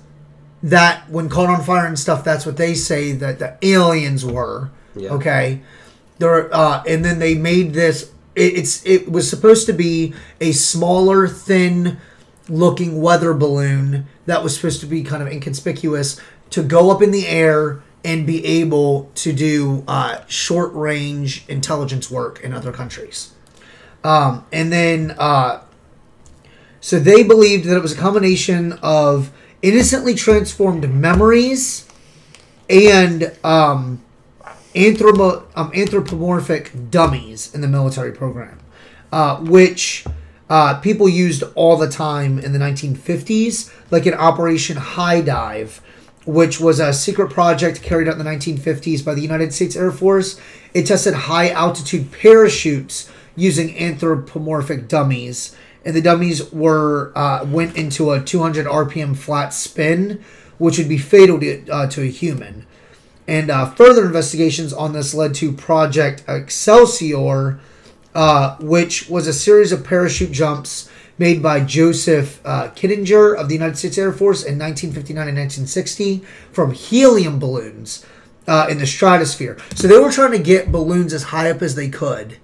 that 0.62 1.08
when 1.10 1.28
caught 1.28 1.48
on 1.48 1.62
fire 1.62 1.86
and 1.86 1.98
stuff 1.98 2.22
that's 2.24 2.44
what 2.44 2.56
they 2.56 2.74
say 2.74 3.12
that 3.12 3.38
the 3.38 3.56
aliens 3.62 4.24
were 4.24 4.70
Yeah. 4.96 5.10
okay 5.12 5.60
there 6.18 6.54
uh 6.54 6.82
and 6.86 7.04
then 7.04 7.18
they 7.18 7.34
made 7.34 7.72
this 7.74 8.10
it, 8.34 8.56
it's 8.58 8.84
it 8.86 9.10
was 9.10 9.28
supposed 9.28 9.66
to 9.66 9.72
be 9.72 10.12
a 10.40 10.52
smaller 10.52 11.28
thin 11.28 11.98
looking 12.48 13.00
weather 13.00 13.32
balloon 13.34 14.06
that 14.26 14.42
was 14.42 14.56
supposed 14.56 14.80
to 14.80 14.86
be 14.86 15.02
kind 15.02 15.22
of 15.22 15.28
inconspicuous 15.28 16.20
to 16.50 16.62
go 16.62 16.90
up 16.90 17.00
in 17.02 17.10
the 17.12 17.26
air 17.28 17.82
and 18.04 18.26
be 18.26 18.44
able 18.44 19.10
to 19.14 19.32
do 19.32 19.84
uh, 19.86 20.24
short 20.26 20.72
range 20.74 21.44
intelligence 21.48 22.10
work 22.10 22.40
in 22.40 22.52
other 22.52 22.72
countries. 22.72 23.32
Um, 24.02 24.44
and 24.52 24.72
then, 24.72 25.14
uh, 25.18 25.62
so 26.80 26.98
they 26.98 27.22
believed 27.22 27.64
that 27.66 27.76
it 27.76 27.82
was 27.82 27.92
a 27.92 27.96
combination 27.96 28.72
of 28.82 29.30
innocently 29.62 30.14
transformed 30.14 30.92
memories 30.92 31.86
and 32.68 33.36
um, 33.44 34.02
anthropo- 34.74 35.44
um, 35.54 35.70
anthropomorphic 35.74 36.90
dummies 36.90 37.54
in 37.54 37.60
the 37.60 37.68
military 37.68 38.12
program, 38.12 38.58
uh, 39.12 39.36
which 39.36 40.04
uh, 40.50 40.78
people 40.80 41.08
used 41.08 41.44
all 41.54 41.76
the 41.76 41.88
time 41.88 42.38
in 42.38 42.52
the 42.52 42.58
1950s, 42.58 43.72
like 43.90 44.06
in 44.06 44.14
Operation 44.14 44.76
High 44.76 45.20
Dive, 45.20 45.80
which 46.24 46.60
was 46.60 46.80
a 46.80 46.92
secret 46.92 47.30
project 47.30 47.82
carried 47.82 48.08
out 48.08 48.18
in 48.18 48.24
the 48.24 48.30
1950s 48.30 49.04
by 49.04 49.14
the 49.14 49.22
United 49.22 49.52
States 49.52 49.76
Air 49.76 49.90
Force. 49.90 50.40
It 50.74 50.86
tested 50.86 51.14
high 51.14 51.50
altitude 51.50 52.12
parachutes 52.12 53.10
using 53.34 53.76
anthropomorphic 53.78 54.88
dummies. 54.88 55.56
And 55.84 55.96
the 55.96 56.02
dummies 56.02 56.52
were 56.52 57.12
uh, 57.16 57.44
went 57.44 57.76
into 57.76 58.12
a 58.12 58.22
200 58.22 58.66
RPM 58.66 59.16
flat 59.16 59.52
spin, 59.52 60.22
which 60.58 60.78
would 60.78 60.88
be 60.88 60.98
fatal 60.98 61.40
to, 61.40 61.68
uh, 61.68 61.86
to 61.88 62.02
a 62.02 62.06
human. 62.06 62.66
And 63.26 63.50
uh, 63.50 63.66
further 63.70 64.04
investigations 64.06 64.72
on 64.72 64.92
this 64.92 65.14
led 65.14 65.34
to 65.36 65.52
Project 65.52 66.24
Excelsior, 66.28 67.58
uh, 68.14 68.56
which 68.60 69.08
was 69.08 69.26
a 69.26 69.32
series 69.32 69.72
of 69.72 69.84
parachute 69.84 70.32
jumps 70.32 70.88
made 71.22 71.40
by 71.40 71.60
Joseph 71.60 72.40
uh, 72.44 72.68
Kittinger 72.70 73.36
of 73.36 73.46
the 73.46 73.54
United 73.54 73.78
States 73.78 73.96
Air 73.96 74.12
Force 74.12 74.42
in 74.42 74.58
1959 74.58 75.28
and 75.28 75.38
1960 75.38 76.18
from 76.50 76.72
helium 76.72 77.38
balloons 77.38 78.04
uh, 78.48 78.66
in 78.68 78.78
the 78.78 78.86
stratosphere. 78.88 79.56
So 79.76 79.86
they 79.86 80.00
were 80.00 80.10
trying 80.10 80.32
to 80.32 80.40
get 80.40 80.72
balloons 80.72 81.12
as 81.12 81.22
high 81.22 81.48
up 81.48 81.62
as 81.62 81.76
they 81.76 81.88
could, 81.88 82.38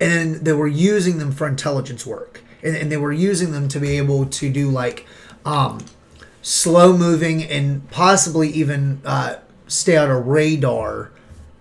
and 0.00 0.36
they 0.36 0.54
were 0.54 0.66
using 0.66 1.18
them 1.18 1.30
for 1.30 1.46
intelligence 1.46 2.06
work. 2.06 2.40
And, 2.62 2.74
and 2.74 2.90
they 2.90 2.96
were 2.96 3.12
using 3.12 3.52
them 3.52 3.68
to 3.68 3.78
be 3.78 3.98
able 3.98 4.24
to 4.24 4.50
do 4.50 4.70
like 4.70 5.06
um, 5.44 5.80
slow 6.40 6.96
moving 6.96 7.44
and 7.44 7.86
possibly 7.90 8.48
even 8.48 9.02
uh, 9.04 9.40
stay 9.66 9.94
out 9.94 10.10
of 10.10 10.26
radar 10.26 11.11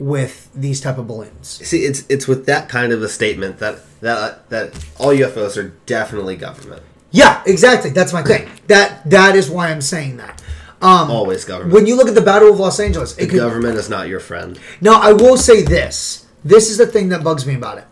with 0.01 0.49
these 0.55 0.81
type 0.81 0.97
of 0.97 1.05
balloons. 1.07 1.47
See, 1.47 1.85
it's 1.85 2.03
it's 2.09 2.27
with 2.27 2.47
that 2.47 2.67
kind 2.69 2.91
of 2.91 3.03
a 3.03 3.07
statement 3.07 3.59
that 3.59 3.81
that 4.01 4.49
that 4.49 4.73
all 4.97 5.09
UFOs 5.09 5.57
are 5.57 5.69
definitely 5.85 6.35
government. 6.35 6.81
Yeah, 7.11 7.43
exactly. 7.45 7.91
That's 7.91 8.11
my 8.11 8.23
thing. 8.23 8.49
That 8.67 9.07
that 9.09 9.35
is 9.35 9.49
why 9.49 9.69
I'm 9.69 9.81
saying 9.81 10.17
that. 10.17 10.41
Um, 10.81 11.11
Always 11.11 11.45
government. 11.45 11.73
when 11.73 11.85
you 11.85 11.95
look 11.95 12.07
at 12.07 12.15
the 12.15 12.21
Battle 12.21 12.49
of 12.49 12.59
Los 12.59 12.79
Angeles, 12.79 13.13
the 13.13 13.27
could, 13.27 13.35
government 13.37 13.77
is 13.77 13.89
not 13.89 14.07
your 14.07 14.19
friend. 14.21 14.57
now 14.79 14.99
I 14.99 15.11
will 15.13 15.37
say 15.37 15.61
this. 15.61 16.25
This 16.43 16.71
is 16.71 16.77
the 16.77 16.87
thing 16.87 17.09
that 17.09 17.23
bugs 17.23 17.45
me 17.45 17.53
about 17.53 17.77
it. 17.77 17.85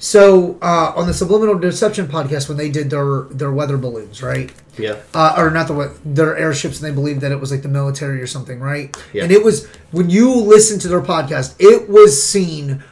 So 0.00 0.58
uh, 0.62 0.94
on 0.96 1.06
the 1.06 1.12
Subliminal 1.12 1.58
Deception 1.58 2.06
podcast, 2.08 2.48
when 2.48 2.56
they 2.56 2.70
did 2.70 2.88
their 2.88 3.24
their 3.24 3.52
weather 3.52 3.76
balloons, 3.76 4.22
right? 4.22 4.50
Yeah. 4.78 4.96
uh, 5.12 5.34
or 5.36 5.50
not 5.50 5.68
the 5.68 5.94
their 6.06 6.34
airships, 6.38 6.80
and 6.80 6.90
they 6.90 6.94
believed 6.94 7.20
that 7.20 7.32
it 7.32 7.38
was 7.38 7.50
like 7.52 7.60
the 7.60 7.68
military 7.68 8.22
or 8.22 8.26
something, 8.26 8.60
right? 8.60 8.96
Yeah. 9.12 9.24
And 9.24 9.30
it 9.32 9.44
was 9.44 9.66
when 9.92 10.08
you 10.08 10.34
listen 10.34 10.78
to 10.80 10.88
their 10.88 11.02
podcast, 11.02 11.54
it 11.58 11.90
was 11.90 12.20
seen 12.20 12.82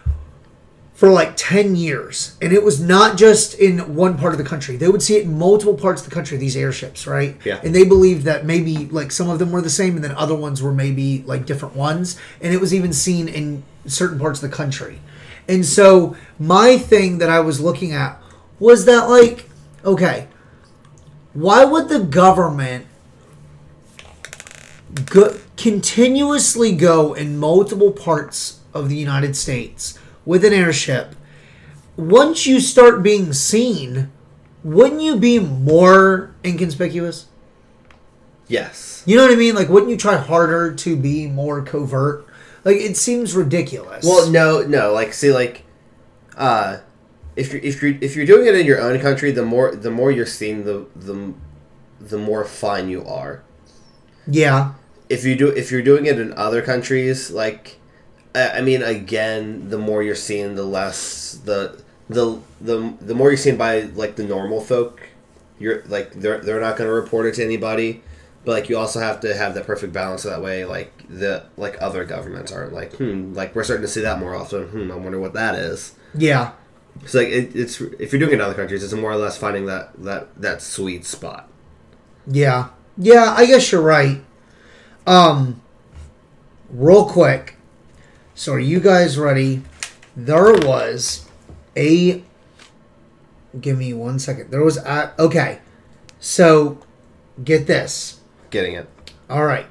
for 0.93 1.09
like 1.09 1.33
ten 1.35 1.77
years, 1.77 2.37
and 2.43 2.53
it 2.53 2.63
was 2.63 2.79
not 2.79 3.17
just 3.17 3.55
in 3.55 3.95
one 3.95 4.19
part 4.19 4.35
of 4.35 4.39
the 4.39 4.45
country. 4.45 4.77
They 4.77 4.89
would 4.89 5.03
see 5.03 5.17
it 5.17 5.23
in 5.25 5.39
multiple 5.39 5.79
parts 5.79 6.03
of 6.03 6.11
the 6.11 6.15
country. 6.15 6.37
These 6.37 6.57
airships, 6.59 7.07
right? 7.07 7.37
Yeah. 7.43 7.59
And 7.65 7.75
they 7.75 7.85
believed 7.85 8.25
that 8.25 8.45
maybe 8.45 8.85
like 8.85 9.13
some 9.13 9.31
of 9.31 9.39
them 9.39 9.51
were 9.51 9.63
the 9.63 9.71
same, 9.71 9.95
and 9.95 10.05
then 10.05 10.13
other 10.13 10.35
ones 10.35 10.61
were 10.63 10.75
maybe 10.75 11.23
like 11.23 11.47
different 11.47 11.75
ones, 11.75 12.19
and 12.43 12.53
it 12.53 12.61
was 12.61 12.75
even 12.75 12.93
seen 12.93 13.29
in 13.29 13.63
certain 13.87 14.19
parts 14.19 14.43
of 14.43 14.51
the 14.51 14.55
country. 14.55 14.99
And 15.49 15.65
so 15.65 16.15
my 16.39 16.77
thing 16.77 17.19
that 17.19 17.31
I 17.31 17.41
was 17.41 17.61
looking 17.61 17.93
at 17.93 18.21
was 18.61 18.85
that 18.85 19.09
like, 19.09 19.49
okay, 19.85 20.29
why 21.33 21.65
would 21.65 21.89
the 21.89 22.01
government 22.01 22.87
go, 25.07 25.39
continuously 25.57 26.75
go 26.75 27.15
in 27.15 27.39
multiple 27.39 27.93
parts 27.93 28.61
of 28.75 28.89
the 28.89 28.97
United 28.97 29.37
States 29.37 29.99
with 30.27 30.45
an 30.45 30.53
airship? 30.53 31.15
Once 31.97 32.47
you 32.47 32.61
start 32.61 33.03
being 33.03 33.33
seen, 33.33 34.11
wouldn't 34.63 35.01
you 35.01 35.17
be 35.17 35.39
more 35.39 36.35
inconspicuous? 36.45 37.27
Yes. 38.47 39.03
You 39.07 39.17
know 39.17 39.23
what 39.23 39.33
I 39.33 39.37
mean? 39.37 39.55
Like, 39.55 39.69
wouldn't 39.69 39.91
you 39.91 39.97
try 39.97 40.17
harder 40.17 40.75
to 40.75 40.97
be 40.97 41.27
more 41.27 41.63
covert? 41.63 42.28
Like, 42.69 42.83
it 42.83 42.99
seems 42.99 43.35
ridiculous. 43.35 44.05
Well, 44.05 44.31
no, 44.31 44.61
no. 44.61 44.93
Like, 44.93 45.15
see, 45.15 45.33
like, 45.33 45.65
uh, 46.37 46.81
if 47.35 47.51
you're 47.51 47.63
if 47.63 47.81
you're 47.81 47.95
if 48.03 48.15
you're 48.15 48.27
doing 48.27 48.47
it 48.47 48.55
in 48.55 48.67
your 48.67 48.79
own 48.79 49.01
country, 49.01 49.31
the 49.31 49.43
more 49.43 49.75
the 49.75 49.91
more 49.91 50.11
you're 50.11 50.27
seen, 50.27 50.65
the 50.65 50.85
the 50.95 51.33
the 51.99 52.19
more 52.19 52.45
fine 52.45 52.91
you 52.91 53.03
are. 53.07 53.43
Yeah. 54.27 54.75
If 55.09 55.25
you 55.25 55.35
do, 55.35 55.49
if 55.49 55.73
you're 55.73 55.81
doing 55.81 56.05
it 56.05 56.19
in 56.21 56.35
other 56.35 56.61
countries, 56.61 57.31
like, 57.31 57.79
I 58.35 58.59
I 58.59 58.61
mean, 58.61 58.83
again, 58.83 59.71
the 59.71 59.79
more 59.79 60.03
you're 60.03 60.15
seen, 60.15 60.55
the 60.55 60.65
less 60.65 61.41
the 61.43 61.83
the 62.11 62.39
the 62.61 62.93
the 63.01 63.15
more 63.15 63.31
you're 63.31 63.39
seen 63.39 63.57
by 63.57 63.81
like 63.81 64.17
the 64.17 64.25
normal 64.25 64.61
folk. 64.61 65.09
You're 65.59 65.85
like 65.87 66.13
they're 66.13 66.41
they're 66.41 66.61
not 66.61 66.77
going 66.77 66.89
to 66.89 66.95
report 66.95 67.25
it 67.25 67.37
to 67.37 67.45
anybody, 67.45 68.03
but 68.49 68.55
like 68.55 68.71
you 68.71 68.79
also 68.79 68.99
have 68.99 69.21
to 69.21 69.37
have 69.37 69.53
that 69.53 69.67
perfect 69.67 69.93
balance 69.93 70.23
so 70.23 70.31
that 70.31 70.41
way. 70.41 70.65
Like 70.65 71.07
the 71.07 71.45
like 71.59 71.77
other 71.83 72.07
governments 72.07 72.51
aren't 72.51 72.73
like 72.73 72.95
hmm 72.95 73.35
like 73.35 73.55
we're 73.55 73.63
starting 73.63 73.85
to 73.85 73.93
see 73.93 74.01
that 74.01 74.19
more 74.19 74.35
often. 74.35 74.69
Hmm, 74.69 74.91
I 74.91 74.95
wonder 74.95 75.21
what 75.21 75.35
that 75.35 75.55
is. 75.55 75.95
Yeah. 76.15 76.53
So 77.05 77.19
like 77.19 77.29
it, 77.29 77.55
it's 77.55 77.79
if 77.79 78.11
you're 78.11 78.21
doing 78.21 78.31
it 78.33 78.37
in 78.37 78.41
other 78.41 78.55
countries, 78.55 78.83
it's 78.83 78.95
more 78.95 79.13
or 79.13 79.17
less 79.17 79.37
finding 79.37 79.67
that 79.67 79.93
that 80.03 80.35
that 80.41 80.63
sweet 80.63 81.05
spot. 81.05 81.47
Yeah. 82.27 82.71
Yeah, 82.97 83.35
I 83.37 83.45
guess 83.45 83.71
you're 83.71 83.83
right. 83.83 84.25
Um 85.07 85.61
real 86.71 87.05
quick. 87.05 87.57
So 88.35 88.55
are 88.55 88.59
you 88.59 88.81
guys 88.81 89.19
ready? 89.19 89.61
There 90.17 90.55
was 90.55 91.29
a 91.77 92.23
Give 93.61 93.77
me 93.77 93.93
one 93.93 94.19
second. 94.19 94.51
There 94.51 94.65
was 94.65 94.79
a 94.79 95.13
okay. 95.19 95.59
So 96.19 96.79
get 97.45 97.67
this. 97.67 98.18
Getting 98.51 98.75
it. 98.75 98.89
All 99.29 99.45
right. 99.45 99.67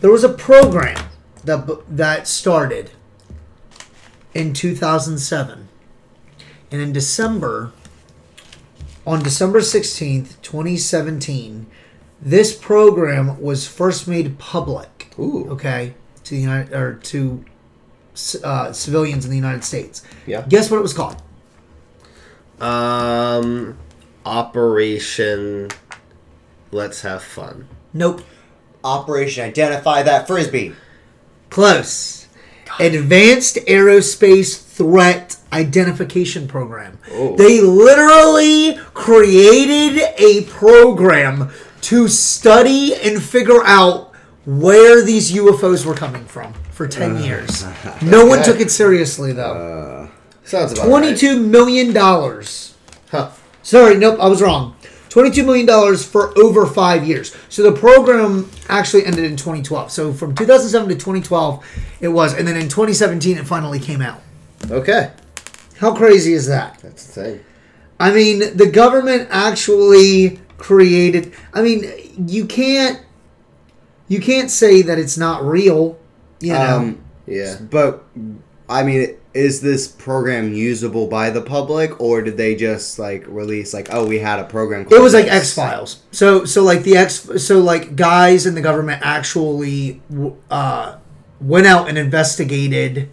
There 0.00 0.10
was 0.10 0.24
a 0.24 0.32
program 0.32 1.08
that 1.44 1.84
that 1.88 2.28
started 2.28 2.90
in 4.34 4.52
2007. 4.52 5.68
And 6.70 6.80
in 6.80 6.92
December 6.92 7.72
on 9.06 9.22
December 9.22 9.60
16th, 9.60 10.40
2017, 10.42 11.66
this 12.20 12.56
program 12.56 13.40
was 13.40 13.66
first 13.66 14.08
made 14.08 14.38
public, 14.38 15.14
Ooh. 15.18 15.48
okay, 15.50 15.94
to 16.24 16.34
the 16.34 16.40
United 16.40 16.74
or 16.74 16.94
to 16.94 17.44
uh, 18.42 18.72
civilians 18.72 19.24
in 19.24 19.30
the 19.30 19.36
United 19.36 19.62
States. 19.62 20.02
Yeah. 20.26 20.44
Guess 20.48 20.70
what 20.70 20.78
it 20.78 20.82
was 20.82 20.92
called? 20.92 21.22
Um, 22.60 23.78
Operation. 24.24 25.68
Let's 26.76 27.00
have 27.00 27.22
fun. 27.22 27.68
Nope. 27.94 28.20
Operation 28.84 29.46
Identify 29.46 30.02
That 30.02 30.26
Frisbee. 30.26 30.74
Close. 31.48 32.28
Advanced 32.78 33.56
Aerospace 33.66 34.62
Threat 34.62 35.38
Identification 35.54 36.46
Program. 36.46 36.98
Oh. 37.12 37.34
They 37.34 37.62
literally 37.62 38.76
created 38.92 40.02
a 40.18 40.44
program 40.50 41.50
to 41.80 42.08
study 42.08 42.94
and 42.94 43.22
figure 43.22 43.64
out 43.64 44.14
where 44.44 45.02
these 45.02 45.32
UFOs 45.32 45.86
were 45.86 45.94
coming 45.94 46.26
from 46.26 46.52
for 46.72 46.86
10 46.86 47.16
uh, 47.16 47.20
years. 47.20 47.64
No 48.02 48.26
one 48.26 48.42
took 48.42 48.60
it 48.60 48.70
seriously, 48.70 49.32
though. 49.32 50.10
Uh, 50.10 50.44
sounds 50.44 50.72
about 50.72 50.88
Twenty-two 50.88 51.40
million 51.40 51.94
dollars. 51.94 52.74
Right. 53.14 53.22
Huh. 53.22 53.30
Sorry, 53.62 53.96
nope, 53.96 54.18
I 54.20 54.28
was 54.28 54.42
wrong. 54.42 54.75
$22 55.16 55.46
million 55.46 55.96
for 55.96 56.38
over 56.38 56.66
five 56.66 57.06
years. 57.06 57.34
So 57.48 57.62
the 57.62 57.72
program 57.72 58.50
actually 58.68 59.06
ended 59.06 59.24
in 59.24 59.36
2012. 59.36 59.90
So 59.90 60.12
from 60.12 60.34
2007 60.34 60.90
to 60.90 60.94
2012, 60.94 61.64
it 62.02 62.08
was. 62.08 62.34
And 62.34 62.46
then 62.46 62.56
in 62.56 62.64
2017, 62.68 63.38
it 63.38 63.46
finally 63.46 63.78
came 63.80 64.02
out. 64.02 64.20
Okay. 64.70 65.10
How 65.78 65.94
crazy 65.94 66.34
is 66.34 66.46
that? 66.48 66.78
That's 66.80 67.06
the 67.06 67.22
thing. 67.22 67.44
I 67.98 68.12
mean, 68.12 68.56
the 68.56 68.66
government 68.66 69.28
actually 69.30 70.38
created. 70.58 71.32
I 71.54 71.62
mean, 71.62 71.84
you 72.28 72.44
can't. 72.44 73.00
You 74.08 74.20
can't 74.20 74.50
say 74.50 74.82
that 74.82 74.98
it's 74.98 75.16
not 75.16 75.44
real. 75.44 75.98
You 76.40 76.52
know. 76.52 76.76
Um, 76.76 77.04
Yeah. 77.26 77.56
but 77.70 78.04
I 78.68 78.82
mean, 78.82 79.16
is 79.36 79.60
this 79.60 79.86
program 79.86 80.52
usable 80.54 81.06
by 81.06 81.30
the 81.30 81.42
public, 81.42 82.00
or 82.00 82.22
did 82.22 82.36
they 82.36 82.54
just 82.56 82.98
like 82.98 83.24
release 83.28 83.74
like, 83.74 83.88
oh, 83.92 84.06
we 84.06 84.18
had 84.18 84.38
a 84.38 84.44
program? 84.44 84.86
It 84.90 85.00
was 85.02 85.12
like? 85.14 85.26
X 85.26 85.54
Files. 85.54 86.02
So 86.10 86.44
so 86.44 86.62
like 86.62 86.82
the 86.82 86.96
X 86.96 87.28
so 87.44 87.58
like 87.60 87.94
guys 87.96 88.46
in 88.46 88.54
the 88.54 88.62
government 88.62 89.02
actually 89.04 90.00
uh, 90.50 90.96
went 91.40 91.66
out 91.66 91.88
and 91.88 91.98
investigated 91.98 93.10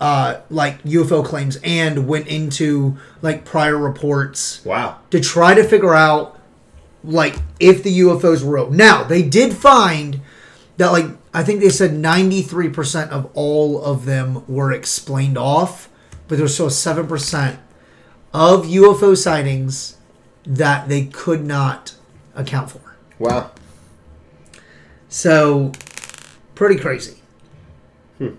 uh, 0.00 0.40
like 0.50 0.82
UFO 0.82 1.24
claims 1.24 1.58
and 1.62 2.06
went 2.08 2.26
into 2.26 2.96
like 3.22 3.44
prior 3.44 3.76
reports 3.78 4.64
Wow. 4.64 4.98
to 5.10 5.20
try 5.20 5.54
to 5.54 5.62
figure 5.64 5.94
out 5.94 6.38
like 7.04 7.36
if 7.60 7.82
the 7.82 8.00
UFOs 8.00 8.42
were 8.44 8.54
real. 8.56 8.70
Now 8.70 9.04
they 9.04 9.22
did 9.22 9.54
find 9.56 10.20
that 10.76 10.90
like 10.92 11.06
I 11.34 11.42
think 11.42 11.60
they 11.60 11.70
said 11.70 11.94
ninety 11.94 12.42
three 12.42 12.68
percent 12.68 13.10
of 13.10 13.30
all 13.34 13.82
of 13.82 14.04
them 14.04 14.44
were 14.46 14.72
explained 14.72 15.38
off, 15.38 15.88
but 16.28 16.38
there's 16.38 16.54
still 16.54 16.70
seven 16.70 17.06
percent 17.06 17.58
of 18.34 18.66
UFO 18.66 19.16
sightings 19.16 19.96
that 20.44 20.88
they 20.88 21.06
could 21.06 21.44
not 21.44 21.94
account 22.34 22.70
for. 22.70 22.96
Wow. 23.18 23.50
So 25.08 25.72
pretty 26.54 26.76
crazy. 26.76 27.18
Hmm. 28.18 28.30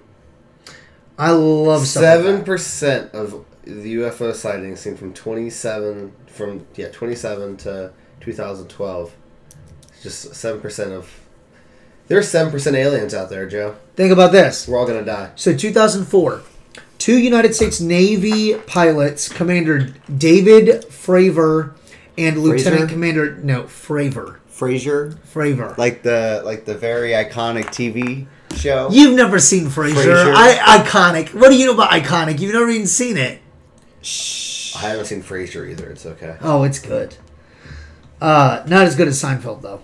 I 1.17 1.31
love 1.31 1.85
Seven 1.85 2.43
percent 2.43 3.13
of 3.13 3.45
the 3.63 3.95
UFO 3.95 4.33
sightings 4.33 4.81
seen 4.81 4.97
from 4.97 5.13
twenty 5.13 5.49
seven 5.49 6.13
from 6.27 6.65
yeah 6.75 6.89
twenty 6.89 7.15
seven 7.15 7.57
to 7.57 7.93
two 8.19 8.33
thousand 8.33 8.69
twelve. 8.69 9.15
Just 10.01 10.33
seven 10.35 10.59
percent 10.59 10.91
of. 10.91 11.19
There's 12.07 12.27
seven 12.27 12.51
percent 12.51 12.75
aliens 12.75 13.13
out 13.13 13.29
there, 13.29 13.47
Joe. 13.47 13.75
Think 13.95 14.11
about 14.11 14.31
this. 14.31 14.67
We're 14.67 14.77
all 14.77 14.85
gonna 14.87 15.05
die. 15.05 15.31
So 15.35 15.55
2004, 15.55 16.41
two 16.97 17.17
United 17.17 17.55
States 17.55 17.79
Navy 17.79 18.55
pilots, 18.55 19.29
Commander 19.29 19.93
David 20.17 20.83
Fravor 20.89 21.75
and 22.17 22.37
Lieutenant 22.43 22.81
Fraser? 22.81 22.87
Commander 22.87 23.35
no 23.37 23.63
Fravor 23.63 24.37
Frasier, 24.51 25.17
Fravor. 25.33 25.77
like 25.77 26.03
the 26.03 26.41
like 26.45 26.65
the 26.65 26.75
very 26.75 27.11
iconic 27.11 27.65
TV 27.65 28.27
show. 28.55 28.89
You've 28.91 29.15
never 29.15 29.39
seen 29.39 29.65
Frasier. 29.65 29.93
Frasier. 29.93 30.33
I, 30.35 30.79
iconic. 30.83 31.33
What 31.33 31.49
do 31.49 31.55
you 31.57 31.65
know 31.65 31.73
about 31.73 31.89
iconic? 31.91 32.39
You've 32.39 32.53
never 32.53 32.69
even 32.69 32.87
seen 32.87 33.17
it. 33.17 33.41
Shh. 34.01 34.75
I 34.75 34.89
haven't 34.89 35.05
seen 35.05 35.23
Frasier 35.23 35.69
either. 35.69 35.89
It's 35.89 36.05
okay. 36.05 36.37
Oh, 36.41 36.63
it's 36.63 36.79
good. 36.79 37.15
Uh, 38.21 38.63
not 38.67 38.85
as 38.85 38.95
good 38.95 39.07
as 39.07 39.21
Seinfeld 39.21 39.61
though. 39.61 39.81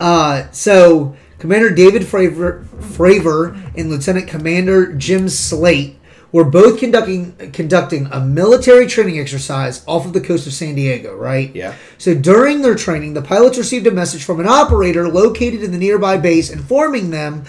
Uh, 0.00 0.50
so 0.52 1.16
Commander 1.38 1.70
David 1.70 2.02
Fravor, 2.02 2.64
Fravor 2.64 3.72
and 3.76 3.90
Lieutenant 3.90 4.28
Commander 4.28 4.92
Jim 4.94 5.28
Slaight 5.28 5.98
were 6.30 6.44
both 6.44 6.78
conducting 6.78 7.32
conducting 7.52 8.06
a 8.06 8.20
military 8.20 8.86
training 8.86 9.18
exercise 9.18 9.82
off 9.86 10.04
of 10.04 10.12
the 10.12 10.20
coast 10.20 10.46
of 10.46 10.52
San 10.52 10.74
Diego. 10.74 11.14
Right. 11.16 11.54
Yeah. 11.54 11.74
So 11.96 12.14
during 12.14 12.62
their 12.62 12.74
training, 12.74 13.14
the 13.14 13.22
pilots 13.22 13.56
received 13.56 13.86
a 13.86 13.90
message 13.90 14.24
from 14.24 14.40
an 14.40 14.46
operator 14.46 15.08
located 15.08 15.62
in 15.62 15.72
the 15.72 15.78
nearby 15.78 16.18
base 16.18 16.50
informing 16.50 17.10
them 17.10 17.44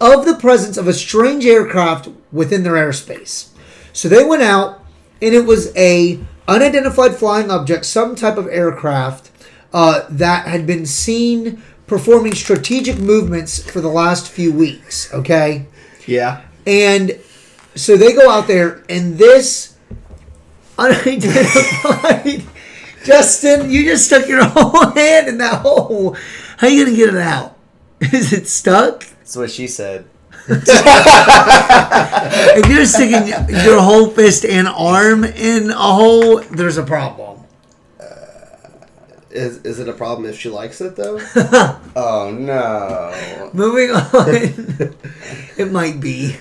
of 0.00 0.24
the 0.24 0.34
presence 0.34 0.76
of 0.76 0.86
a 0.86 0.92
strange 0.92 1.46
aircraft 1.46 2.08
within 2.30 2.62
their 2.62 2.74
airspace. 2.74 3.48
So 3.92 4.08
they 4.08 4.24
went 4.24 4.42
out, 4.42 4.84
and 5.20 5.34
it 5.34 5.44
was 5.44 5.74
a 5.76 6.20
unidentified 6.46 7.16
flying 7.16 7.50
object, 7.50 7.84
some 7.84 8.14
type 8.14 8.36
of 8.36 8.46
aircraft 8.46 9.30
uh, 9.72 10.04
that 10.10 10.46
had 10.46 10.66
been 10.66 10.86
seen 10.86 11.62
performing 11.88 12.34
strategic 12.34 12.98
movements 12.98 13.68
for 13.68 13.80
the 13.80 13.88
last 13.88 14.30
few 14.30 14.52
weeks. 14.52 15.12
Okay. 15.12 15.66
Yeah. 16.06 16.44
And 16.66 17.18
so 17.74 17.96
they 17.96 18.12
go 18.12 18.30
out 18.30 18.46
there, 18.46 18.84
and 18.88 19.18
this 19.18 19.76
unidentified. 20.78 22.44
Justin, 23.04 23.70
you 23.70 23.84
just 23.84 24.06
stuck 24.06 24.28
your 24.28 24.44
whole 24.48 24.90
hand 24.90 25.28
in 25.28 25.38
that 25.38 25.62
hole. 25.62 26.16
How 26.58 26.66
are 26.66 26.70
you 26.70 26.84
gonna 26.84 26.96
get 26.96 27.14
it 27.14 27.20
out? 27.20 27.56
Is 28.00 28.32
it 28.32 28.46
stuck? 28.46 29.04
That's 29.04 29.36
what 29.36 29.50
she 29.50 29.66
said. 29.66 30.06
If 30.50 30.66
you're 32.68 32.86
sticking 32.86 33.28
your 33.64 33.80
whole 33.80 34.10
fist 34.10 34.44
and 34.44 34.66
arm 34.66 35.24
in 35.24 35.70
a 35.70 35.74
hole, 35.74 36.40
there's 36.40 36.78
a 36.78 36.82
problem. 36.82 37.37
Is 39.30 39.58
is 39.58 39.78
it 39.78 39.88
a 39.88 39.92
problem 39.92 40.26
if 40.28 40.38
she 40.38 40.48
likes 40.48 40.80
it 40.80 40.96
though? 40.96 41.18
Oh 41.96 42.30
no. 42.30 43.50
Moving 43.52 43.90
on. 43.94 44.94
it 45.58 45.70
might 45.72 46.00
be. 46.00 46.36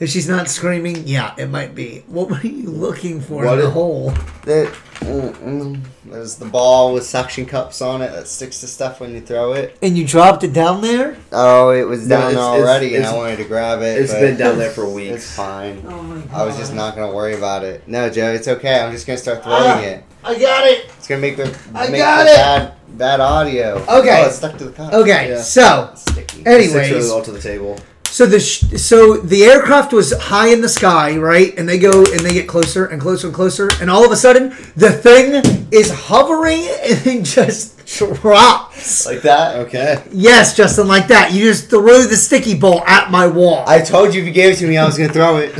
If 0.00 0.10
she's 0.10 0.28
not 0.28 0.48
screaming, 0.48 1.04
yeah, 1.06 1.34
it 1.38 1.48
might 1.48 1.74
be. 1.74 2.02
What 2.08 2.28
were 2.28 2.40
you 2.40 2.68
looking 2.68 3.20
for 3.20 3.44
What 3.44 3.54
in 3.54 3.60
the 3.60 3.66
it- 3.68 3.72
hole? 3.72 4.10
There, 4.44 4.66
mm, 4.66 5.32
mm, 5.36 5.80
there's 6.06 6.34
the 6.34 6.46
ball 6.46 6.92
with 6.92 7.04
suction 7.04 7.46
cups 7.46 7.80
on 7.80 8.02
it 8.02 8.10
that 8.10 8.26
sticks 8.26 8.60
to 8.60 8.66
stuff 8.66 8.98
when 9.00 9.14
you 9.14 9.20
throw 9.20 9.52
it. 9.52 9.78
And 9.80 9.96
you 9.96 10.04
dropped 10.04 10.42
it 10.42 10.52
down 10.52 10.80
there? 10.82 11.16
Oh, 11.30 11.70
it 11.70 11.84
was 11.84 12.08
No, 12.08 12.18
down 12.18 12.30
it's- 12.32 12.44
already, 12.44 12.86
it's- 12.94 13.06
and 13.08 13.14
I 13.14 13.16
wanted 13.16 13.36
to 13.36 13.44
grab 13.44 13.80
it. 13.82 14.02
It's 14.02 14.12
been 14.12 14.36
down 14.36 14.58
there 14.58 14.70
for 14.72 14.84
weeks. 14.88 15.06
It's 15.14 15.24
weeks. 15.26 15.36
fine. 15.36 15.84
Oh 15.88 16.02
my 16.02 16.20
god. 16.22 16.30
I 16.34 16.44
was 16.44 16.56
just 16.58 16.74
not 16.74 16.96
gonna 16.96 17.14
worry 17.14 17.34
about 17.36 17.62
it. 17.62 17.86
No, 17.86 18.10
Joe, 18.10 18.32
it's 18.32 18.48
okay. 18.48 18.80
I'm 18.80 18.90
just 18.92 19.06
gonna 19.06 19.16
start 19.18 19.44
throwing 19.44 19.62
Ah. 19.62 19.78
it. 19.80 20.04
I 20.24 20.38
got 20.38 20.66
it. 20.66 20.86
It's 20.96 21.06
gonna 21.06 21.20
make 21.20 21.36
the 21.36 21.56
I 21.74 21.88
make 21.88 22.00
got 22.00 22.24
the 22.24 22.30
it. 22.30 22.36
bad 22.36 22.72
bad 22.98 23.20
audio. 23.20 23.74
Okay. 23.88 24.22
Oh, 24.22 24.26
it's 24.26 24.36
stuck 24.36 24.56
to 24.58 24.64
the 24.64 24.72
cup. 24.72 24.92
Okay, 24.92 25.30
Yeah. 25.30 25.42
so 25.42 25.90
sticky. 25.96 26.46
Anyways, 26.46 26.74
really 26.90 27.08
well 27.08 27.22
to 27.22 27.32
the 27.32 27.40
table. 27.40 27.78
so 28.04 28.24
the 28.26 28.38
sh- 28.40 28.64
so 28.80 29.16
the 29.16 29.44
aircraft 29.44 29.92
was 29.92 30.12
high 30.16 30.48
in 30.48 30.60
the 30.60 30.68
sky, 30.68 31.16
right? 31.16 31.52
And 31.58 31.68
they 31.68 31.78
go 31.78 32.04
and 32.04 32.20
they 32.20 32.32
get 32.32 32.46
closer 32.48 32.86
and 32.86 33.00
closer 33.00 33.26
and 33.26 33.34
closer, 33.34 33.68
and 33.80 33.90
all 33.90 34.04
of 34.04 34.12
a 34.12 34.16
sudden 34.16 34.50
the 34.76 34.90
thing 34.90 35.66
is 35.72 35.90
hovering 35.90 36.64
and 36.88 36.98
then 37.00 37.24
just 37.24 37.72
drops. 37.86 39.04
like 39.06 39.20
that. 39.22 39.56
Okay. 39.66 40.02
Yes, 40.12 40.56
Justin, 40.56 40.86
like 40.88 41.08
that. 41.08 41.32
You 41.32 41.44
just 41.44 41.68
threw 41.68 42.06
the 42.06 42.16
sticky 42.16 42.54
ball 42.58 42.82
at 42.86 43.10
my 43.10 43.26
wall. 43.26 43.64
I 43.66 43.80
told 43.80 44.14
you 44.14 44.20
if 44.22 44.26
you 44.26 44.32
gave 44.32 44.54
it 44.54 44.56
to 44.58 44.66
me, 44.68 44.78
I 44.78 44.84
was 44.86 44.96
gonna 44.96 45.12
throw 45.12 45.36
it. 45.38 45.52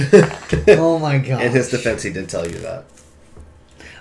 oh 0.79 0.99
my 0.99 1.19
god. 1.19 1.43
In 1.47 1.53
his 1.53 1.69
defense, 1.69 2.03
he 2.03 2.11
did 2.11 2.29
tell 2.29 2.47
you 2.49 2.59
that. 2.61 2.85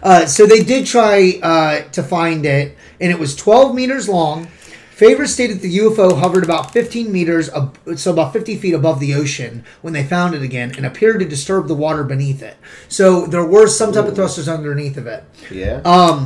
Uh, 0.03 0.25
so 0.25 0.45
they 0.45 0.61
did 0.61 0.85
try 0.85 1.39
uh, 1.41 1.81
to 1.91 2.03
find 2.03 2.45
it, 2.45 2.77
and 2.99 3.11
it 3.11 3.17
was 3.17 3.35
12 3.35 3.73
meters 3.73 4.07
long. 4.09 4.47
Favors 4.91 5.33
stated 5.33 5.61
the 5.61 5.77
UFO 5.79 6.19
hovered 6.19 6.43
about 6.43 6.71
15 6.71 7.11
meters, 7.11 7.49
ab- 7.49 7.77
so 7.95 8.11
about 8.13 8.31
50 8.31 8.57
feet 8.57 8.73
above 8.73 8.99
the 8.99 9.15
ocean 9.15 9.63
when 9.81 9.93
they 9.93 10.03
found 10.03 10.35
it 10.35 10.43
again, 10.43 10.73
and 10.77 10.85
appeared 10.85 11.19
to 11.21 11.25
disturb 11.25 11.67
the 11.67 11.73
water 11.73 12.03
beneath 12.03 12.43
it. 12.43 12.57
So 12.89 13.25
there 13.25 13.45
were 13.45 13.67
some 13.67 13.91
type 13.93 14.05
of 14.05 14.13
thrusters 14.15 14.47
underneath 14.47 14.97
of 14.97 15.07
it. 15.07 15.23
Yeah. 15.49 15.81
Um, 15.85 16.25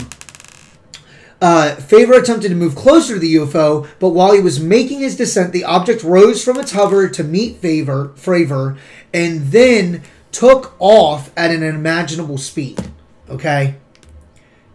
uh, 1.40 1.76
Favor 1.76 2.14
attempted 2.14 2.50
to 2.50 2.56
move 2.56 2.76
closer 2.76 3.14
to 3.14 3.20
the 3.20 3.36
UFO, 3.36 3.88
but 4.00 4.10
while 4.10 4.34
he 4.34 4.42
was 4.42 4.60
making 4.60 5.00
his 5.00 5.16
descent, 5.16 5.54
the 5.54 5.64
object 5.64 6.04
rose 6.04 6.44
from 6.44 6.60
its 6.60 6.72
hover 6.72 7.08
to 7.08 7.24
meet 7.24 7.58
Favor, 7.58 8.10
Favor, 8.16 8.76
and 9.14 9.52
then 9.52 10.02
took 10.32 10.76
off 10.80 11.32
at 11.38 11.52
an 11.52 11.64
unimaginable 11.64 12.38
speed. 12.40 12.92
Okay. 13.30 13.76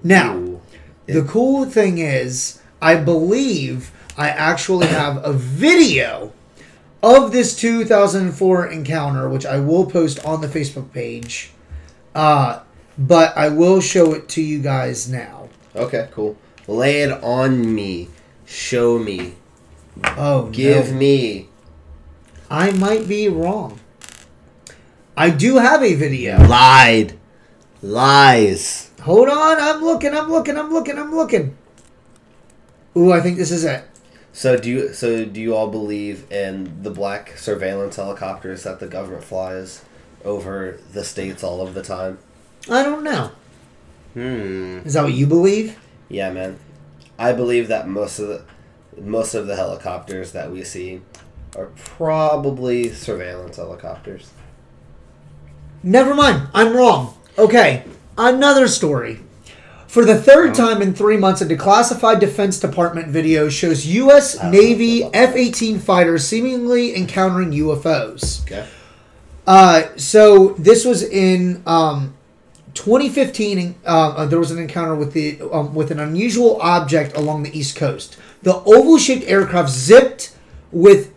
Now, 0.02 0.36
Ooh. 0.36 0.60
the 1.06 1.22
cool 1.22 1.64
thing 1.64 1.98
is, 1.98 2.60
I 2.80 2.96
believe 2.96 3.92
I 4.16 4.28
actually 4.28 4.86
have 5.00 5.24
a 5.24 5.32
video 5.32 6.32
of 7.02 7.32
this 7.32 7.56
2004 7.56 8.66
encounter, 8.68 9.28
which 9.28 9.46
I 9.46 9.58
will 9.58 9.86
post 9.86 10.24
on 10.24 10.40
the 10.40 10.48
Facebook 10.48 10.92
page. 10.92 11.50
Uh, 12.14 12.60
but 12.98 13.36
I 13.36 13.48
will 13.48 13.80
show 13.80 14.12
it 14.12 14.28
to 14.30 14.42
you 14.42 14.60
guys 14.60 15.08
now. 15.08 15.48
Okay, 15.74 16.08
cool. 16.12 16.36
Lay 16.68 17.02
it 17.02 17.10
on 17.22 17.74
me. 17.74 18.08
Show 18.44 18.98
me. 18.98 19.34
Oh, 20.04 20.50
Give 20.52 20.92
no. 20.92 20.98
me. 20.98 21.48
I 22.50 22.70
might 22.72 23.08
be 23.08 23.28
wrong. 23.28 23.80
I 25.16 25.30
do 25.30 25.56
have 25.56 25.82
a 25.82 25.94
video. 25.94 26.38
Lied. 26.46 27.18
Lies. 27.82 28.90
Hold 29.02 29.28
on, 29.28 29.58
I'm 29.58 29.82
looking, 29.82 30.14
I'm 30.14 30.30
looking, 30.30 30.56
I'm 30.56 30.72
looking, 30.72 30.98
I'm 30.98 31.14
looking. 31.14 31.56
Ooh, 32.96 33.12
I 33.12 33.20
think 33.20 33.36
this 33.36 33.50
is 33.50 33.64
it. 33.64 33.84
So 34.32 34.56
do 34.56 34.70
you? 34.70 34.92
So 34.94 35.24
do 35.24 35.40
you 35.40 35.54
all 35.54 35.68
believe 35.68 36.30
in 36.30 36.82
the 36.82 36.90
black 36.90 37.36
surveillance 37.36 37.96
helicopters 37.96 38.62
that 38.62 38.80
the 38.80 38.86
government 38.86 39.24
flies 39.24 39.84
over 40.24 40.78
the 40.92 41.04
states 41.04 41.42
all 41.42 41.60
of 41.60 41.74
the 41.74 41.82
time? 41.82 42.18
I 42.70 42.82
don't 42.82 43.02
know. 43.02 43.32
Hmm. 44.14 44.78
Is 44.84 44.94
that 44.94 45.04
what 45.04 45.12
you 45.12 45.26
believe? 45.26 45.78
Yeah, 46.08 46.30
man. 46.30 46.58
I 47.18 47.32
believe 47.32 47.68
that 47.68 47.88
most 47.88 48.18
of 48.18 48.28
the 48.28 48.44
most 49.00 49.34
of 49.34 49.46
the 49.46 49.56
helicopters 49.56 50.32
that 50.32 50.50
we 50.50 50.64
see 50.64 51.00
are 51.56 51.70
probably 51.76 52.90
surveillance 52.90 53.56
helicopters. 53.56 54.30
Never 55.82 56.14
mind. 56.14 56.48
I'm 56.54 56.74
wrong. 56.74 57.18
Okay. 57.38 57.84
Another 58.16 58.68
story. 58.68 59.20
For 59.86 60.04
the 60.06 60.16
third 60.16 60.54
time 60.54 60.80
in 60.80 60.94
three 60.94 61.18
months, 61.18 61.42
a 61.42 61.46
declassified 61.46 62.18
Defense 62.18 62.58
Department 62.58 63.08
video 63.08 63.50
shows 63.50 63.84
U.S. 63.86 64.38
I 64.38 64.44
don't 64.44 64.52
know 64.52 64.58
Navy. 64.58 65.04
F 65.12 65.36
18 65.36 65.78
fighters 65.78 66.26
seemingly 66.26 66.96
encountering 66.96 67.50
UFOs. 67.50 68.42
Okay. 68.44 68.66
Uh, 69.46 69.82
so 69.96 70.50
this 70.54 70.86
was 70.86 71.02
in 71.02 71.62
um, 71.66 72.14
2015. 72.72 73.74
Uh, 73.84 73.88
uh, 73.88 74.26
there 74.26 74.38
was 74.38 74.50
an 74.50 74.58
encounter 74.58 74.94
with 74.94 75.12
the 75.12 75.40
um, 75.52 75.74
with 75.74 75.90
an 75.90 76.00
unusual 76.00 76.58
object 76.62 77.14
along 77.14 77.42
the 77.42 77.58
East 77.58 77.76
Coast. 77.76 78.16
The 78.42 78.54
oval-shaped 78.54 79.24
aircraft 79.24 79.70
zipped 79.70 80.34
with 80.70 81.12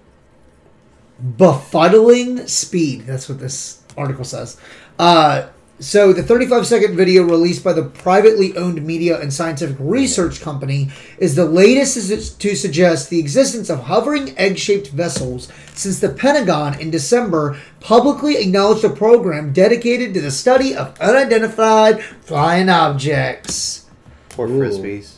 befuddling 1.38 2.50
speed. 2.50 3.02
That's 3.02 3.30
what 3.30 3.40
this 3.40 3.84
article 3.98 4.26
says. 4.26 4.60
Uh, 5.00 5.48
so 5.80 6.14
the 6.14 6.24
35 6.24 6.66
second 6.66 6.96
video 6.96 7.24
released 7.24 7.64
by 7.64 7.74
the 7.74 7.84
privately 7.84 8.56
owned 8.56 8.86
media 8.86 9.20
and 9.20 9.34
scientific 9.34 9.76
research 9.78 10.40
company 10.40 10.90
is 11.18 11.36
the 11.36 11.46
latest 11.46 12.40
to 12.40 12.56
suggest 12.56 13.10
the 13.10 13.20
existence 13.20 13.70
of 13.70 13.82
hovering 13.82 14.38
egg-shaped 14.38 14.88
vessels 14.88 15.52
since 15.74 16.00
the 16.00 16.10
Pentagon 16.10 16.80
in 16.80 16.92
December 16.92 17.60
publicly 17.82 18.38
acknowledged 18.38 18.86
a 18.86 18.90
program 18.90 19.52
dedicated 19.52 20.14
to 20.14 20.22
the 20.22 20.32
study 20.32 20.74
of 20.74 20.98
unidentified 21.02 22.02
flying 22.02 22.70
objects. 22.70 23.86
Poor 24.30 24.48
Ooh. 24.48 24.62
frisbees. 24.62 25.18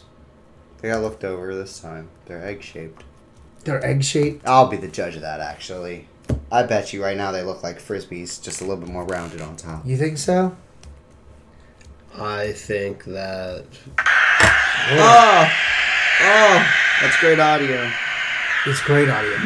They 0.82 0.90
got 0.90 1.02
looked 1.02 1.24
over 1.24 1.54
this 1.54 1.80
time. 1.80 2.10
They're 2.26 2.44
egg 2.44 2.64
shaped. 2.64 3.04
They're 3.64 3.86
egg-shaped. 3.86 4.48
I'll 4.48 4.68
be 4.68 4.78
the 4.78 4.88
judge 4.88 5.16
of 5.16 5.22
that. 5.22 5.40
Actually, 5.40 6.08
I 6.52 6.64
bet 6.64 6.94
you 6.94 7.04
right 7.04 7.18
now 7.18 7.32
they 7.32 7.44
look 7.44 7.62
like 7.64 7.80
frisbees, 7.82 8.42
just 8.42 8.62
a 8.62 8.64
little 8.64 8.78
bit 8.78 8.90
more 8.90 9.04
rounded 9.06 9.42
on 9.42 9.56
top. 9.58 9.86
You 9.86 9.98
think 9.98 10.18
so? 10.18 10.56
I 12.18 12.52
think 12.54 13.04
that 13.06 13.66
Oh, 14.90 15.52
oh, 16.22 16.72
that's 17.02 17.20
great 17.20 17.40
audio. 17.40 17.92
It's 18.66 18.82
great 18.82 19.10
audio. 19.10 19.38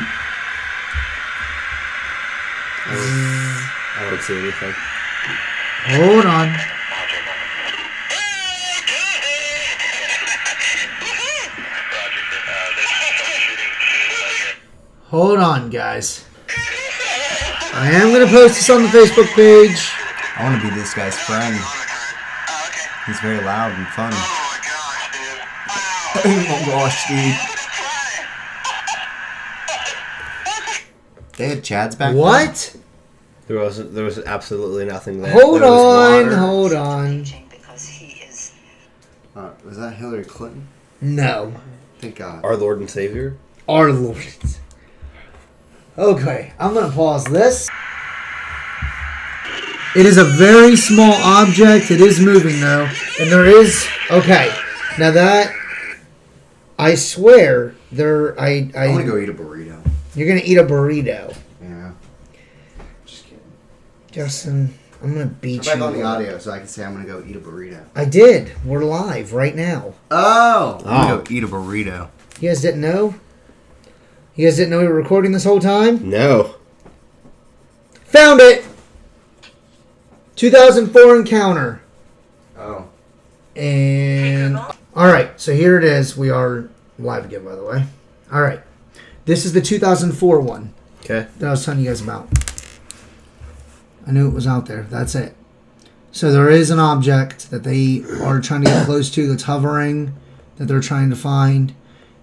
I 2.94 4.08
don't 4.10 4.22
see 4.22 4.38
anything. 4.38 4.74
Hold 5.86 6.26
on. 6.26 6.56
Hold 15.10 15.40
on, 15.40 15.70
guys. 15.70 16.26
I 17.74 17.90
am 17.94 18.10
going 18.14 18.26
to 18.26 18.32
post 18.32 18.56
this 18.56 18.70
on 18.70 18.84
the 18.84 18.90
Facebook 18.90 19.28
page. 19.34 19.90
I 20.38 20.44
want 20.44 20.62
to 20.62 20.68
be 20.70 20.74
this 20.76 20.94
guy's 20.94 21.18
friend. 21.18 21.56
He's 23.06 23.20
very 23.20 23.42
loud 23.44 23.72
and 23.74 23.88
funny. 23.90 24.16
oh 26.24 26.26
my 26.26 26.28
gosh, 26.28 26.28
dude. 26.28 26.28
Oh 26.44 26.64
gosh, 26.68 27.08
dude. 27.08 27.36
They 31.38 31.48
had 31.48 31.64
Chads 31.64 31.98
back 31.98 32.12
then? 32.14 32.18
What? 32.18 32.76
There 33.48 33.58
wasn't. 33.58 33.94
There 33.96 34.04
was 34.04 34.20
absolutely 34.20 34.86
nothing 34.86 35.22
there. 35.22 35.32
Hold 35.32 35.62
there 35.62 35.70
on, 35.70 36.24
water. 36.26 36.38
hold 36.38 36.74
on. 36.74 37.24
Because 37.50 37.88
he 37.88 38.22
is 38.24 38.54
Uh, 39.36 39.50
was 39.66 39.78
that 39.78 39.94
Hillary 39.96 40.26
Clinton? 40.26 40.68
No. 41.00 41.54
Thank 42.00 42.18
God. 42.18 42.44
Our 42.46 42.56
Lord 42.58 42.80
and 42.80 42.90
Savior. 42.90 43.38
Our 43.68 43.92
Lord. 43.92 44.18
Okay, 45.98 46.54
I'm 46.60 46.74
going 46.74 46.90
to 46.90 46.96
pause 46.96 47.26
this. 47.26 47.70
It 49.96 50.06
is 50.06 50.18
a 50.18 50.24
very 50.24 50.78
small 50.78 51.14
object. 51.22 51.92
It 51.92 52.00
is 52.00 52.20
moving 52.20 52.62
though. 52.62 52.90
And 53.20 53.30
there 53.30 53.46
is. 53.46 53.86
Okay. 54.10 54.50
Now 54.98 55.12
that. 55.12 55.54
I 56.80 56.96
swear, 56.96 57.76
there. 57.92 58.40
I. 58.40 58.72
I, 58.76 58.86
I 58.86 58.88
want 58.90 59.06
to 59.06 59.12
go 59.12 59.18
eat 59.18 59.28
a 59.30 59.34
burrito. 59.34 59.86
You're 60.16 60.28
going 60.28 60.40
to 60.40 60.46
eat 60.46 60.58
a 60.58 60.64
burrito. 60.64 61.36
Yeah. 61.62 61.92
Just 63.06 63.26
kidding. 63.26 63.40
Justin, 64.12 64.74
I'm 65.04 65.14
going 65.14 65.28
to 65.30 65.36
beat 65.36 65.64
Turn 65.64 65.80
you. 65.80 65.84
back 65.84 65.92
on 65.94 65.98
the 66.00 66.04
audio 66.04 66.38
so 66.38 66.52
I 66.52 66.60
can 66.60 66.68
say 66.68 66.86
I'm 66.86 66.94
going 66.94 67.06
to 67.06 67.12
go 67.12 67.24
eat 67.28 67.36
a 67.36 67.40
burrito. 67.40 67.84
I 67.96 68.06
did. 68.06 68.54
We're 68.66 68.84
live 68.86 69.34
right 69.34 69.56
now. 69.56 69.94
Oh! 70.10 70.82
I'm 70.86 70.86
Oh. 70.86 71.08
going 71.08 71.24
to 71.26 71.32
go 71.32 71.38
eat 71.38 71.44
a 71.44 71.48
burrito. 71.48 72.10
You 72.40 72.50
guys 72.50 72.62
didn't 72.62 72.82
know? 72.82 73.16
You 74.36 74.48
guys 74.48 74.56
didn't 74.58 74.70
know 74.72 74.80
we 74.80 74.88
were 74.88 74.94
recording 74.94 75.32
this 75.32 75.44
whole 75.44 75.60
time? 75.60 76.10
No. 76.10 76.56
Found 78.06 78.40
it! 78.42 78.66
2004 80.36 81.18
encounter. 81.18 81.82
Oh. 82.58 82.88
And 83.56 84.58
all 84.58 85.08
right, 85.08 85.40
so 85.40 85.54
here 85.54 85.78
it 85.78 85.84
is. 85.84 86.16
We 86.18 86.30
are 86.30 86.70
live 86.98 87.26
again, 87.26 87.44
by 87.44 87.56
the 87.56 87.64
way. 87.64 87.86
All 88.32 88.42
right, 88.42 88.62
this 89.26 89.46
is 89.46 89.54
the 89.54 89.62
2004 89.62 90.40
one 90.40 90.74
Okay. 91.04 91.28
that 91.38 91.48
I 91.48 91.52
was 91.52 91.66
telling 91.66 91.82
you 91.82 91.88
guys 91.90 92.02
about. 92.02 92.30
I 94.08 94.12
knew 94.12 94.28
it 94.28 94.34
was 94.34 94.48
out 94.48 94.66
there. 94.66 94.84
That's 94.90 95.14
it. 95.16 95.36
So 96.12 96.32
there 96.32 96.50
is 96.50 96.72
an 96.72 96.80
object 96.80 97.52
that 97.52 97.64
they 97.64 98.04
are 98.24 98.40
trying 98.42 98.62
to 98.64 98.68
get 98.70 98.86
close 98.86 99.10
to 99.12 99.28
that's 99.28 99.44
hovering, 99.44 100.14
that 100.58 100.66
they're 100.66 100.80
trying 100.82 101.10
to 101.10 101.16
find. 101.16 101.74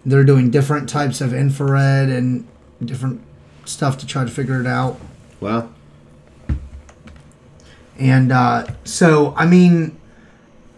They're 0.09 0.25
doing 0.25 0.51
different 0.51 0.89
types 0.89 1.21
of 1.21 1.35
infrared 1.35 2.09
and 2.09 2.47
different 2.83 3.21
stuff 3.65 3.99
to 3.99 4.07
try 4.07 4.25
to 4.25 4.31
figure 4.31 4.61
it 4.61 4.67
out. 4.67 4.99
Well. 5.41 5.73
And 7.99 8.33
uh, 8.33 8.67
so, 8.85 9.35
I 9.37 9.45
mean, 9.45 9.99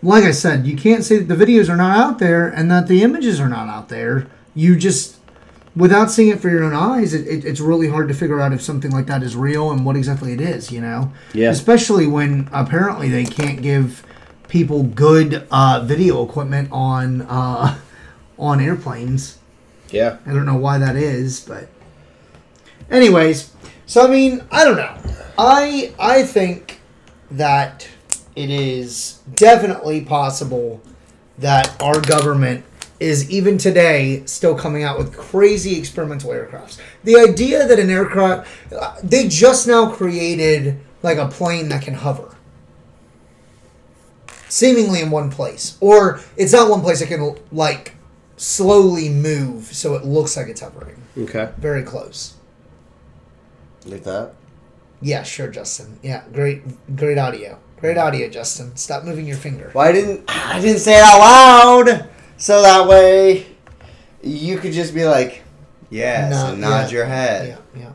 like 0.03 0.25
I 0.25 0.31
said, 0.31 0.67
you 0.67 0.77
can't 0.77 1.05
say 1.05 1.19
that 1.19 1.35
the 1.35 1.45
videos 1.45 1.69
are 1.69 1.77
not 1.77 1.97
out 1.97 2.19
there 2.19 2.49
and 2.49 2.71
that 2.71 2.89
the 2.89 3.03
images 3.03 3.39
are 3.39 3.49
not 3.49 3.69
out 3.69 3.89
there. 3.89 4.27
You 4.55 4.75
just, 4.75 5.19
without 5.77 6.11
seeing 6.11 6.31
it 6.31 6.41
for 6.41 6.49
your 6.49 6.65
own 6.65 6.75
eyes, 6.75 7.15
it, 7.15 7.27
it, 7.29 7.45
it's 7.45 7.61
really 7.61 7.89
hard 7.89 8.09
to 8.09 8.15
figure 8.15 8.41
out 8.41 8.53
if 8.53 8.63
something 8.63 8.91
like 8.91 9.07
that 9.07 9.23
is 9.23 9.37
real 9.37 9.71
and 9.71 9.85
what 9.85 9.97
exactly 9.97 10.33
it 10.33 10.41
is, 10.41 10.73
you 10.73 10.81
know? 10.81 11.13
Yeah. 11.35 11.51
Especially 11.51 12.07
when 12.07 12.49
apparently 12.53 13.09
they 13.11 13.25
can't 13.25 13.63
give 13.63 14.05
people 14.49 14.83
good 14.83 15.47
uh, 15.51 15.85
video 15.85 16.25
equipment 16.25 16.71
on 16.73 17.23
uh, 17.23 17.79
on 18.41 18.61
airplanes. 18.61 19.39
Yeah. 19.91 20.17
I 20.27 20.33
don't 20.33 20.47
know 20.47 20.57
why 20.57 20.79
that 20.79 20.97
is, 20.97 21.41
but 21.41 21.69
anyways, 22.91 23.53
so 23.87 24.05
I 24.05 24.11
mean, 24.11 24.43
I 24.51 24.65
don't 24.65 24.77
know. 24.77 24.97
I 25.39 25.95
I 25.99 26.23
think 26.25 26.81
that 27.31 27.87
it 28.35 28.51
is 28.51 29.21
definitely 29.35 30.01
possible 30.01 30.81
that 31.39 31.81
our 31.81 32.01
government 32.01 32.65
is 32.99 33.31
even 33.31 33.57
today 33.57 34.23
still 34.27 34.55
coming 34.55 34.83
out 34.83 34.99
with 34.99 35.17
crazy 35.17 35.79
experimental 35.79 36.31
aircrafts. 36.31 36.79
The 37.05 37.17
idea 37.17 37.67
that 37.67 37.79
an 37.79 37.91
aircraft 37.91 38.49
they 39.03 39.29
just 39.29 39.67
now 39.67 39.91
created 39.91 40.81
like 41.03 41.19
a 41.19 41.29
plane 41.29 41.69
that 41.71 41.83
can 41.83 41.95
hover 41.95 42.35
seemingly 44.49 45.01
in 45.01 45.11
one 45.11 45.31
place 45.31 45.79
or 45.81 46.21
it's 46.37 46.53
not 46.53 46.69
one 46.69 46.81
place 46.81 47.01
it 47.01 47.07
can 47.07 47.37
like 47.53 47.95
slowly 48.41 49.11
move 49.11 49.65
so 49.67 49.95
it 49.97 50.05
looks 50.05 50.35
like 50.37 50.49
it's 50.49 50.63
hovering 50.63 50.97
Okay. 51.19 51.51
very 51.59 51.83
close 51.83 52.35
Like 53.85 54.03
that? 54.05 54.33
yeah 55.03 55.23
sure 55.23 55.49
justin 55.49 55.99
yeah 56.03 56.23
great 56.33 56.63
great 56.97 57.19
audio 57.19 57.59
great 57.81 57.99
audio 57.99 58.29
justin 58.31 58.75
stop 58.77 59.05
moving 59.05 59.27
your 59.27 59.37
finger 59.37 59.71
Well, 59.75 59.87
I 59.87 59.93
didn't. 59.93 60.25
I 60.29 60.59
didn't 60.61 60.81
say 60.81 60.97
it 60.97 61.03
out 61.05 61.19
loud, 61.21 62.09
so 62.39 62.63
that 62.63 62.89
way 62.89 63.47
you 64.23 64.59
could 64.59 64.73
just 64.73 64.95
be 64.95 65.05
like, 65.07 65.43
"Yes," 65.91 66.31
No, 66.31 66.53
and 66.53 66.61
nod 66.61 66.85
yeah, 66.87 66.89
your 66.97 67.05
head. 67.07 67.59
yeah 67.75 67.81
yeah 67.83 67.93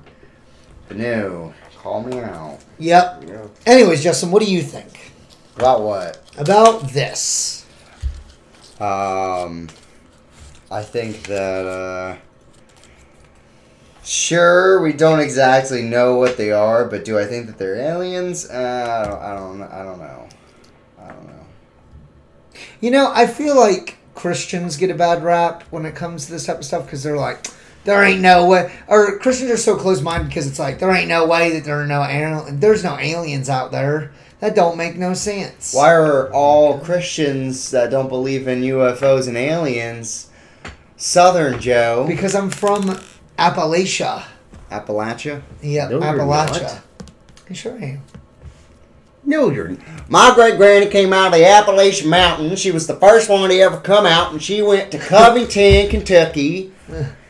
But 0.88 0.98
no, 0.98 1.54
call 1.82 2.04
me 2.04 2.20
out. 2.20 2.60
yep 2.78 3.24
Yeah. 3.28 3.48
anyways 3.66 4.04
justin 4.04 4.30
what 4.32 4.44
do 4.44 4.52
you 4.52 4.62
think 4.62 5.12
About 5.58 5.82
what? 5.82 6.22
about 6.38 6.90
this 6.94 7.66
Um, 8.80 9.70
I 10.76 10.84
think 10.84 11.24
that 11.28 11.66
uh, 11.66 12.18
sure 14.04 14.82
we 14.82 14.92
don't 14.92 15.22
exactly 15.22 15.82
know 15.82 16.16
what 16.16 16.36
they 16.36 16.52
are, 16.52 16.84
but 16.84 17.06
do 17.06 17.18
I 17.18 17.24
think 17.26 17.48
that 17.48 17.58
they're 17.58 17.76
aliens? 17.76 18.50
Uh, 18.50 19.20
I 19.22 19.36
don't. 19.36 19.62
I 19.62 19.84
don't. 19.84 20.00
Know. 20.00 20.28
I 21.00 21.08
don't 21.08 21.28
know. 21.28 21.46
you 22.82 22.92
know 22.92 23.12
i 23.14 23.28
feel 23.28 23.56
like 23.56 23.98
christians 24.16 24.78
get 24.78 24.90
a 24.90 24.96
bad 24.96 25.24
rap 25.24 25.64
when 25.72 25.86
it 25.86 25.94
comes 25.96 26.26
to 26.26 26.32
this 26.32 26.46
type 26.46 26.58
of 26.60 26.66
stuff 26.66 26.86
because 26.86 27.04
they're 27.04 27.18
like 27.18 27.48
there 27.84 28.04
ain't 28.04 28.22
no 28.22 28.48
way 28.48 28.74
or 28.88 29.20
christians 29.20 29.52
are 29.52 29.58
so 29.58 29.76
close-minded 29.76 30.28
because 30.28 30.48
it's 30.48 30.58
like 30.58 30.80
there 30.80 30.92
ain't 30.92 31.10
no 31.10 31.26
way 31.28 31.52
that 31.52 31.64
there 31.64 31.82
are 31.82 31.86
no 31.86 32.02
al- 32.02 32.48
there's 32.52 32.84
no 32.84 32.98
aliens 32.98 33.50
out 33.50 33.72
there 33.72 34.12
that 34.40 34.56
don't 34.56 34.78
make 34.78 34.96
no 34.96 35.14
sense 35.14 35.74
Why 35.74 35.94
are 35.94 36.32
all 36.34 36.80
Christians 36.80 37.72
that 37.72 37.90
don't 37.92 38.10
believe 38.10 38.48
in 38.48 38.62
UFOs 38.62 39.28
and 39.28 39.38
aliens 39.38 40.30
Southern 40.98 41.60
Joe? 41.60 42.06
because 42.08 42.36
i'm 42.36 42.50
from 42.50 42.98
appalachia 43.38 44.24
Appalachia? 44.72 45.42
Yep, 45.62 45.92
No, 45.92 46.00
you're 46.00 46.02
Appalachia. 46.20 46.82
I 47.50 47.54
sure 47.54 47.78
am. 47.78 48.02
No, 49.24 49.50
you're. 49.52 49.78
My 50.10 50.32
great 50.36 50.58
granny 50.58 50.88
came 50.88 51.14
out 51.14 51.28
of 51.28 51.34
the 51.34 51.46
Appalachian 51.48 52.10
Mountains. 52.10 52.60
She 52.60 52.72
was 52.72 52.88
the 52.88 52.96
first 52.96 53.30
one 53.30 53.48
to 53.50 53.56
ever 53.60 53.80
come 53.80 54.06
out, 54.08 54.32
and 54.32 54.42
she 54.42 54.62
went 54.64 54.92
to 54.92 54.98
Covington, 54.98 55.90
Kentucky, 55.92 56.72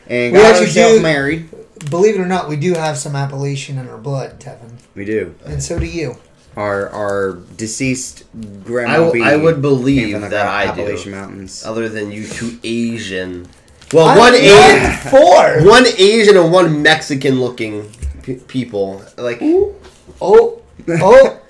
and 0.08 0.32
We 0.32 0.38
got 0.38 0.46
actually 0.52 0.66
herself 0.66 0.92
do- 0.96 1.02
married. 1.02 1.50
Believe 1.90 2.14
it 2.16 2.20
or 2.20 2.26
not, 2.26 2.48
we 2.48 2.56
do 2.56 2.72
have 2.72 2.96
some 2.96 3.14
Appalachian 3.14 3.76
in 3.78 3.86
our 3.88 3.98
blood, 3.98 4.40
Tevin, 4.40 4.72
We 4.94 5.04
do. 5.04 5.34
and 5.44 5.62
so 5.62 5.78
do 5.78 5.86
you. 5.86 6.16
Our 6.56 6.88
our 6.88 7.32
deceased 7.56 8.24
grandma. 8.64 8.92
I 8.92 8.96
w- 8.96 9.12
B 9.12 9.22
I 9.22 9.36
would 9.36 9.56
came 9.56 9.62
believe 9.62 10.12
from 10.12 10.22
the 10.22 10.28
that 10.30 10.46
I 10.46 10.64
do. 10.74 10.82
Appalachian 10.82 11.12
Mountains. 11.12 11.62
Other 11.66 11.88
than 11.88 12.10
you 12.10 12.26
two 12.26 12.58
Asian. 12.64 13.46
Well, 13.92 14.06
I'm 14.08 14.18
one 14.18 14.34
Asian. 14.34 14.82
one 14.82 14.92
four. 15.10 15.62
One 15.70 15.84
Asian 15.98 16.36
and 16.36 16.50
one 16.50 16.82
Mexican 16.82 17.40
looking 17.40 17.90
p- 18.22 18.36
people. 18.48 19.04
Like, 19.18 19.38
Oh, 19.42 19.74
oh, 20.20 20.62
oh! 20.88 21.40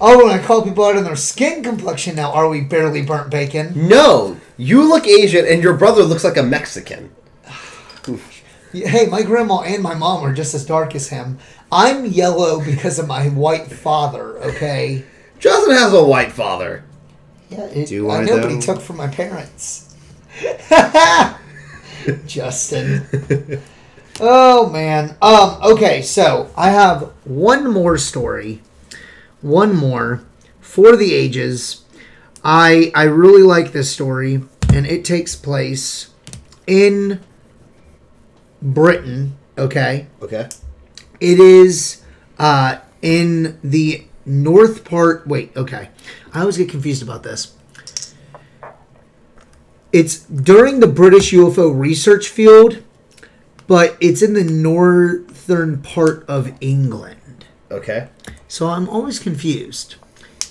When 0.00 0.28
I 0.28 0.42
call 0.42 0.62
people 0.62 0.84
out 0.84 0.96
on 0.96 1.04
their 1.04 1.16
skin 1.16 1.62
complexion, 1.62 2.16
now 2.16 2.32
are 2.32 2.48
we 2.48 2.60
barely 2.60 3.02
burnt 3.02 3.30
bacon? 3.30 3.88
no, 3.88 4.36
you 4.58 4.86
look 4.86 5.06
Asian 5.06 5.46
and 5.46 5.62
your 5.62 5.74
brother 5.74 6.02
looks 6.02 6.24
like 6.24 6.36
a 6.36 6.42
Mexican. 6.42 7.10
Hey, 8.74 9.06
my 9.06 9.22
grandma 9.22 9.60
and 9.60 9.82
my 9.82 9.94
mom 9.94 10.24
are 10.24 10.32
just 10.32 10.52
as 10.52 10.66
dark 10.66 10.96
as 10.96 11.08
him. 11.08 11.38
I'm 11.70 12.04
yellow 12.06 12.62
because 12.64 12.98
of 12.98 13.06
my 13.06 13.28
white 13.28 13.68
father. 13.70 14.38
Okay. 14.38 15.04
Justin 15.38 15.76
has 15.76 15.92
a 15.92 16.04
white 16.04 16.32
father. 16.32 16.84
Yeah, 17.50 17.66
it, 17.66 17.88
Do 17.88 18.10
I 18.10 18.22
I, 18.22 18.24
know, 18.24 18.40
but 18.40 18.50
he 18.50 18.58
took 18.58 18.80
from 18.80 18.96
my 18.96 19.06
parents. 19.06 19.94
Justin. 22.26 23.06
oh 24.20 24.68
man. 24.70 25.16
Um. 25.22 25.58
Okay. 25.62 26.02
So 26.02 26.50
I 26.56 26.70
have 26.70 27.12
one 27.24 27.70
more 27.72 27.96
story. 27.96 28.60
One 29.40 29.76
more 29.76 30.24
for 30.60 30.96
the 30.96 31.14
ages. 31.14 31.84
I 32.42 32.90
I 32.94 33.04
really 33.04 33.42
like 33.42 33.70
this 33.72 33.92
story, 33.92 34.42
and 34.72 34.84
it 34.86 35.04
takes 35.04 35.36
place 35.36 36.10
in 36.66 37.20
Britain. 38.64 39.36
Okay. 39.58 40.06
Okay. 40.22 40.48
It 41.20 41.38
is 41.38 42.02
uh, 42.38 42.78
in 43.02 43.58
the 43.62 44.06
north 44.24 44.84
part. 44.84 45.26
Wait, 45.26 45.52
okay. 45.56 45.90
I 46.32 46.40
always 46.40 46.56
get 46.56 46.70
confused 46.70 47.02
about 47.02 47.22
this. 47.22 47.54
It's 49.92 50.18
during 50.20 50.80
the 50.80 50.88
British 50.88 51.30
UFO 51.32 51.78
research 51.78 52.28
field, 52.28 52.82
but 53.68 53.96
it's 54.00 54.22
in 54.22 54.32
the 54.32 54.42
northern 54.42 55.82
part 55.82 56.24
of 56.28 56.52
England. 56.60 57.44
Okay. 57.70 58.08
So 58.48 58.68
I'm 58.68 58.88
always 58.88 59.18
confused. 59.20 59.96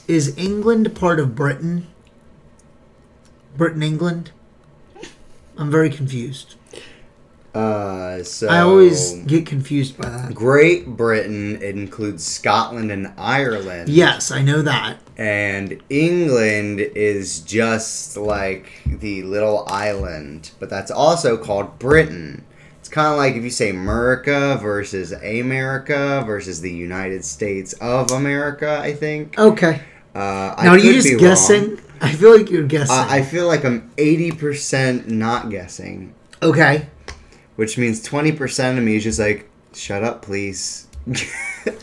Is 0.08 0.38
England 0.38 0.96
part 0.96 1.20
of 1.20 1.36
Britain? 1.36 1.88
Britain, 3.58 3.84
England? 3.84 4.32
I'm 5.58 5.70
very 5.70 5.90
confused. 5.90 6.56
Uh, 7.54 8.24
so 8.24 8.48
I 8.48 8.62
always 8.62 9.14
get 9.26 9.46
confused 9.46 9.98
by 9.98 10.10
that. 10.10 10.34
Great 10.34 10.88
Britain 10.88 11.62
includes 11.62 12.26
Scotland 12.26 12.92
and 12.92 13.14
Ireland. 13.18 13.90
Yes, 13.90 14.32
I 14.32 14.42
know 14.42 14.62
that. 14.64 14.98
And 15.18 15.80
England 15.90 16.80
is 16.80 17.42
just 17.42 18.18
like 18.18 18.72
the 18.88 19.22
little 19.22 19.66
island, 19.68 20.52
but 20.60 20.70
that's 20.70 20.90
also 20.90 21.38
called 21.38 21.78
Britain. 21.78 22.44
It's 22.80 22.90
kind 22.90 23.12
of 23.12 23.18
like 23.18 23.36
if 23.36 23.44
you 23.44 23.52
say 23.52 23.70
America 23.70 24.58
versus 24.62 25.12
America 25.12 26.24
versus 26.26 26.60
the 26.62 26.74
United 26.74 27.24
States 27.24 27.74
of 27.74 28.12
America, 28.12 28.80
I 28.82 28.94
think. 28.94 29.38
Okay. 29.38 29.82
Uh, 30.16 30.56
I 30.58 30.66
Now, 30.66 30.72
are 30.72 30.78
you 30.80 30.94
just 30.94 31.20
guessing? 31.20 31.76
wrong. 31.76 31.80
I 32.02 32.12
feel 32.12 32.36
like 32.38 32.50
you're 32.50 32.68
guessing. 32.68 32.96
I 32.96 33.20
I 33.20 33.22
feel 33.24 33.48
like 33.48 33.64
I'm 33.64 33.90
80% 33.98 35.08
not 35.08 35.50
guessing, 35.50 36.14
okay. 36.42 36.88
Which 37.56 37.78
means 37.78 38.06
20% 38.08 38.78
of 38.78 38.84
me 38.84 38.96
is 38.96 39.04
just 39.04 39.20
like, 39.20 39.50
shut 39.74 40.04
up, 40.04 40.22
please. 40.22 40.88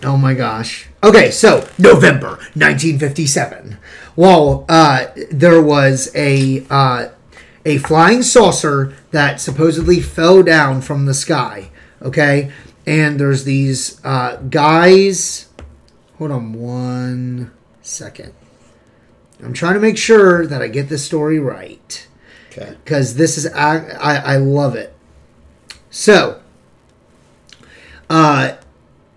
Oh 0.03 0.19
my 0.19 0.35
gosh. 0.35 0.89
Okay, 1.03 1.31
so 1.31 1.67
November 1.79 2.37
1957. 2.55 3.79
Well, 4.15 4.67
uh, 4.69 5.07
there 5.31 5.63
was 5.63 6.11
a 6.15 6.67
uh, 6.69 7.09
a 7.65 7.79
flying 7.79 8.23
saucer 8.23 8.95
that 9.11 9.41
supposedly 9.41 10.01
fell 10.01 10.43
down 10.43 10.83
from 10.83 11.07
the 11.07 11.15
sky. 11.15 11.71
Okay, 12.03 12.53
and 12.87 13.19
there's 13.19 13.45
these 13.45 14.05
uh, 14.05 14.37
guys. 14.37 15.49
Hold 16.19 16.31
on 16.33 16.53
one 16.53 17.51
second. 17.81 18.35
I'm 19.43 19.55
trying 19.55 19.75
to 19.75 19.81
make 19.81 19.97
sure 19.97 20.47
that 20.47 20.61
I 20.61 20.69
get 20.69 20.91
this 20.91 21.05
story 21.05 21.39
right 21.39 22.07
Okay. 22.53 22.77
because 22.85 23.15
this 23.17 23.39
is 23.39 23.47
I, 23.55 23.79
I 23.99 24.17
I 24.17 24.37
love 24.37 24.75
it. 24.77 24.95
So, 25.91 26.41
uh, 28.09 28.53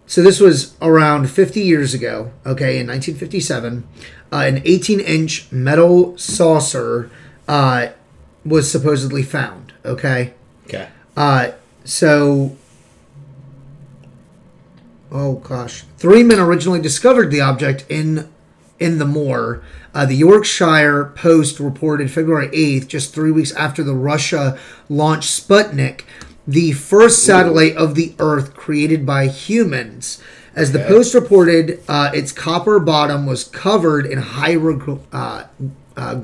so 0.07 0.21
this 0.21 0.39
was 0.39 0.75
around 0.81 1.29
50 1.29 1.61
years 1.61 1.93
ago. 1.93 2.31
Okay, 2.45 2.79
in 2.79 2.87
1957, 2.87 3.83
uh, 4.31 4.35
an 4.37 4.61
18-inch 4.61 5.51
metal 5.51 6.17
saucer 6.17 7.09
uh, 7.47 7.87
was 8.45 8.69
supposedly 8.71 9.23
found. 9.23 9.73
Okay, 9.85 10.33
Okay. 10.65 10.87
uh, 11.15 11.51
so. 11.85 12.55
Oh 15.11 15.35
gosh, 15.35 15.83
three 15.97 16.23
men 16.23 16.39
originally 16.39 16.81
discovered 16.81 17.29
the 17.29 17.39
object 17.41 17.85
in 17.87 18.29
in 18.79 18.97
the 18.97 19.05
moor. 19.05 19.61
Uh, 19.93 20.07
the 20.07 20.15
Yorkshire 20.15 21.11
Post 21.15 21.59
reported 21.59 22.09
February 22.09 22.47
8th, 22.47 22.87
just 22.87 23.13
three 23.13 23.29
weeks 23.29 23.51
after 23.53 23.83
the 23.83 23.93
Russia 23.93 24.57
launched 24.89 25.29
Sputnik, 25.29 26.01
the 26.47 26.71
first 26.73 27.23
satellite 27.23 27.75
of 27.75 27.95
the 27.95 28.13
Earth 28.19 28.53
created 28.55 29.05
by 29.05 29.27
humans. 29.27 30.21
As 30.55 30.71
the 30.71 30.79
Post 30.79 31.13
reported, 31.15 31.81
uh, 31.87 32.11
its 32.13 32.31
copper 32.31 32.79
bottom 32.79 33.25
was 33.25 33.43
covered 33.43 34.05
in 34.05 34.19
hieroglyphics. 34.19 35.07
Uh, 35.11 35.47
uh, 35.97 36.15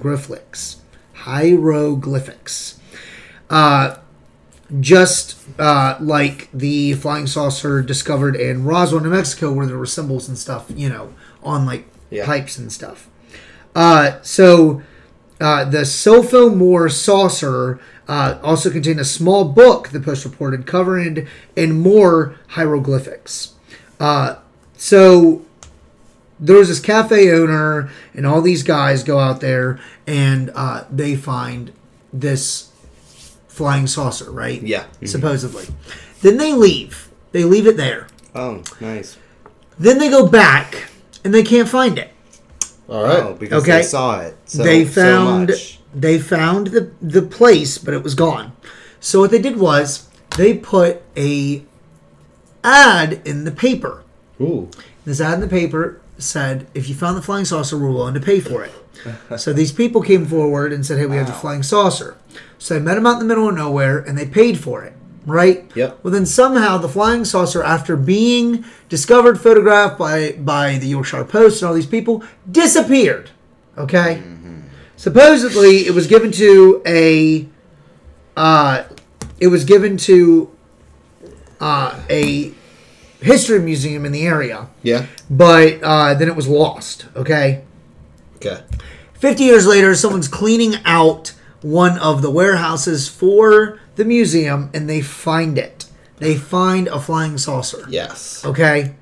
hieroglyphics. 1.14 2.80
Uh, 3.50 3.98
just 4.80 5.38
uh, 5.60 5.98
like 6.00 6.48
the 6.54 6.94
flying 6.94 7.26
saucer 7.26 7.82
discovered 7.82 8.36
in 8.36 8.64
Roswell, 8.66 9.02
New 9.02 9.10
Mexico, 9.10 9.52
where 9.52 9.66
there 9.66 9.78
were 9.78 9.86
symbols 9.88 10.28
and 10.28 10.38
stuff, 10.38 10.68
you 10.76 10.90
know, 10.90 11.14
on 11.42 11.66
like 11.66 11.86
Yeah. 12.12 12.26
pipes 12.26 12.58
and 12.58 12.72
stuff. 12.72 13.08
Uh, 13.76 14.20
so 14.22 14.82
uh, 15.42 15.66
the 15.66 15.80
Silpho 15.80 16.54
Moor 16.56 16.90
saucer 16.90 17.80
uh, 18.10 18.40
also 18.44 18.70
contained 18.72 19.00
a 19.00 19.06
small 19.06 19.46
book, 19.46 19.90
the 19.90 20.00
Post 20.00 20.26
reported, 20.26 20.66
covering 20.66 21.28
in 21.56 21.80
more 21.80 22.36
hieroglyphics. 22.50 23.54
Uh, 24.00 24.38
so 24.76 25.46
there 26.40 26.56
was 26.58 26.70
this 26.70 26.80
cafe 26.80 27.32
owner, 27.32 27.90
and 28.16 28.26
all 28.26 28.42
these 28.42 28.64
guys 28.64 29.04
go 29.04 29.20
out 29.20 29.42
there 29.42 29.80
and 30.08 30.50
uh, 30.56 30.86
they 30.90 31.16
find 31.16 31.72
this 32.12 32.72
flying 33.48 33.86
saucer, 33.86 34.32
right? 34.32 34.62
Yeah. 34.64 34.86
Supposedly. 35.06 35.66
Then 36.22 36.38
they 36.38 36.54
leave. 36.54 37.10
They 37.32 37.44
leave 37.44 37.68
it 37.68 37.78
there. 37.78 38.08
Oh, 38.34 38.64
nice. 38.82 39.18
Then 39.78 40.00
they 40.00 40.10
go 40.10 40.28
back 40.28 40.90
and 41.24 41.34
they 41.34 41.44
can't 41.44 41.70
find 41.70 42.00
it. 42.00 42.12
All 42.88 43.04
right. 43.04 43.20
Oh, 43.20 43.34
because 43.34 43.64
Okay. 43.64 43.78
they 43.78 43.84
saw 43.84 44.22
it. 44.22 44.36
So, 44.46 44.64
they 44.64 44.86
so 44.86 45.02
found 45.02 45.50
much. 45.50 45.79
They 45.94 46.20
found 46.20 46.68
the 46.68 46.92
the 47.02 47.22
place, 47.22 47.78
but 47.78 47.94
it 47.94 48.04
was 48.04 48.16
gone. 48.16 48.54
So 49.00 49.20
what 49.20 49.32
they 49.32 49.42
did 49.42 49.58
was 49.58 50.08
they 50.38 50.54
put 50.58 51.02
a 51.16 51.64
ad 52.64 53.22
in 53.26 53.46
the 53.46 53.52
paper. 53.52 54.04
Ooh. 54.42 54.70
This 55.06 55.22
ad 55.22 55.36
in 55.36 55.42
the 55.42 55.48
paper 55.48 56.02
said, 56.18 56.68
"If 56.74 56.90
you 56.90 56.96
found 56.96 57.18
the 57.18 57.22
flying 57.22 57.46
saucer, 57.46 57.78
we're 57.78 57.92
willing 57.92 58.14
to 58.14 58.20
pay 58.20 58.40
for 58.40 58.64
it." 58.64 58.72
so 59.38 59.54
these 59.54 59.72
people 59.72 60.02
came 60.02 60.26
forward 60.26 60.74
and 60.74 60.86
said, 60.86 61.00
"Hey, 61.00 61.06
we 61.06 61.16
have 61.16 61.28
the 61.28 61.34
flying 61.34 61.64
saucer." 61.64 62.18
So 62.58 62.74
they 62.74 62.80
met 62.82 62.96
them 62.96 63.08
out 63.08 63.14
in 63.14 63.20
the 63.20 63.26
middle 63.26 63.48
of 63.48 63.56
nowhere, 63.56 64.00
and 64.00 64.18
they 64.18 64.26
paid 64.26 64.60
for 64.60 64.84
it. 64.84 64.94
Right? 65.26 65.70
Yep. 65.76 66.00
Well, 66.02 66.14
then 66.14 66.26
somehow 66.26 66.78
the 66.78 66.90
flying 66.90 67.24
saucer, 67.24 67.62
after 67.62 67.96
being 67.96 68.66
discovered, 68.88 69.40
photographed 69.40 69.98
by 69.98 70.34
by 70.34 70.78
the 70.78 70.88
Yorkshire 70.88 71.26
Post 71.26 71.62
and 71.62 71.70
all 71.70 71.76
these 71.76 71.86
people, 71.86 72.24
disappeared. 72.50 73.30
Okay. 73.78 74.22
Mm-hmm. 74.24 74.59
Supposedly, 75.00 75.88
it 75.88 75.94
was 75.94 76.08
given 76.08 76.30
to 76.34 76.82
a. 76.86 77.48
Uh, 78.36 78.84
it 79.40 79.48
was 79.48 79.64
given 79.64 79.96
to 79.96 80.52
uh, 81.62 81.98
a 82.10 82.52
history 83.22 83.62
museum 83.62 84.04
in 84.06 84.12
the 84.12 84.24
area, 84.28 84.68
Yeah. 84.84 85.06
but 85.30 85.82
uh, 85.82 86.16
then 86.16 86.28
it 86.28 86.36
was 86.36 86.50
lost. 86.50 87.06
Okay. 87.16 87.64
Okay. 88.36 88.62
50 89.14 89.42
years 89.42 89.66
later, 89.66 89.96
someone's 89.96 90.28
cleaning 90.28 90.76
out 90.84 91.34
one 91.62 91.98
of 92.00 92.22
the 92.22 92.30
warehouses 92.30 93.08
for 93.08 93.80
the 93.96 94.04
museum 94.04 94.70
and 94.74 94.90
they 94.90 95.00
find 95.02 95.58
it. 95.58 95.86
They 96.18 96.36
find 96.36 96.90
a 96.90 97.00
flying 97.00 97.38
saucer. 97.38 97.86
Yes. 97.90 98.44
Okay. 98.46 98.96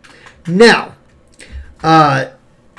Now, 0.48 0.94
uh, 1.82 2.30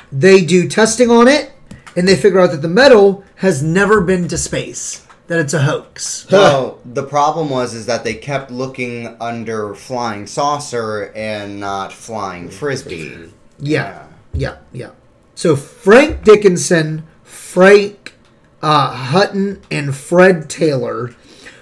they 0.09 0.45
do 0.45 0.69
testing 0.69 1.11
on 1.11 1.27
it 1.27 1.51
and 1.95 2.07
they 2.07 2.15
figure 2.15 2.39
out 2.39 2.51
that 2.51 2.61
the 2.61 2.67
metal 2.67 3.23
has 3.37 3.63
never 3.63 4.01
been 4.01 4.27
to 4.27 4.37
space, 4.37 5.05
that 5.27 5.39
it's 5.39 5.53
a 5.53 5.63
hoax. 5.63 6.29
Well, 6.31 6.79
the 6.85 7.03
problem 7.03 7.49
was 7.49 7.73
is 7.73 7.85
that 7.85 8.03
they 8.03 8.13
kept 8.13 8.51
looking 8.51 9.15
under 9.19 9.73
flying 9.75 10.27
saucer 10.27 11.11
and 11.15 11.59
not 11.59 11.91
flying 11.93 12.49
frisbee. 12.49 13.31
Yeah. 13.59 14.07
Yeah. 14.33 14.57
Yeah. 14.71 14.91
So 15.35 15.55
Frank 15.55 16.23
Dickinson, 16.23 17.05
Frank 17.23 18.13
uh, 18.61 18.91
Hutton, 18.91 19.61
and 19.71 19.95
Fred 19.95 20.49
Taylor 20.49 21.15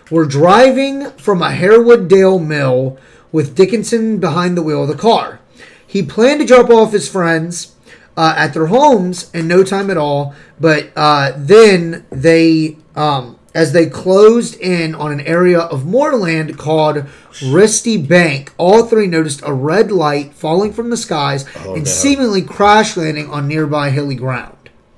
were 0.10 0.26
driving 0.26 1.12
from 1.12 1.42
a 1.42 1.56
Harwood 1.56 2.08
Dale 2.08 2.40
mill 2.40 2.98
with 3.32 3.56
Dickinson 3.56 4.20
behind 4.20 4.58
the 4.58 4.64
wheel 4.64 4.84
of 4.84 4.90
the 4.90 4.96
car. 4.96 5.40
He 5.86 6.04
planned 6.04 6.40
to 6.42 6.46
drop 6.46 6.70
off 6.70 6.92
his 6.92 7.10
friends 7.10 7.76
uh, 8.18 8.34
at 8.36 8.53
their 8.53 8.65
homes 8.65 9.30
in 9.32 9.47
no 9.47 9.63
time 9.63 9.89
at 9.89 9.97
all, 9.97 10.34
but 10.59 10.91
uh, 10.95 11.32
then 11.38 12.03
they, 12.09 12.76
um, 12.95 13.38
as 13.53 13.72
they 13.74 13.86
closed 13.88 14.59
in 14.59 14.95
on 14.95 15.11
an 15.11 15.22
area 15.22 15.59
of 15.59 15.86
moorland 15.86 16.57
called 16.57 17.05
Reasty 17.41 18.05
Bank, 18.05 18.51
all 18.57 18.86
three 18.86 19.05
noticed 19.05 19.41
a 19.45 19.53
red 19.53 19.91
light 19.91 20.34
falling 20.34 20.74
from 20.74 20.89
the 20.89 20.97
skies 20.97 21.45
and 21.55 21.84
no. 21.84 21.84
seemingly 21.84 22.41
crash 22.41 22.97
landing 22.97 23.30
on 23.30 23.47
nearby 23.47 23.91
hilly 23.91 24.15
ground. 24.15 24.57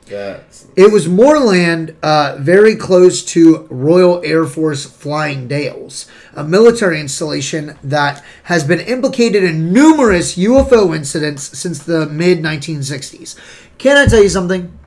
That's 0.09 0.67
It 0.75 0.91
was 0.91 1.07
moorland 1.07 1.95
uh, 2.01 2.37
very 2.39 2.75
close 2.75 3.23
to 3.25 3.67
Royal 3.69 4.21
Air 4.23 4.45
Force 4.45 4.85
Fylingdales, 4.85 6.09
a 6.33 6.43
military 6.43 6.99
installation 6.99 7.77
that 7.83 8.23
has 8.43 8.63
been 8.63 8.79
implicated 8.79 9.43
in 9.43 9.71
numerous 9.71 10.35
UFO 10.37 10.95
incidents 10.95 11.57
since 11.57 11.79
the 11.79 12.07
mid 12.07 12.39
1960s. 12.39 13.35
Can 13.77 13.97
I 13.97 14.05
tell 14.05 14.21
you 14.21 14.29
something? 14.29 14.77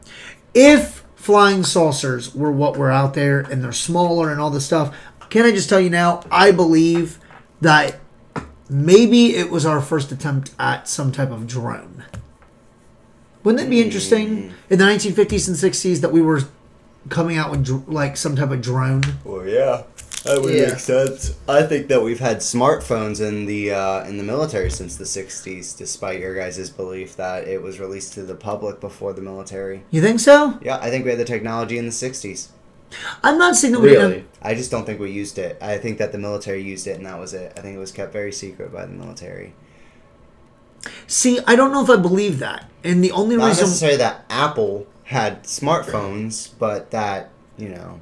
If 0.55 1.05
flying 1.15 1.63
saucers 1.63 2.35
were 2.35 2.53
what 2.53 2.77
were 2.77 2.91
out 2.91 3.15
there 3.15 3.41
and 3.41 3.63
they're 3.63 3.73
smaller 3.73 4.31
and 4.31 4.41
all 4.41 4.51
this 4.51 4.67
stuff, 4.67 4.95
can 5.31 5.47
I 5.47 5.53
just 5.53 5.69
tell 5.69 5.81
you 5.81 5.89
now? 5.89 6.25
I 6.31 6.51
believe 6.51 7.19
that 7.61 8.01
maybe 8.69 9.37
it 9.37 9.51
was 9.51 9.65
our 9.65 9.81
first 9.81 10.11
attempt 10.13 10.51
at 10.59 10.89
some 10.89 11.13
type 11.13 11.31
of 11.31 11.47
drone. 11.47 12.05
Wouldn't 13.45 13.65
it 13.67 13.71
be 13.71 13.83
interesting 13.83 14.53
in 14.71 14.79
the 14.79 14.85
1950s 14.85 15.49
and 15.49 15.57
60s 15.57 16.01
that 16.01 16.13
we 16.13 16.21
were 16.23 16.43
coming 17.09 17.37
out 17.37 17.51
with 17.51 17.65
dr- 17.65 17.89
like 17.89 18.17
some 18.17 18.37
type 18.37 18.51
of 18.51 18.61
drone? 18.61 19.03
Well, 19.25 19.47
yeah, 19.47 19.83
that 20.25 20.41
would 20.41 20.55
Yeah. 20.55 20.69
make 20.69 20.79
sense. 20.79 21.35
I 21.49 21.65
think 21.65 21.89
that 21.89 22.03
we've 22.03 22.21
had 22.21 22.39
smartphones 22.39 23.21
in 23.21 23.47
the 23.47 23.73
uh, 23.73 24.05
in 24.05 24.17
the 24.19 24.23
military 24.23 24.71
since 24.71 24.97
the 24.97 25.05
'60s, 25.05 25.77
despite 25.77 26.21
your 26.21 26.35
guys' 26.37 26.71
belief 26.71 27.17
that 27.17 27.49
it 27.49 27.61
was 27.63 27.81
released 27.81 28.13
to 28.15 28.23
the 28.23 28.37
public 28.37 28.81
before 28.81 29.13
the 29.13 29.23
military. 29.23 29.83
You 29.91 30.01
think 30.01 30.21
so? 30.21 30.59
Yeah, 30.63 30.79
I 30.81 30.91
think 30.91 31.05
we 31.05 31.11
had 31.11 31.19
the 31.19 31.25
technology 31.25 31.79
in 31.79 31.87
the 31.87 31.93
'60s. 31.93 32.49
I'm 33.25 33.39
not 33.39 33.57
saying 33.57 33.73
that 33.73 33.81
we 33.81 33.91
really. 33.97 34.13
didn't. 34.17 34.29
I 34.43 34.55
just 34.55 34.71
don't 34.71 34.85
think 34.85 35.01
we 35.01 35.11
used 35.11 35.39
it. 35.39 35.57
I 35.63 35.79
think 35.79 35.97
that 35.99 36.13
the 36.13 36.19
military 36.19 36.63
used 36.63 36.87
it, 36.87 36.97
and 36.99 37.07
that 37.07 37.19
was 37.19 37.33
it. 37.33 37.53
I 37.57 37.61
think 37.63 37.75
it 37.75 37.79
was 37.81 37.91
kept 37.91 38.13
very 38.13 38.33
secret 38.33 38.71
by 38.73 38.85
the 38.85 38.93
military. 38.93 39.55
See, 41.07 41.39
I 41.47 41.57
don't 41.57 41.73
know 41.73 41.83
if 41.83 41.91
I 41.91 41.97
believe 41.97 42.39
that. 42.41 42.69
And 42.85 43.03
the 43.03 43.13
only 43.13 43.37
Not 43.37 43.49
reason, 43.49 43.65
necessarily 43.65 43.99
that 43.99 44.25
Apple 44.29 44.87
had 45.05 45.45
smartphones, 45.45 46.51
but 46.59 46.91
that 46.91 47.31
you 47.57 47.69
know. 47.69 48.01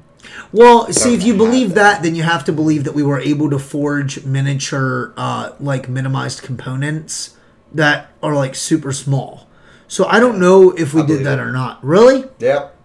well, 0.51 0.91
see, 0.91 1.13
if 1.13 1.23
you 1.23 1.35
believe 1.35 1.69
had 1.69 1.77
that, 1.77 2.03
then 2.03 2.15
you 2.15 2.23
have 2.23 2.43
to 2.45 2.51
believe 2.53 2.83
that 2.85 2.93
we 2.93 3.03
were 3.03 3.19
able 3.19 3.49
to 3.51 3.59
forge 3.59 4.25
miniature, 4.25 5.13
uh, 5.17 5.51
like 5.59 5.87
minimized 5.89 6.41
components 6.41 7.35
that 7.73 8.11
are 8.23 8.33
like 8.33 8.55
super 8.55 8.91
small. 8.91 9.47
So 9.87 10.05
I 10.05 10.19
don't 10.19 10.39
know 10.39 10.71
if 10.71 10.93
we 10.93 11.01
I 11.01 11.05
did 11.05 11.07
believe 11.07 11.25
that 11.25 11.39
it. 11.39 11.41
or 11.41 11.51
not. 11.51 11.83
Really? 11.83 12.25
Yep. 12.39 12.75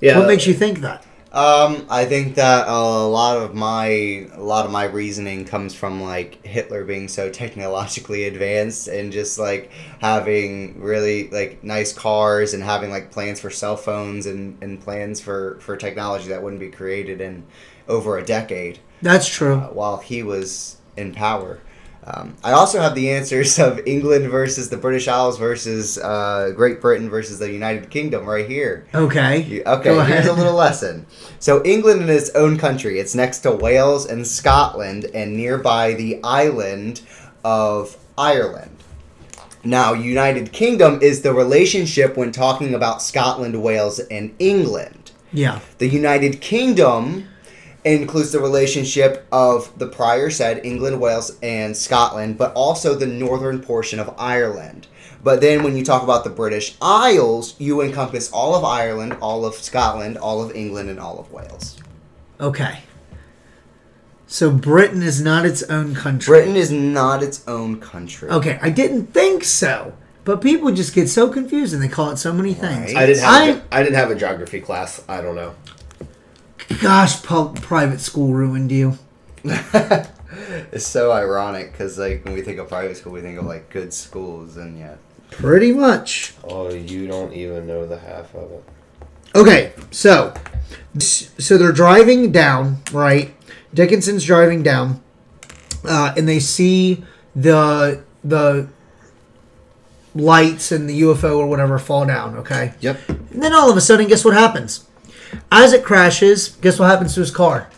yeah. 0.00 0.18
What 0.18 0.28
makes 0.28 0.46
you 0.46 0.54
think 0.54 0.80
that? 0.80 1.04
Um, 1.32 1.86
I 1.88 2.06
think 2.06 2.34
that 2.34 2.66
a 2.66 3.06
lot 3.06 3.36
of 3.36 3.54
my 3.54 3.86
a 4.32 4.42
lot 4.42 4.66
of 4.66 4.72
my 4.72 4.84
reasoning 4.84 5.44
comes 5.44 5.74
from 5.74 6.02
like 6.02 6.44
Hitler 6.44 6.84
being 6.84 7.06
so 7.06 7.30
technologically 7.30 8.24
advanced 8.24 8.88
and 8.88 9.12
just 9.12 9.38
like 9.38 9.70
having 10.00 10.80
really 10.80 11.28
like 11.30 11.62
nice 11.62 11.92
cars 11.92 12.52
and 12.52 12.64
having 12.64 12.90
like 12.90 13.12
plans 13.12 13.38
for 13.38 13.48
cell 13.48 13.76
phones 13.76 14.26
and, 14.26 14.60
and 14.60 14.80
plans 14.80 15.20
for 15.20 15.58
for 15.60 15.76
technology 15.76 16.28
that 16.28 16.42
wouldn't 16.42 16.58
be 16.60 16.68
created 16.68 17.20
in 17.20 17.44
over 17.88 18.18
a 18.18 18.24
decade 18.24 18.80
That's 19.00 19.28
true. 19.28 19.54
uh, 19.54 19.68
while 19.68 19.98
he 19.98 20.24
was 20.24 20.78
in 20.96 21.12
power. 21.12 21.60
Um, 22.02 22.34
I 22.42 22.52
also 22.52 22.80
have 22.80 22.94
the 22.94 23.10
answers 23.10 23.58
of 23.58 23.80
England 23.86 24.30
versus 24.30 24.70
the 24.70 24.76
British 24.78 25.06
Isles 25.06 25.38
versus 25.38 25.98
uh, 25.98 26.50
Great 26.56 26.80
Britain 26.80 27.10
versus 27.10 27.38
the 27.38 27.52
United 27.52 27.90
Kingdom 27.90 28.24
right 28.26 28.48
here. 28.48 28.86
Okay. 28.94 29.42
You- 29.42 29.62
Okay, 29.66 29.90
Go 29.90 30.02
here's 30.02 30.26
a 30.26 30.32
little 30.32 30.54
lesson. 30.54 31.04
So 31.38 31.62
England 31.64 32.08
is 32.08 32.28
its 32.28 32.36
own 32.36 32.56
country. 32.58 32.98
It's 32.98 33.14
next 33.14 33.40
to 33.40 33.50
Wales 33.52 34.06
and 34.06 34.26
Scotland 34.26 35.04
and 35.14 35.36
nearby 35.36 35.92
the 35.94 36.20
island 36.24 37.02
of 37.44 37.96
Ireland. 38.16 38.76
Now, 39.62 39.92
United 39.92 40.52
Kingdom 40.52 41.00
is 41.02 41.20
the 41.20 41.34
relationship 41.34 42.16
when 42.16 42.32
talking 42.32 42.72
about 42.74 43.02
Scotland, 43.02 43.62
Wales, 43.62 43.98
and 43.98 44.34
England. 44.38 45.10
Yeah. 45.32 45.60
The 45.78 45.86
United 45.88 46.40
Kingdom 46.40 47.28
includes 47.84 48.32
the 48.32 48.40
relationship 48.40 49.26
of 49.32 49.76
the 49.78 49.86
prior 49.86 50.30
said 50.30 50.64
England, 50.64 51.00
Wales, 51.00 51.38
and 51.42 51.76
Scotland, 51.76 52.36
but 52.38 52.52
also 52.54 52.94
the 52.94 53.06
northern 53.06 53.60
portion 53.60 53.98
of 53.98 54.14
Ireland. 54.18 54.86
But 55.22 55.40
then 55.40 55.62
when 55.62 55.76
you 55.76 55.84
talk 55.84 56.02
about 56.02 56.24
the 56.24 56.30
British 56.30 56.76
Isles, 56.80 57.54
you 57.58 57.80
encompass 57.82 58.30
all 58.32 58.54
of 58.54 58.64
Ireland, 58.64 59.16
all 59.20 59.44
of 59.44 59.54
Scotland, 59.54 60.16
all 60.18 60.42
of 60.42 60.54
England, 60.56 60.88
and 60.90 60.98
all 60.98 61.18
of 61.18 61.30
Wales. 61.30 61.78
Okay. 62.40 62.80
So 64.26 64.50
Britain 64.50 65.02
is 65.02 65.20
not 65.20 65.44
its 65.44 65.62
own 65.64 65.94
country. 65.94 66.30
Britain 66.32 66.56
is 66.56 66.70
not 66.70 67.22
its 67.22 67.46
own 67.48 67.80
country. 67.80 68.30
Okay, 68.30 68.58
I 68.62 68.70
didn't 68.70 69.08
think 69.08 69.42
so. 69.44 69.94
But 70.24 70.40
people 70.40 70.70
just 70.72 70.94
get 70.94 71.08
so 71.08 71.28
confused 71.28 71.74
and 71.74 71.82
they 71.82 71.88
call 71.88 72.10
it 72.10 72.16
so 72.18 72.32
many 72.32 72.54
things. 72.54 72.94
Right. 72.94 72.96
I 73.02 73.06
didn't 73.06 73.22
have 73.24 73.48
a 73.56 73.62
I- 73.74 73.80
I 73.80 73.82
didn't 73.82 73.96
have 73.96 74.10
a 74.10 74.14
geography 74.14 74.60
class. 74.60 75.02
I 75.08 75.20
don't 75.20 75.34
know. 75.34 75.54
Gosh, 76.80 77.22
pu- 77.22 77.52
private 77.54 78.00
school 78.00 78.32
ruined 78.32 78.70
you. 78.72 78.98
It's 80.72 80.86
so 80.86 81.10
ironic 81.12 81.72
because, 81.72 81.98
like, 81.98 82.24
when 82.24 82.34
we 82.34 82.42
think 82.42 82.58
of 82.58 82.68
private 82.68 82.96
school, 82.96 83.12
we 83.12 83.20
think 83.20 83.38
of 83.38 83.44
like 83.46 83.68
good 83.70 83.92
schools, 83.92 84.56
and 84.56 84.78
yet 84.78 84.98
Pretty 85.30 85.72
much. 85.72 86.34
Oh, 86.44 86.70
you 86.70 87.06
don't 87.06 87.32
even 87.32 87.66
know 87.66 87.86
the 87.86 87.98
half 87.98 88.34
of 88.34 88.50
it. 88.52 88.64
Okay, 89.34 89.72
so 89.90 90.32
so 90.98 91.58
they're 91.58 91.72
driving 91.72 92.32
down, 92.32 92.78
right? 92.92 93.34
Dickinson's 93.74 94.24
driving 94.24 94.62
down, 94.62 95.00
uh, 95.84 96.14
and 96.16 96.28
they 96.28 96.40
see 96.40 97.04
the 97.36 98.02
the 98.24 98.68
lights 100.14 100.72
and 100.72 100.88
the 100.88 101.00
UFO 101.02 101.38
or 101.38 101.46
whatever 101.46 101.78
fall 101.78 102.06
down. 102.06 102.36
Okay, 102.38 102.74
Yep. 102.80 103.08
and 103.08 103.42
then 103.42 103.52
all 103.54 103.70
of 103.70 103.76
a 103.76 103.80
sudden, 103.80 104.06
guess 104.08 104.24
what 104.24 104.34
happens? 104.34 104.86
As 105.52 105.72
it 105.72 105.84
crashes, 105.84 106.48
guess 106.60 106.78
what 106.78 106.90
happens 106.90 107.14
to 107.14 107.20
his 107.20 107.30
car? 107.30 107.68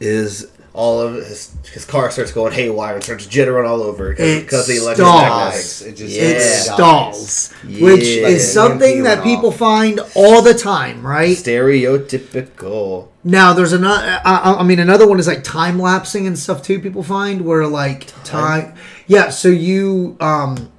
Is 0.00 0.48
all 0.74 1.00
of 1.00 1.14
his 1.14 1.54
his 1.72 1.84
car 1.84 2.10
starts 2.10 2.32
going 2.32 2.52
haywire 2.52 2.94
and 2.94 3.04
starts 3.04 3.26
jittering 3.26 3.68
all 3.68 3.82
over 3.82 4.10
because 4.14 4.66
the 4.66 4.74
electromagnets. 4.78 5.86
It 5.86 5.96
just- 5.96 6.14
yeah. 6.14 6.22
It 6.22 6.40
stalls, 6.40 7.52
Yeah. 7.68 7.84
which 7.84 8.00
Like 8.00 8.32
is 8.32 8.52
something 8.52 9.02
that 9.02 9.22
people 9.22 9.50
off. 9.50 9.56
find 9.58 10.00
all 10.14 10.40
the 10.42 10.54
time, 10.54 11.06
right? 11.06 11.36
stereotypical. 11.36 13.08
Now 13.24 13.52
there's 13.52 13.72
another. 13.72 14.20
I, 14.24 14.56
I 14.58 14.62
mean, 14.64 14.78
another 14.80 15.06
one 15.06 15.18
is 15.20 15.26
like 15.26 15.44
time 15.44 15.78
lapsing 15.78 16.26
and 16.26 16.38
stuff 16.38 16.62
too. 16.62 16.80
People 16.80 17.02
find 17.02 17.42
where 17.44 17.66
like 17.66 18.06
time. 18.24 18.74
Yeah. 19.06 19.30
So 19.30 19.48
you, 19.48 20.16
um, 20.20 20.70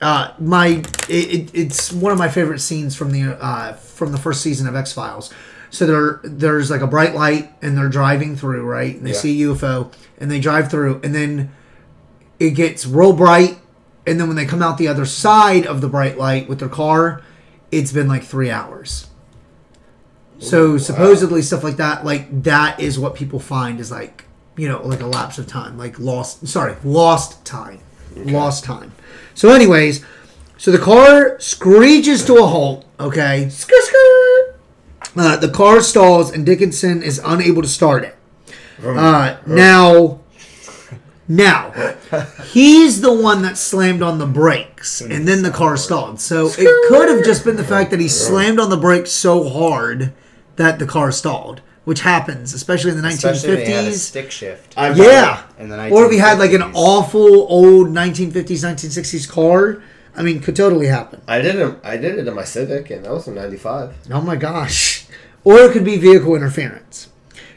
uh, 0.00 0.32
my 0.38 0.82
it, 1.08 1.30
it, 1.34 1.50
it's 1.54 1.92
one 1.92 2.12
of 2.12 2.18
my 2.18 2.28
favorite 2.28 2.60
scenes 2.60 2.94
from 2.94 3.10
the 3.12 3.32
uh 3.42 3.72
from 3.74 4.12
the 4.12 4.18
first 4.18 4.42
season 4.42 4.66
of 4.68 4.76
X 4.76 4.92
Files. 4.92 5.32
So 5.72 5.86
there 5.86 6.20
there's 6.22 6.70
like 6.70 6.82
a 6.82 6.86
bright 6.86 7.14
light 7.14 7.50
and 7.62 7.76
they're 7.76 7.88
driving 7.88 8.36
through 8.36 8.62
right, 8.64 8.94
and 8.94 9.04
they 9.06 9.12
Yeah. 9.12 9.16
see 9.16 9.42
a 9.42 9.46
UFO 9.48 9.90
and 10.18 10.30
they 10.30 10.38
drive 10.38 10.70
through, 10.70 11.00
and 11.02 11.14
then 11.14 11.50
it 12.38 12.50
gets 12.50 12.86
real 12.86 13.12
bright, 13.14 13.58
and 14.06 14.20
then 14.20 14.28
when 14.28 14.36
they 14.36 14.44
come 14.44 14.62
out 14.62 14.76
the 14.78 14.86
other 14.88 15.06
side 15.06 15.66
of 15.66 15.80
the 15.80 15.88
bright 15.88 16.18
light 16.18 16.46
with 16.48 16.58
their 16.60 16.68
car, 16.68 17.22
it's 17.70 17.90
been 17.90 18.06
like 18.06 18.22
three 18.22 18.50
hours. 18.50 19.06
So 20.38 20.76
supposedly 20.76 21.40
stuff 21.40 21.64
like 21.64 21.76
that, 21.78 22.04
like 22.04 22.42
that 22.42 22.78
is 22.78 22.98
what 22.98 23.14
people 23.14 23.38
find 23.38 23.80
is 23.80 23.90
like 23.90 24.24
you 24.56 24.68
know 24.68 24.82
like 24.86 25.00
a 25.00 25.06
lapse 25.06 25.38
of 25.38 25.46
time, 25.46 25.78
like 25.78 25.98
lost. 25.98 26.46
Sorry, 26.46 26.74
lost 26.84 27.44
time, 27.46 27.78
lost 28.14 28.62
time. 28.64 28.92
So, 29.34 29.48
anyways, 29.50 30.04
so 30.58 30.70
the 30.70 30.78
car 30.78 31.40
screeches 31.40 32.24
to 32.26 32.34
a 32.36 32.46
halt. 32.46 32.84
Okay, 33.00 33.48
uh, 35.16 35.36
the 35.36 35.48
car 35.48 35.80
stalls 35.80 36.30
and 36.32 36.44
Dickinson 36.46 37.02
is 37.02 37.20
unable 37.24 37.62
to 37.62 37.68
start 37.68 38.04
it. 38.04 38.16
Uh, 38.84 39.36
now, 39.46 40.20
now 41.28 41.70
he's 42.52 43.00
the 43.00 43.12
one 43.12 43.42
that 43.42 43.56
slammed 43.56 44.02
on 44.02 44.18
the 44.18 44.26
brakes, 44.26 45.00
and 45.00 45.26
then 45.26 45.42
the 45.42 45.50
car 45.50 45.76
stalled. 45.76 46.20
So 46.20 46.48
it 46.58 46.88
could 46.88 47.08
have 47.08 47.24
just 47.24 47.44
been 47.44 47.56
the 47.56 47.64
fact 47.64 47.90
that 47.90 48.00
he 48.00 48.08
slammed 48.08 48.58
on 48.58 48.70
the 48.70 48.76
brakes 48.76 49.12
so 49.12 49.48
hard 49.48 50.12
that 50.56 50.78
the 50.78 50.86
car 50.86 51.12
stalled, 51.12 51.60
which 51.84 52.00
happens, 52.00 52.52
especially 52.54 52.90
in 52.90 53.00
the 53.00 53.06
especially 53.06 53.50
when 53.50 53.58
they 53.58 53.70
had 53.70 53.84
a 53.84 53.88
1950s. 53.88 53.98
stick 53.98 54.30
shift. 54.30 54.74
I'm 54.76 54.96
Yeah. 54.96 55.42
In 55.58 55.68
the 55.68 55.90
Or 55.90 56.06
if 56.06 56.12
he 56.12 56.18
had 56.18 56.38
like 56.38 56.52
an 56.52 56.62
awful 56.74 57.46
old 57.48 57.88
1950s, 57.88 58.64
1960s 58.64 59.28
car, 59.28 59.82
I 60.14 60.22
mean, 60.22 60.40
could 60.40 60.56
totally 60.56 60.86
happen. 60.86 61.22
I 61.26 61.40
did 61.40 61.56
it. 61.56 61.78
I 61.82 61.96
did 61.96 62.18
it 62.18 62.28
in 62.28 62.34
my 62.34 62.44
Civic, 62.44 62.90
and 62.90 63.04
that 63.04 63.12
was 63.12 63.26
in 63.28 63.34
'95. 63.34 63.94
Oh 64.10 64.20
my 64.20 64.36
gosh. 64.36 65.06
Or 65.44 65.58
it 65.60 65.72
could 65.72 65.84
be 65.84 65.96
vehicle 65.96 66.36
interference. 66.36 67.08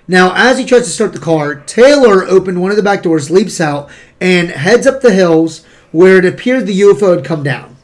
Now, 0.07 0.33
as 0.35 0.57
he 0.57 0.65
tries 0.65 0.83
to 0.83 0.89
start 0.89 1.13
the 1.13 1.19
car, 1.19 1.55
Taylor 1.55 2.23
opened 2.25 2.61
one 2.61 2.71
of 2.71 2.77
the 2.77 2.83
back 2.83 3.03
doors, 3.03 3.31
leaps 3.31 3.59
out, 3.59 3.89
and 4.21 4.49
heads 4.49 4.85
up 4.85 5.01
the 5.01 5.13
hills 5.13 5.65
where 5.91 6.17
it 6.17 6.25
appeared 6.25 6.65
the 6.65 6.79
UFO 6.81 7.15
had 7.15 7.25
come 7.25 7.43
down. 7.43 7.75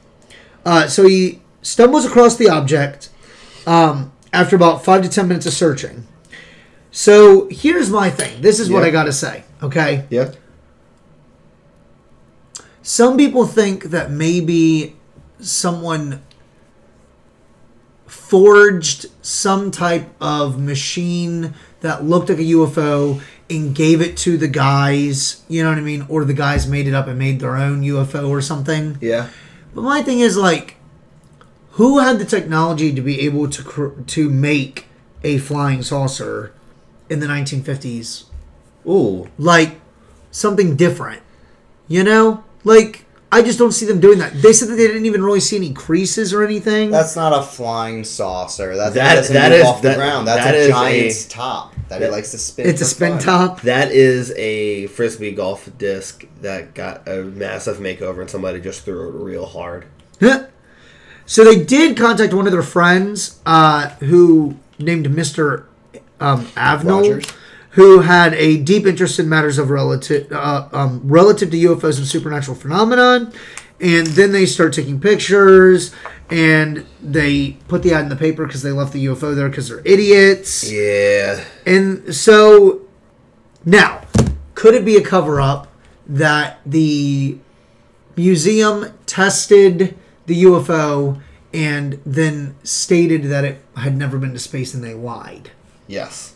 Uh, 0.65 0.87
so 0.87 1.07
he 1.07 1.41
stumbles 1.61 2.05
across 2.05 2.35
the 2.35 2.49
object 2.49 3.09
um, 3.65 4.11
after 4.31 4.55
about 4.55 4.85
five 4.85 5.01
to 5.03 5.09
ten 5.09 5.27
minutes 5.27 5.45
of 5.45 5.53
searching. 5.53 6.07
So 6.91 7.47
here's 7.49 7.89
my 7.89 8.09
thing. 8.09 8.41
This 8.41 8.59
is 8.59 8.69
what 8.69 8.83
I 8.83 8.89
got 8.91 9.03
to 9.05 9.13
say. 9.13 9.43
Okay. 9.63 10.05
Yeah. 10.09 10.31
Some 12.81 13.17
people 13.17 13.45
think 13.45 13.85
that 13.85 14.11
maybe 14.11 14.95
someone 15.39 16.21
forged 18.07 19.07
some 19.21 19.71
type 19.71 20.09
of 20.19 20.59
machine 20.59 21.53
that 21.81 22.03
looked 22.03 22.29
like 22.29 22.39
a 22.39 22.43
UFO 22.43 23.21
and 23.49 23.75
gave 23.75 24.01
it 24.01 24.15
to 24.17 24.37
the 24.37 24.47
guys, 24.47 25.43
you 25.47 25.63
know 25.63 25.69
what 25.69 25.77
I 25.77 25.81
mean? 25.81 26.05
Or 26.09 26.23
the 26.25 26.33
guys 26.33 26.67
made 26.67 26.87
it 26.87 26.93
up 26.93 27.07
and 27.07 27.19
made 27.19 27.39
their 27.39 27.55
own 27.55 27.81
UFO 27.81 28.29
or 28.29 28.41
something. 28.41 28.97
Yeah. 29.01 29.29
But 29.75 29.81
my 29.81 30.01
thing 30.01 30.19
is 30.19 30.37
like 30.37 30.77
who 31.71 31.99
had 31.99 32.19
the 32.19 32.25
technology 32.25 32.93
to 32.93 33.01
be 33.01 33.21
able 33.21 33.49
to 33.49 33.63
cr- 33.63 34.01
to 34.01 34.29
make 34.29 34.87
a 35.23 35.37
flying 35.37 35.81
saucer 35.83 36.53
in 37.09 37.19
the 37.19 37.27
1950s? 37.27 38.25
Ooh. 38.87 39.29
like 39.37 39.79
something 40.31 40.75
different. 40.75 41.21
You 41.87 42.03
know? 42.03 42.43
Like 42.63 43.05
I 43.33 43.41
just 43.41 43.57
don't 43.57 43.71
see 43.71 43.85
them 43.85 43.99
doing 44.01 44.19
that. 44.19 44.33
They 44.41 44.51
said 44.51 44.67
that 44.67 44.75
they 44.75 44.87
didn't 44.87 45.05
even 45.05 45.23
really 45.23 45.39
see 45.39 45.55
any 45.55 45.71
creases 45.73 46.33
or 46.33 46.43
anything. 46.43 46.91
That's 46.91 47.15
not 47.15 47.31
a 47.31 47.41
flying 47.41 48.03
saucer. 48.03 48.75
That, 48.75 48.93
That- 48.93 49.15
doesn't 49.15 49.33
that 49.33 49.51
move 49.51 49.59
is- 49.61 49.65
off 49.65 49.81
the 49.81 49.87
that- 49.89 49.97
ground. 49.97 50.27
That's 50.27 50.43
that 50.45 50.53
a 50.55 50.57
is 50.57 50.67
giant's 50.67 51.25
a- 51.25 51.29
top 51.29 51.73
that, 51.87 51.99
he 51.99 52.05
that- 52.05 52.11
likes 52.11 52.31
to 52.31 52.37
spin. 52.37 52.67
it's 52.67 52.81
a 52.81 52.85
spin 52.85 53.13
fun. 53.13 53.19
top. 53.21 53.61
That 53.61 53.91
is 53.93 54.31
a 54.35 54.87
frisbee 54.87 55.31
golf 55.31 55.69
disc 55.77 56.25
that 56.41 56.73
got 56.73 57.07
a 57.07 57.23
massive 57.23 57.77
makeover, 57.77 58.19
and 58.21 58.29
somebody 58.29 58.59
just 58.59 58.83
threw 58.83 59.07
it 59.07 59.13
real 59.23 59.45
hard. 59.45 59.85
so 61.25 61.43
they 61.45 61.63
did 61.63 61.95
contact 61.97 62.33
one 62.33 62.45
of 62.47 62.51
their 62.51 62.61
friends, 62.63 63.39
uh, 63.45 63.89
who 64.01 64.55
named 64.77 65.09
Mister 65.15 65.65
um, 66.19 66.45
Avnol, 66.57 67.09
Rogers. 67.09 67.25
Who 67.71 67.99
had 68.01 68.33
a 68.33 68.57
deep 68.57 68.85
interest 68.85 69.19
in 69.19 69.29
matters 69.29 69.57
of 69.57 69.69
relative 69.69 70.31
uh, 70.31 70.67
um, 70.73 71.01
relative 71.03 71.51
to 71.51 71.57
UFOs 71.57 71.97
and 71.97 72.07
supernatural 72.07 72.55
phenomenon. 72.55 73.33
And 73.79 74.05
then 74.07 74.31
they 74.31 74.45
start 74.45 74.73
taking 74.73 74.99
pictures, 74.99 75.91
and 76.29 76.85
they 77.01 77.57
put 77.67 77.81
the 77.81 77.93
ad 77.93 78.03
in 78.03 78.09
the 78.09 78.15
paper 78.15 78.45
because 78.45 78.61
they 78.61 78.71
left 78.71 78.93
the 78.93 79.05
UFO 79.05 79.35
there 79.35 79.49
because 79.49 79.69
they're 79.69 79.81
idiots. 79.83 80.71
Yeah. 80.71 81.43
And 81.65 82.13
so 82.13 82.81
now, 83.65 84.03
could 84.53 84.75
it 84.75 84.85
be 84.85 84.97
a 84.97 85.01
cover 85.01 85.41
up 85.41 85.67
that 86.07 86.59
the 86.65 87.39
museum 88.15 88.93
tested 89.07 89.97
the 90.27 90.43
UFO 90.43 91.19
and 91.53 91.99
then 92.05 92.55
stated 92.63 93.23
that 93.23 93.43
it 93.43 93.65
had 93.77 93.97
never 93.97 94.17
been 94.19 94.33
to 94.33 94.39
space 94.39 94.73
and 94.73 94.83
they 94.83 94.93
lied? 94.93 95.51
Yes. 95.87 96.35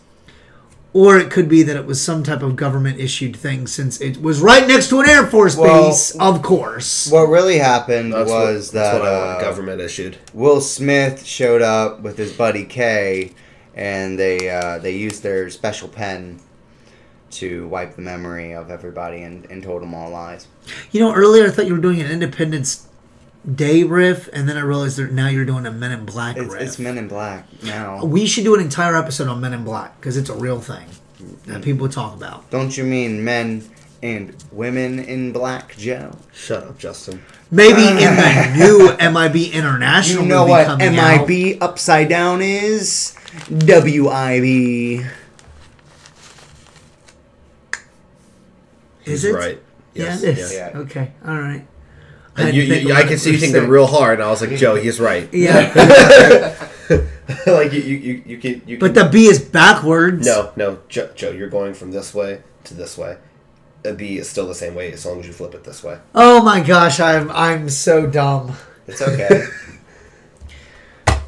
Or 0.95 1.17
it 1.17 1.29
could 1.29 1.49
be 1.49 1.61
that 1.63 1.75
it 1.75 1.85
was 1.85 2.01
some 2.01 2.23
type 2.23 2.41
of 2.41 2.55
government 2.55 3.01
issued 3.01 3.35
thing 3.35 3.67
since 3.67 3.99
it 3.99 4.21
was 4.21 4.39
right 4.39 4.65
next 4.65 4.87
to 4.91 5.01
an 5.01 5.09
Air 5.09 5.27
Force 5.27 5.57
Well- 5.57 5.89
base, 5.89 6.15
of 6.15 6.41
course. 6.41 7.11
What 7.11 7.23
really 7.23 7.57
happened 7.57 8.13
That's 8.13 8.31
was 8.31 8.67
what, 8.67 8.73
that 8.75 8.91
that's 8.91 8.99
what 9.01 9.09
I 9.09 9.25
want 9.25 9.37
uh, 9.37 9.41
government 9.41 9.81
issued. 9.81 10.17
Will 10.33 10.61
Smith 10.61 11.25
showed 11.25 11.61
up 11.61 11.99
with 11.99 12.17
his 12.17 12.31
buddy 12.31 12.63
Kay, 12.63 13.33
and 13.75 14.17
they 14.17 14.49
uh, 14.49 14.77
they 14.77 14.95
used 14.95 15.21
their 15.21 15.49
special 15.49 15.89
pen 15.89 16.39
to 17.31 17.67
wipe 17.67 17.97
the 17.97 18.01
memory 18.01 18.53
of 18.53 18.71
everybody 18.71 19.23
and, 19.23 19.51
and 19.51 19.61
told 19.61 19.81
them 19.81 19.93
all 19.93 20.11
lies. 20.11 20.47
You 20.93 21.01
know, 21.01 21.13
earlier 21.13 21.45
I 21.45 21.49
thought 21.49 21.67
you 21.67 21.75
were 21.75 21.81
doing 21.81 21.99
an 21.99 22.09
Independence 22.09 22.87
Day 23.53 23.83
riff, 23.83 24.27
and 24.33 24.49
then 24.49 24.57
I 24.57 24.61
realized 24.61 24.97
that 24.97 25.11
now 25.11 25.27
you're 25.27 25.45
doing 25.45 25.65
a 25.67 25.71
Men 25.71 25.91
in 25.91 26.05
Black 26.05 26.35
It's, 26.37 26.51
riff. 26.51 26.61
it's 26.63 26.79
Men 26.79 26.97
in 26.97 27.07
Black 27.07 27.45
now. 27.61 28.03
We 28.03 28.25
should 28.25 28.43
do 28.43 28.55
an 28.55 28.61
entire 28.61 28.95
episode 28.97 29.27
on 29.27 29.39
Men 29.39 29.53
in 29.53 29.63
Black 29.63 29.99
because 29.99 30.17
it's 30.17 30.29
a 30.29 30.35
real 30.35 30.59
thing 30.59 30.87
that 31.45 31.61
people 31.63 31.87
talk 31.87 32.15
about. 32.15 32.49
Don't 32.49 32.75
you 32.75 32.83
mean 32.83 33.23
men 33.23 33.63
and 34.01 34.35
women 34.51 34.97
in 34.99 35.31
black, 35.31 35.75
Joe? 35.77 36.15
Shut 36.33 36.63
up, 36.63 36.77
Justin. 36.79 37.23
Maybe 37.51 37.81
in 37.87 37.95
the 37.97 38.53
new 38.57 39.11
MIB 39.11 39.53
International 39.53 40.23
You 40.23 40.27
know 40.29 40.39
movie 40.41 40.51
what 40.51 40.65
coming 40.65 40.97
out. 40.97 41.27
MIB 41.27 41.57
upside 41.61 42.09
down 42.09 42.41
is? 42.41 43.15
WIB. 43.49 44.43
Is 49.05 49.21
He's 49.21 49.23
it? 49.25 49.33
right. 49.35 49.59
Yes, 49.93 50.23
yeah, 50.23 50.29
it 50.29 50.37
is. 50.39 50.53
yeah. 50.53 50.71
Okay, 50.75 51.11
all 51.25 51.39
right. 51.39 51.65
And 52.37 52.53
you, 52.55 52.63
you, 52.63 52.93
I 52.93 53.03
can 53.03 53.17
see 53.17 53.31
you 53.31 53.37
thinking 53.37 53.67
real 53.69 53.87
hard, 53.87 54.15
and 54.19 54.23
I 54.23 54.29
was 54.29 54.41
like, 54.41 54.57
Joe, 54.57 54.75
he's 54.75 54.99
right. 54.99 55.33
Yeah, 55.33 55.71
like 57.47 57.71
you, 57.71 57.81
you, 57.81 57.95
you, 57.97 58.23
you 58.25 58.37
can, 58.37 58.61
you 58.67 58.77
but 58.77 58.93
can- 58.93 59.05
the 59.05 59.09
B 59.09 59.25
is 59.27 59.39
backwards. 59.39 60.25
no, 60.25 60.51
no, 60.55 60.79
Joe, 60.89 61.09
Joe, 61.15 61.31
you're 61.31 61.49
going 61.49 61.73
from 61.73 61.91
this 61.91 62.13
way 62.13 62.41
to 62.65 62.73
this 62.73 62.97
way. 62.97 63.17
A 63.85 63.93
B 63.93 64.17
is 64.17 64.27
still 64.29 64.47
the 64.47 64.55
same 64.55 64.73
way 64.75 64.91
as 64.91 65.05
long 65.05 65.19
as 65.19 65.27
you 65.27 65.33
flip 65.33 65.53
it 65.53 65.63
this 65.63 65.83
way. 65.83 65.99
Oh 66.13 66.41
my 66.43 66.59
gosh, 66.59 66.99
I'm 66.99 67.29
I'm 67.31 67.69
so 67.69 68.05
dumb. 68.07 68.53
It's 68.87 69.01
okay. 69.01 69.45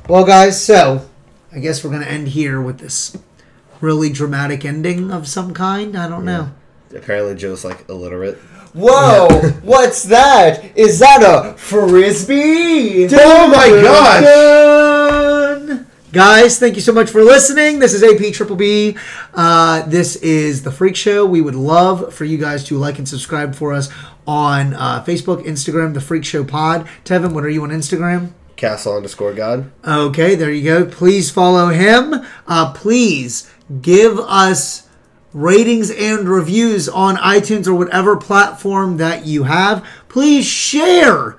Well, 0.09 0.25
guys, 0.25 0.63
so 0.63 1.09
I 1.51 1.59
guess 1.59 1.83
we're 1.83 1.91
gonna 1.91 2.05
end 2.05 2.29
here 2.29 2.61
with 2.61 2.79
this 2.79 3.17
really 3.81 4.09
dramatic 4.09 4.63
ending 4.63 5.11
of 5.11 5.27
some 5.27 5.53
kind. 5.53 5.97
I 5.97 6.07
don't 6.07 6.23
know. 6.23 6.51
Apparently, 6.95 7.35
Joe's 7.35 7.65
like 7.65 7.87
illiterate. 7.89 8.37
Whoa! 8.73 9.27
What's 9.63 10.03
that? 10.03 10.77
Is 10.77 10.99
that 10.99 11.23
a 11.23 11.57
frisbee? 11.57 13.07
Oh 13.11 13.47
my 13.47 13.69
gosh! 13.69 14.23
Guys, 16.11 16.57
thank 16.57 16.75
you 16.75 16.81
so 16.81 16.93
much 16.93 17.09
for 17.09 17.23
listening. 17.23 17.79
This 17.79 17.93
is 17.93 18.01
AP 18.01 18.33
Triple 18.33 18.55
B. 18.55 18.97
Uh, 19.33 19.83
this 19.87 20.15
is 20.17 20.63
the 20.63 20.71
Freak 20.71 20.95
Show. 20.95 21.25
We 21.25 21.41
would 21.41 21.53
love 21.53 22.13
for 22.13 22.23
you 22.23 22.37
guys 22.37 22.63
to 22.65 22.77
like 22.77 22.97
and 22.97 23.07
subscribe 23.07 23.53
for 23.55 23.73
us 23.73 23.89
on 24.25 24.73
uh, 24.73 25.03
Facebook, 25.03 25.43
Instagram, 25.45 25.93
the 25.93 26.01
Freak 26.01 26.23
Show 26.23 26.43
Pod. 26.43 26.87
Tevin, 27.03 27.33
what 27.33 27.43
are 27.43 27.49
you 27.49 27.63
on 27.63 27.69
Instagram? 27.69 28.31
Castle 28.55 28.95
underscore 28.95 29.33
God. 29.33 29.69
Okay, 29.85 30.33
there 30.35 30.51
you 30.51 30.63
go. 30.63 30.85
Please 30.85 31.29
follow 31.29 31.69
him. 31.69 32.25
Uh, 32.47 32.73
please 32.73 33.51
give 33.81 34.17
us 34.19 34.86
ratings 35.33 35.91
and 35.91 36.27
reviews 36.27 36.87
on 36.89 37.15
iTunes 37.17 37.67
or 37.67 37.73
whatever 37.75 38.15
platform 38.17 38.97
that 38.97 39.25
you 39.25 39.43
have. 39.43 39.85
Please 40.09 40.45
share 40.45 41.37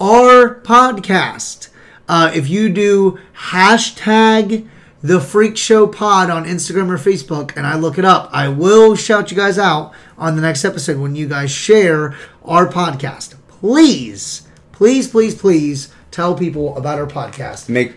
our 0.00 0.60
podcast. 0.60 1.68
Uh, 2.08 2.30
if 2.34 2.48
you 2.48 2.68
do 2.68 3.18
hashtag 3.50 4.68
the 5.02 5.20
Freak 5.20 5.56
Show 5.56 5.86
Pod 5.86 6.28
on 6.28 6.44
Instagram 6.44 6.90
or 6.90 6.98
Facebook, 6.98 7.56
and 7.56 7.66
I 7.66 7.76
look 7.76 7.98
it 7.98 8.04
up, 8.04 8.28
I 8.32 8.48
will 8.48 8.94
shout 8.96 9.30
you 9.30 9.36
guys 9.36 9.58
out 9.58 9.92
on 10.18 10.36
the 10.36 10.42
next 10.42 10.64
episode 10.64 10.98
when 10.98 11.16
you 11.16 11.28
guys 11.28 11.50
share 11.50 12.14
our 12.44 12.66
podcast. 12.66 13.34
Please, 13.48 14.46
please, 14.72 15.08
please, 15.08 15.34
please 15.34 15.92
tell 16.10 16.34
people 16.34 16.76
about 16.76 16.98
our 16.98 17.06
podcast. 17.06 17.68
Make 17.68 17.94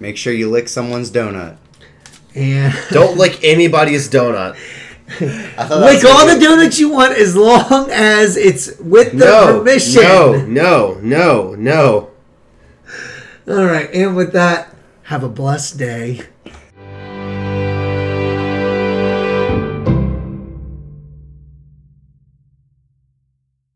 make 0.00 0.16
sure 0.16 0.32
you 0.32 0.50
lick 0.50 0.68
someone's 0.68 1.10
donut. 1.10 1.56
And 2.34 2.74
Don't 2.90 3.16
lick 3.18 3.42
anybody's 3.44 4.08
donut. 4.08 4.56
I 5.58 5.66
thought 5.66 5.68
that 5.68 5.80
lick 5.80 6.02
was 6.02 6.04
all 6.04 6.26
the 6.26 6.38
donuts 6.40 6.78
you 6.78 6.88
want 6.90 7.12
as 7.18 7.36
long 7.36 7.90
as 7.90 8.36
it's 8.36 8.78
with 8.78 9.12
the 9.12 9.24
No, 9.24 9.58
permission. 9.58 10.02
no, 10.02 10.44
no, 10.46 10.94
no, 11.02 11.54
no. 11.54 12.10
All 13.48 13.64
right, 13.64 13.90
and 13.92 14.14
with 14.16 14.32
that, 14.32 14.74
have 15.04 15.22
a 15.22 15.28
blessed 15.28 15.78
day. 15.78 16.22